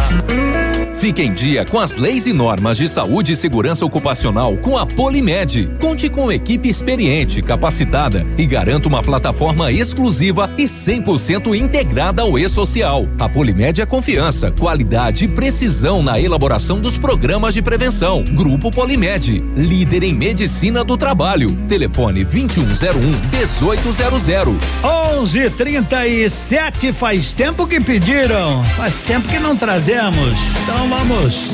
[0.97, 4.83] Fique em dia com as leis e normas de saúde e segurança ocupacional com a
[4.83, 5.69] Polimed.
[5.79, 13.05] Conte com equipe experiente, capacitada e garanta uma plataforma exclusiva e 100% integrada ao e-social.
[13.19, 18.23] A Polimed é confiança, qualidade e precisão na elaboração dos programas de prevenção.
[18.23, 21.55] Grupo Polimed, líder em medicina do trabalho.
[21.69, 23.01] Telefone 2101
[23.31, 24.55] 1800.
[24.83, 30.39] 11:37 faz tempo que pediram, faz tempo que não trazemos.
[30.63, 31.49] Então vamos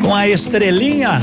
[0.00, 1.20] com a estrelinha.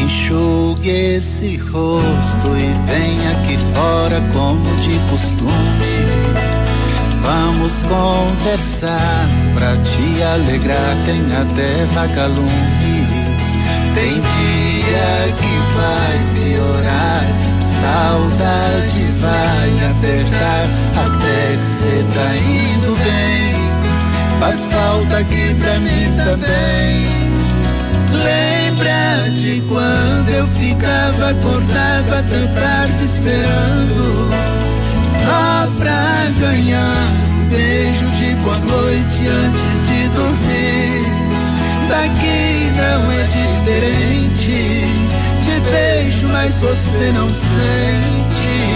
[0.00, 6.51] Enxugue esse rosto e vem aqui fora como de costume.
[7.22, 13.42] Vamos conversar pra te alegrar, tem até vagalumes.
[13.94, 17.24] Tem dia que vai piorar,
[17.80, 20.66] saudade vai apertar,
[20.96, 23.42] até que cê tá indo bem.
[24.40, 27.06] Faz falta aqui pra mim também.
[28.24, 34.71] Lembra de quando eu ficava acordado até tarde esperando
[35.24, 41.06] Só pra ganhar um beijo de boa noite antes de dormir
[41.88, 44.86] Daqui não é diferente
[45.44, 48.72] Te beijo, mas você não sente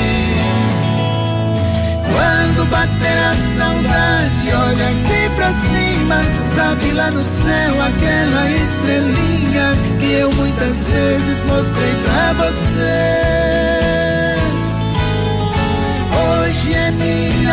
[2.17, 6.25] quando bater a saudade, olha aqui pra cima.
[6.55, 13.66] Sabe lá no céu aquela estrelinha que eu muitas vezes mostrei pra você.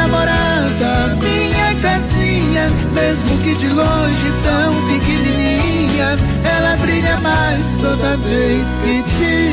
[0.04, 8.68] Minha morada, minha casinha, mesmo que de longe tão pequenininha, ela brilha mais toda vez
[8.80, 9.53] que te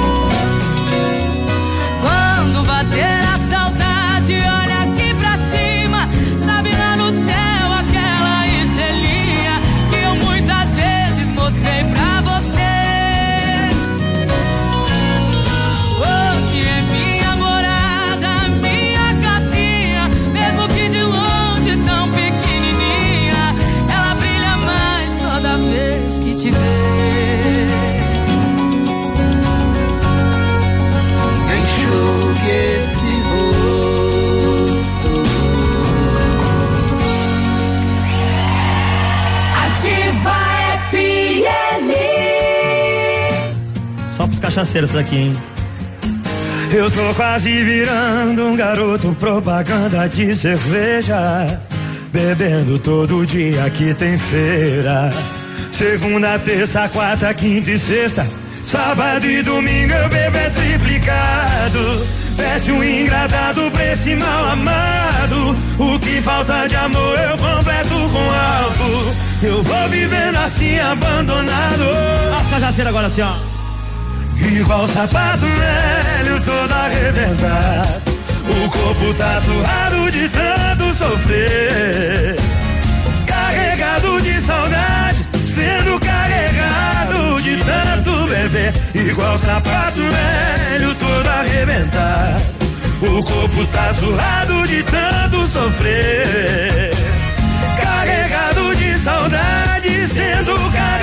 [44.51, 45.37] Cachaceiros isso aqui, hein?
[46.73, 51.57] Eu tô quase virando um garoto propaganda de cerveja.
[52.11, 55.09] Bebendo todo dia que tem feira.
[55.71, 58.27] Segunda, terça, quarta, quinta e sexta.
[58.61, 62.05] Sábado e domingo eu bebo é triplicado.
[62.35, 65.55] Peço um ingradado pra esse mal amado.
[65.79, 69.15] O que falta de amor eu completo com álcool.
[69.41, 71.85] Eu vou vivendo assim abandonado.
[72.37, 73.50] As cajaceiras agora assim, ó.
[74.51, 78.01] Igual sapato velho todo arrebentado
[78.49, 82.35] O corpo tá suado de tanto sofrer.
[83.25, 88.73] Carregado de saudade Sendo carregado de tanto beber.
[88.93, 92.43] Igual sapato velho todo arrebentado.
[93.01, 96.91] O corpo tá suado de tanto sofrer.
[97.81, 101.00] Carregado de saudade Sendo carregado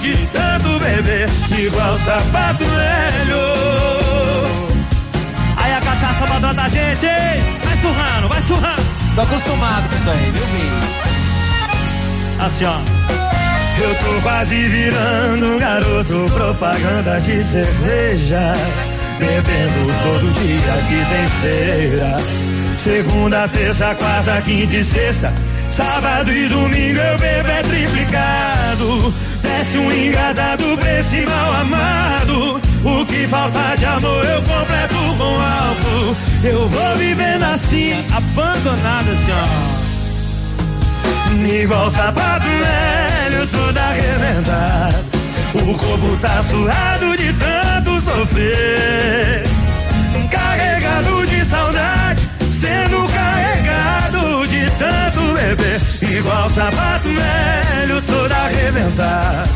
[0.00, 1.28] de tanto beber
[1.58, 3.60] Igual sapato velho
[5.56, 6.20] Aí a cachaça
[6.50, 7.40] cima da gente, ei!
[7.64, 8.82] Vai surrando, vai surrando.
[9.14, 10.80] Tô acostumado com isso aí, viu, Vini?
[12.40, 12.78] Assim, ó.
[13.82, 18.52] Eu tô quase virando um garoto propaganda de cerveja.
[19.18, 22.16] Bebendo todo dia que tem feira.
[22.78, 25.32] Segunda, terça, quarta, quinta e sexta.
[25.80, 29.14] Sábado e domingo eu bebo é triplicado.
[29.40, 32.60] Desce um engadado pra esse mal amado.
[32.84, 36.16] O que falta de amor eu completo com álcool.
[36.44, 39.48] Eu vou vivendo assim, abandonado, senhor.
[41.62, 45.04] Igual sapato velho, todo arrebentado.
[45.54, 49.44] O corpo tá suado de tanto sofrer.
[50.30, 52.28] Carregado de saudade,
[52.60, 55.09] sendo carregado de tanto
[56.20, 59.48] Igual sapato velho, todo arrebentado.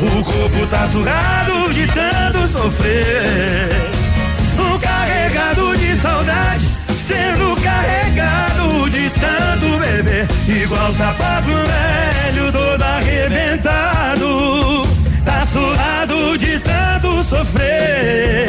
[0.00, 3.68] O corpo tá surrado de tanto sofrer.
[4.58, 6.68] Um carregado de saudade,
[7.06, 10.26] sendo carregado de tanto beber.
[10.46, 14.82] Igual sapato velho, todo arrebentado.
[15.24, 18.46] Tá surrado de tanto sofrer.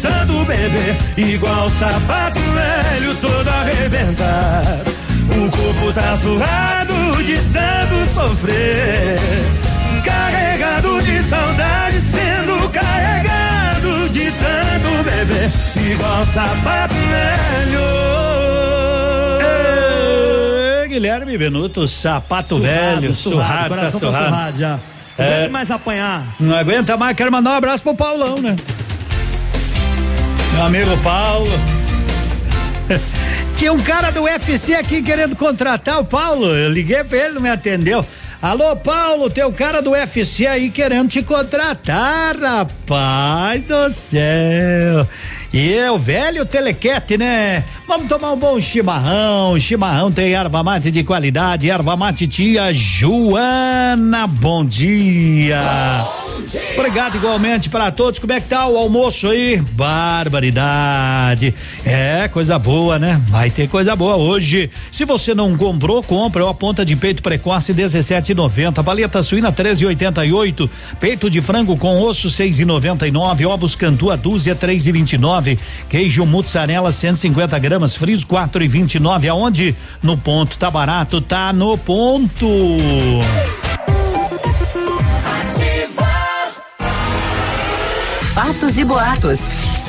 [0.00, 0.96] Tanto beber.
[1.16, 4.90] Igual sapato velho, todo arrebentado.
[5.30, 9.18] O corpo tá surrado de tanto sofrer.
[10.04, 15.50] Carregado de saudade, sendo carregado de tanto beber.
[15.92, 17.80] Igual sapato velho.
[20.88, 24.24] Guilherme Benuto, sapato Surrado, velho, surrado, surrado, tá surrado.
[24.26, 24.78] surrado já.
[25.18, 25.34] Não É.
[25.36, 26.22] aguento mais apanhar.
[26.40, 28.56] Não aguenta mais, quero mandar um abraço pro Paulão, né?
[30.60, 31.50] Meu amigo Paulo.
[33.56, 36.54] Tinha um cara do UFC aqui querendo contratar o Paulo.
[36.54, 38.04] Eu liguei pra ele, não me atendeu.
[38.42, 45.08] Alô, Paulo, tem um cara do UFC aí querendo te contratar, rapaz do céu.
[45.52, 47.64] E é o velho telequete, né?
[47.86, 49.58] Vamos tomar um bom chimarrão.
[49.58, 51.68] Chimarrão tem erva mate de qualidade.
[51.68, 54.28] Erva mate tia Joana.
[54.28, 55.60] Bom dia.
[56.76, 58.20] Obrigado igualmente para todos.
[58.20, 59.56] Como é que tá o almoço aí?
[59.72, 61.52] Barbaridade.
[61.84, 63.20] É, coisa boa, né?
[63.28, 64.70] Vai ter coisa boa hoje.
[64.92, 66.44] Se você não comprou, compra.
[66.44, 68.82] Ó, ponta de peito precoce 17,90.
[68.84, 70.70] Paleta suína 13,88.
[70.98, 73.46] Peito de frango com osso 6,99.
[73.46, 75.39] Ovos cantu a dúzia 3,29.
[75.88, 77.94] Queijo mussarela 150 gramas.
[77.96, 79.28] Friso 4,29.
[79.28, 79.74] Aonde?
[80.02, 80.58] No ponto.
[80.58, 81.20] Tá barato?
[81.20, 82.46] Tá no ponto.
[88.34, 89.38] Fatos e boatos.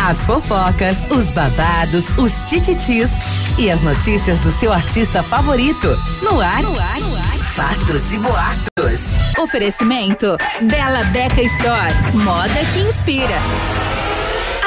[0.03, 3.10] As fofocas, os babados, os tititis
[3.57, 5.88] e as notícias do seu artista favorito.
[6.23, 7.38] No ar, no ar, no ar.
[7.56, 8.99] Fatos e boatos.
[9.38, 13.90] Oferecimento Bela Beca Store, moda que inspira.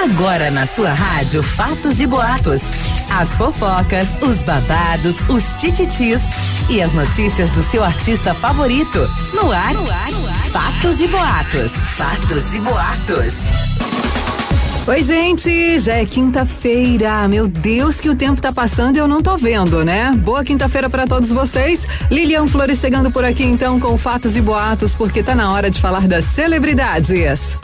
[0.03, 2.61] Agora na sua rádio Fatos e Boatos.
[3.11, 6.21] As fofocas, os babados, os tititis
[6.69, 9.09] e as notícias do seu artista favorito.
[9.33, 10.41] No ar, no ar, no ar.
[10.51, 11.73] Fatos e Boatos.
[11.97, 13.35] Fatos e Boatos.
[14.87, 17.27] Oi, gente, já é quinta-feira.
[17.27, 20.13] Meu Deus, que o tempo tá passando e eu não tô vendo, né?
[20.13, 21.89] Boa quinta-feira para todos vocês.
[22.11, 25.81] Lilian Flores chegando por aqui então com fatos e boatos, porque tá na hora de
[25.81, 27.59] falar das celebridades.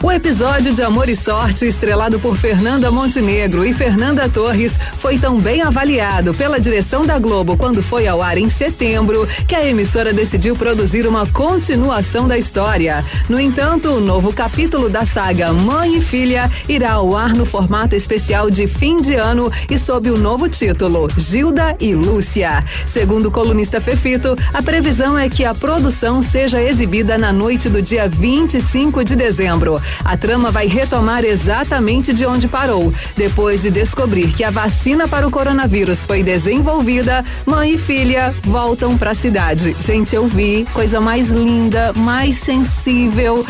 [0.00, 5.40] O episódio de Amor e Sorte, estrelado por Fernanda Montenegro e Fernanda Torres, foi tão
[5.40, 10.12] bem avaliado pela direção da Globo quando foi ao ar em setembro que a emissora
[10.12, 13.04] decidiu produzir uma continuação da história.
[13.28, 17.96] No entanto, o novo capítulo da saga Mãe e Filha irá ao ar no formato
[17.96, 22.64] especial de fim de ano e sob o novo título Gilda e Lúcia.
[22.86, 27.82] Segundo o colunista Fefito, a previsão é que a produção seja exibida na noite do
[27.82, 29.87] dia 25 de dezembro.
[30.04, 32.92] A trama vai retomar exatamente de onde parou.
[33.16, 38.96] Depois de descobrir que a vacina para o coronavírus foi desenvolvida, mãe e filha voltam
[38.96, 39.76] para a cidade.
[39.80, 43.44] Gente, eu vi coisa mais linda, mais sensível.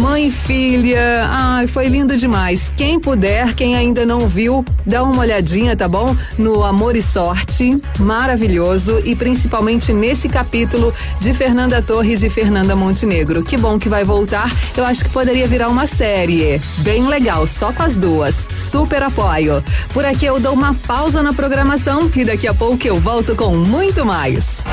[0.00, 2.72] Mãe e filha, ai, foi lindo demais.
[2.74, 6.16] Quem puder, quem ainda não viu, dá uma olhadinha, tá bom?
[6.38, 13.44] No Amor e Sorte, maravilhoso e principalmente nesse capítulo de Fernanda Torres e Fernanda Montenegro.
[13.44, 14.50] Que bom que vai voltar.
[14.74, 16.58] Eu acho que poderia virar uma série.
[16.78, 18.48] Bem legal, só com as duas.
[18.50, 19.62] Super apoio.
[19.92, 23.54] Por aqui eu dou uma pausa na programação e daqui a pouco eu volto com
[23.54, 24.64] muito mais.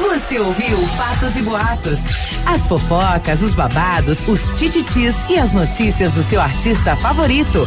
[0.00, 1.98] Você ouviu Fatos e Boatos.
[2.46, 7.66] As fofocas, os babados, os tititis e as notícias do seu artista favorito.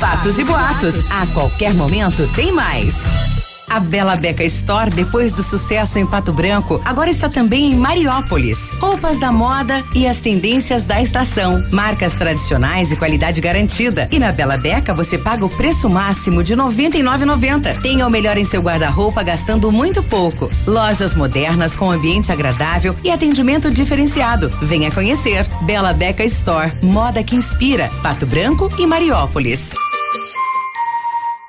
[0.00, 1.10] Fatos e Boatos.
[1.10, 3.43] A qualquer momento tem mais.
[3.68, 8.70] A Bela Beca Store, depois do sucesso em Pato Branco, agora está também em Mariópolis.
[8.78, 11.64] Roupas da moda e as tendências da estação.
[11.70, 14.08] Marcas tradicionais e qualidade garantida.
[14.10, 17.80] E na Bela Beca você paga o preço máximo de R$ 99,90.
[17.80, 20.50] Tenha o melhor em seu guarda-roupa gastando muito pouco.
[20.66, 24.50] Lojas modernas com ambiente agradável e atendimento diferenciado.
[24.62, 25.46] Venha conhecer.
[25.62, 27.90] Bela Beca Store, moda que inspira.
[28.02, 29.74] Pato Branco e Mariópolis.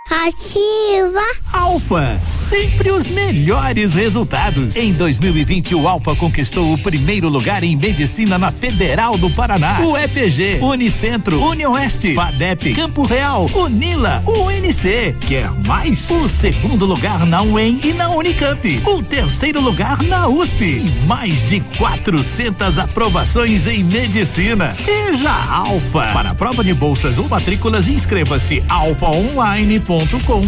[0.10, 1.20] Ativa.
[1.52, 4.76] Alfa, sempre os melhores resultados.
[4.76, 9.80] Em 2020, o Alfa conquistou o primeiro lugar em medicina na Federal do Paraná.
[9.82, 15.16] O EPG, Unicentro, Unioeste, FADEP, Campo Real, Unila, UNC.
[15.28, 16.08] Quer mais?
[16.12, 18.82] O segundo lugar na UEM e na Unicamp.
[18.86, 20.66] O terceiro lugar na USP.
[20.86, 24.72] E mais de 400 aprovações em medicina.
[24.72, 26.12] Seja Alfa.
[26.14, 30.48] Para a prova de bolsas ou matrículas, inscreva-se alfaonline.com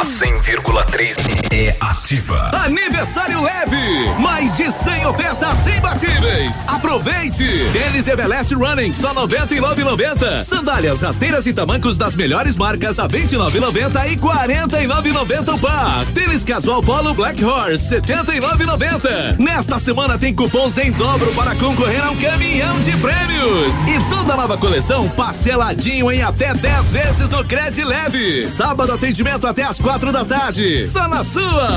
[0.00, 1.14] A 100,3
[1.52, 2.50] é ativa.
[2.64, 4.08] Aniversário leve!
[4.18, 6.68] Mais de 100 ofertas imbatíveis.
[6.68, 7.44] Aproveite!
[7.70, 10.42] Tênis Everlast Running, só 99,90.
[10.42, 16.06] Sandálias, rasteiras e tamancos das melhores marcas a 29,90 e 49,90 o par.
[16.14, 19.38] Tênis casual Polo Black Horse, 79,90.
[19.38, 23.86] Nesta semana tem cupons em dobro para concorrer a um caminhão de prêmios.
[23.86, 28.42] E toda nova coleção parceladinho em até 10 vezes no Cred Leve.
[28.44, 30.80] Sábado atendimento até as quatro da tarde.
[30.82, 31.68] Só na sua.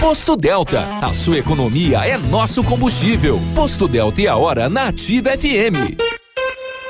[0.00, 3.40] Posto Delta, a sua economia é nosso combustível.
[3.54, 6.07] Posto Delta e a hora na Ativa FM.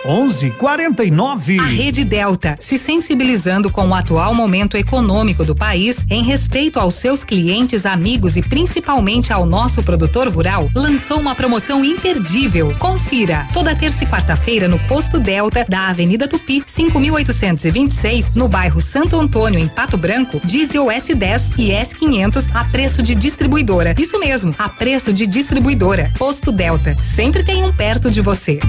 [0.05, 1.59] 11:49.
[1.59, 6.95] A Rede Delta, se sensibilizando com o atual momento econômico do país, em respeito aos
[6.95, 12.75] seus clientes, amigos e principalmente ao nosso produtor rural, lançou uma promoção imperdível.
[12.79, 13.49] Confira.
[13.53, 19.59] Toda terça e quarta-feira no Posto Delta da Avenida Tupi, 5826, no bairro Santo Antônio,
[19.59, 23.95] em Pato Branco, diesel S10 e S500 a preço de distribuidora.
[23.99, 26.12] Isso mesmo, a preço de distribuidora.
[26.19, 28.61] Posto Delta, sempre tem um perto de você.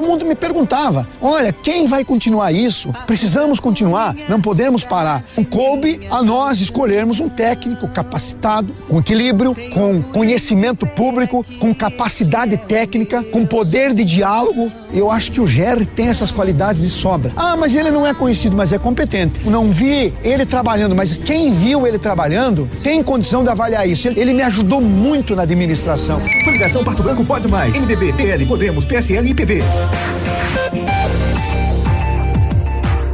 [0.00, 2.94] O mundo me perguntava: olha, quem vai continuar isso?
[3.04, 5.24] Precisamos continuar, não podemos parar.
[5.50, 13.24] Coube a nós escolhermos um técnico capacitado, com equilíbrio, com conhecimento público, com capacidade técnica,
[13.24, 14.70] com poder de diálogo.
[14.92, 17.32] Eu acho que o Jerry tem essas qualidades de sobra.
[17.36, 19.48] Ah, mas ele não é conhecido, mas é competente.
[19.50, 24.06] Não vi ele trabalhando, mas quem viu ele trabalhando tem condição de avaliar isso.
[24.06, 26.20] Ele, ele me ajudou muito na administração.
[26.44, 27.76] Coligação Pato Branco pode mais.
[27.80, 29.62] MDB, PL, Podemos, PSL e PV.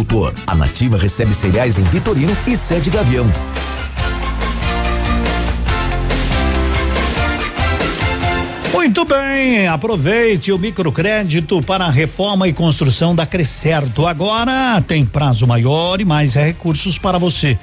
[0.00, 0.32] agricultor.
[0.46, 3.26] A Nativa recebe cereais em Vitorino e sede Gavião.
[8.72, 14.06] Muito bem, aproveite o microcrédito para a reforma e construção da Crescerto.
[14.06, 17.58] Agora tem prazo maior e mais recursos para você.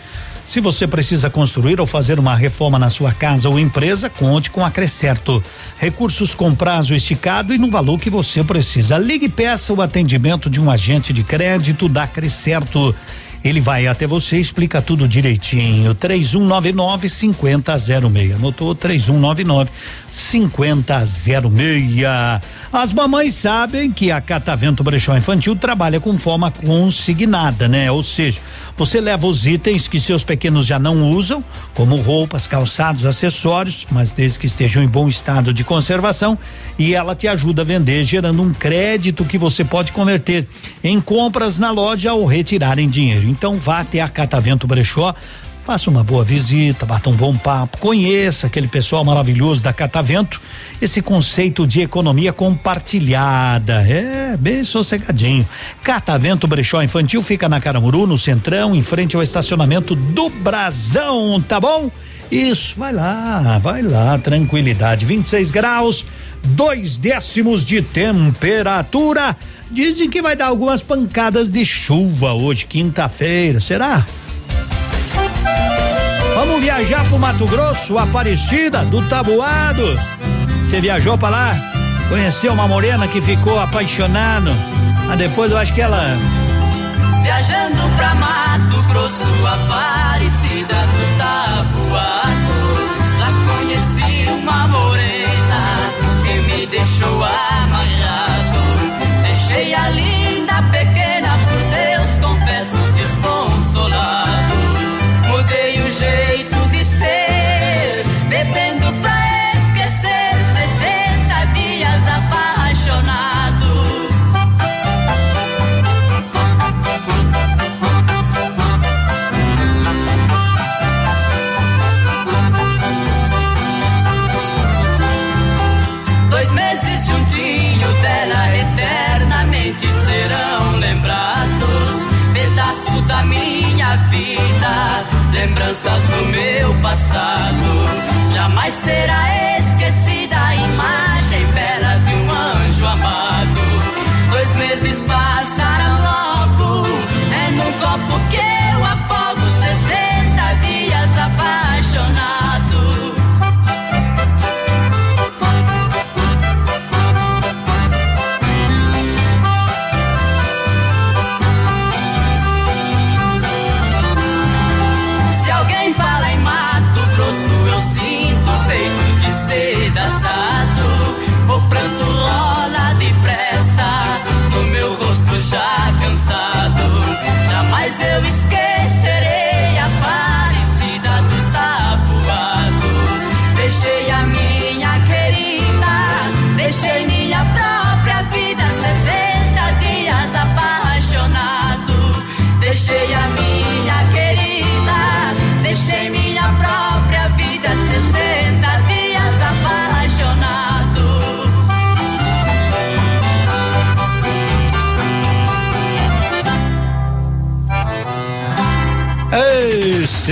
[0.52, 4.66] Se você precisa construir ou fazer uma reforma na sua casa ou empresa, conte com
[4.66, 5.44] a Crescerto.
[5.78, 8.98] Recursos com prazo esticado e no valor que você precisa.
[8.98, 12.96] Ligue e peça o atendimento de um agente de crédito da Crescerto.
[13.44, 15.94] Ele vai até você e explica tudo direitinho.
[15.94, 18.36] 3199 5006.
[18.36, 19.70] Anotou 3199
[20.14, 21.44] 5006.
[22.74, 27.92] As mamães sabem que a Catavento Brechó Infantil trabalha com forma consignada, né?
[27.92, 28.40] Ou seja,
[28.78, 31.44] Você leva os itens que seus pequenos já não usam,
[31.74, 36.38] como roupas, calçados, acessórios, mas desde que estejam em bom estado de conservação,
[36.78, 40.48] e ela te ajuda a vender, gerando um crédito que você pode converter
[40.84, 43.28] em compras na loja ou retirar em dinheiro.
[43.28, 45.16] Então vá até a Catavento Brechó
[45.68, 50.40] Faça uma boa visita, bata um bom papo, conheça aquele pessoal maravilhoso da Catavento,
[50.82, 55.46] esse conceito de economia compartilhada, é bem sossegadinho.
[55.84, 61.60] Catavento Brechó Infantil fica na Caramuru, no Centrão, em frente ao estacionamento do Brasão, tá
[61.60, 61.92] bom?
[62.32, 66.06] Isso, vai lá, vai lá, tranquilidade, 26 graus,
[66.46, 69.36] dois décimos de temperatura.
[69.70, 74.06] Dizem que vai dar algumas pancadas de chuva hoje, quinta-feira, será?
[76.58, 79.86] Vamos viajar pro Mato Grosso, Aparecida, do Tabuado.
[80.68, 81.56] Você viajou pra lá?
[82.10, 84.50] Conheceu uma morena que ficou apaixonado.
[85.06, 86.02] Mas depois eu acho que ela.
[87.22, 90.17] Viajando pra Mato Grosso, Aparecida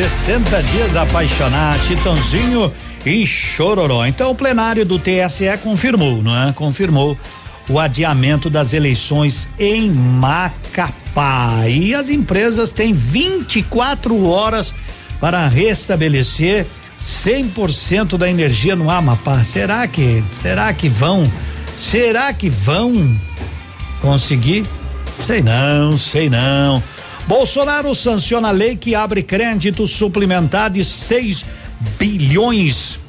[0.07, 2.71] 60 dias apaixonar, Chitãozinho
[3.03, 4.05] e Chororó.
[4.05, 6.53] Então o plenário do TSE confirmou, não é?
[6.53, 7.17] Confirmou
[7.67, 11.67] o adiamento das eleições em Macapá.
[11.67, 14.75] E as empresas têm 24 horas
[15.19, 16.67] para restabelecer
[17.03, 19.43] 100% da energia no Amapá.
[19.43, 21.27] Será que, será que vão,
[21.81, 23.19] será que vão
[24.03, 24.67] conseguir?
[25.19, 26.83] Sei não, sei não.
[27.27, 31.43] Bolsonaro sanciona a lei que abre crédito suplementar de 6
[31.97, 32.99] bilhões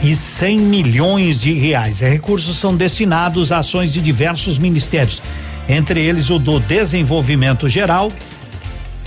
[0.00, 1.96] e 100 milhões de reais.
[1.96, 5.20] Os recursos são destinados a ações de diversos ministérios,
[5.68, 8.12] entre eles o do desenvolvimento geral,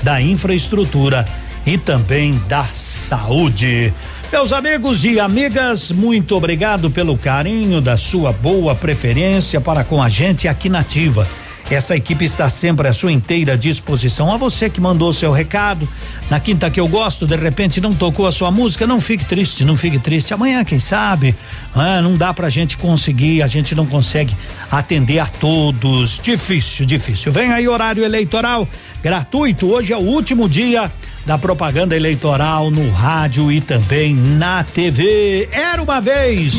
[0.04, 1.26] da infraestrutura
[1.66, 3.94] e também da saúde.
[4.32, 10.10] Meus amigos e amigas, muito obrigado pelo carinho da sua boa preferência para com a
[10.10, 11.26] gente aqui na Ativa.
[11.70, 14.32] Essa equipe está sempre à sua inteira disposição.
[14.32, 15.88] A você que mandou seu recado,
[16.30, 19.66] na quinta que eu gosto, de repente não tocou a sua música, não fique triste,
[19.66, 20.34] não fique triste.
[20.34, 21.36] Amanhã, quem sabe,
[21.74, 24.36] ah, não dá pra gente conseguir, a gente não consegue
[24.72, 26.20] atender a todos.
[26.22, 27.32] Difícil, difícil.
[27.32, 28.68] Vem aí horário eleitoral
[29.02, 29.68] gratuito.
[29.68, 30.92] Hoje é o último dia
[31.26, 35.50] da propaganda eleitoral no rádio e também na TV.
[35.52, 36.54] Era uma vez.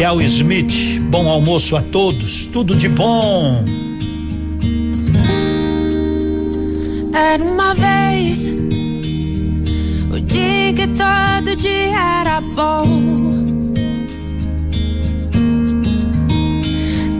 [0.00, 3.64] El Smith, bom almoço a todos, tudo de bom.
[7.12, 8.46] Era uma vez
[10.08, 12.84] o dia que todo dia era bom.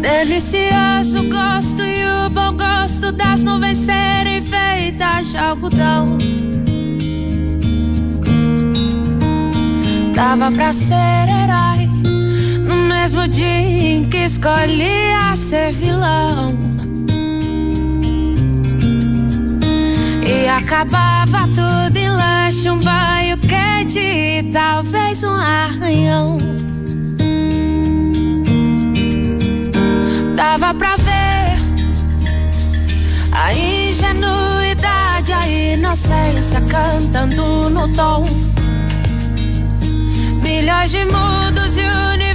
[0.00, 6.16] Delicioso gosto e o bom gosto das nuvens serem feitas de algodão.
[10.14, 11.87] Dava pra ser herói
[13.08, 16.54] mesmo dia em que escolhia ser vilão.
[20.46, 26.36] acabava tudo em lanche, um banho quente e talvez um arranhão.
[30.36, 31.56] Dava pra ver
[33.32, 38.24] a ingenuidade, a inocência cantando no tom.
[40.42, 42.27] Milhões de mundos e universos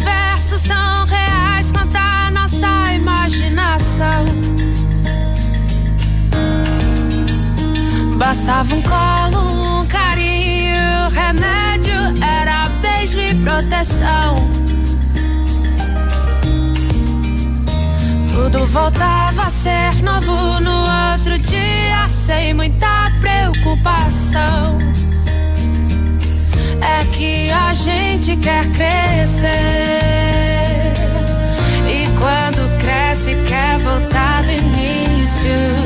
[4.04, 4.26] imaginação.
[8.18, 14.36] Bastava um colo, um carinho, remédio era beijo e proteção.
[18.34, 24.78] Tudo voltava a ser novo no outro dia, sem muita preocupação.
[26.82, 30.33] É que a gente quer crescer.
[33.84, 35.83] Voltar do início.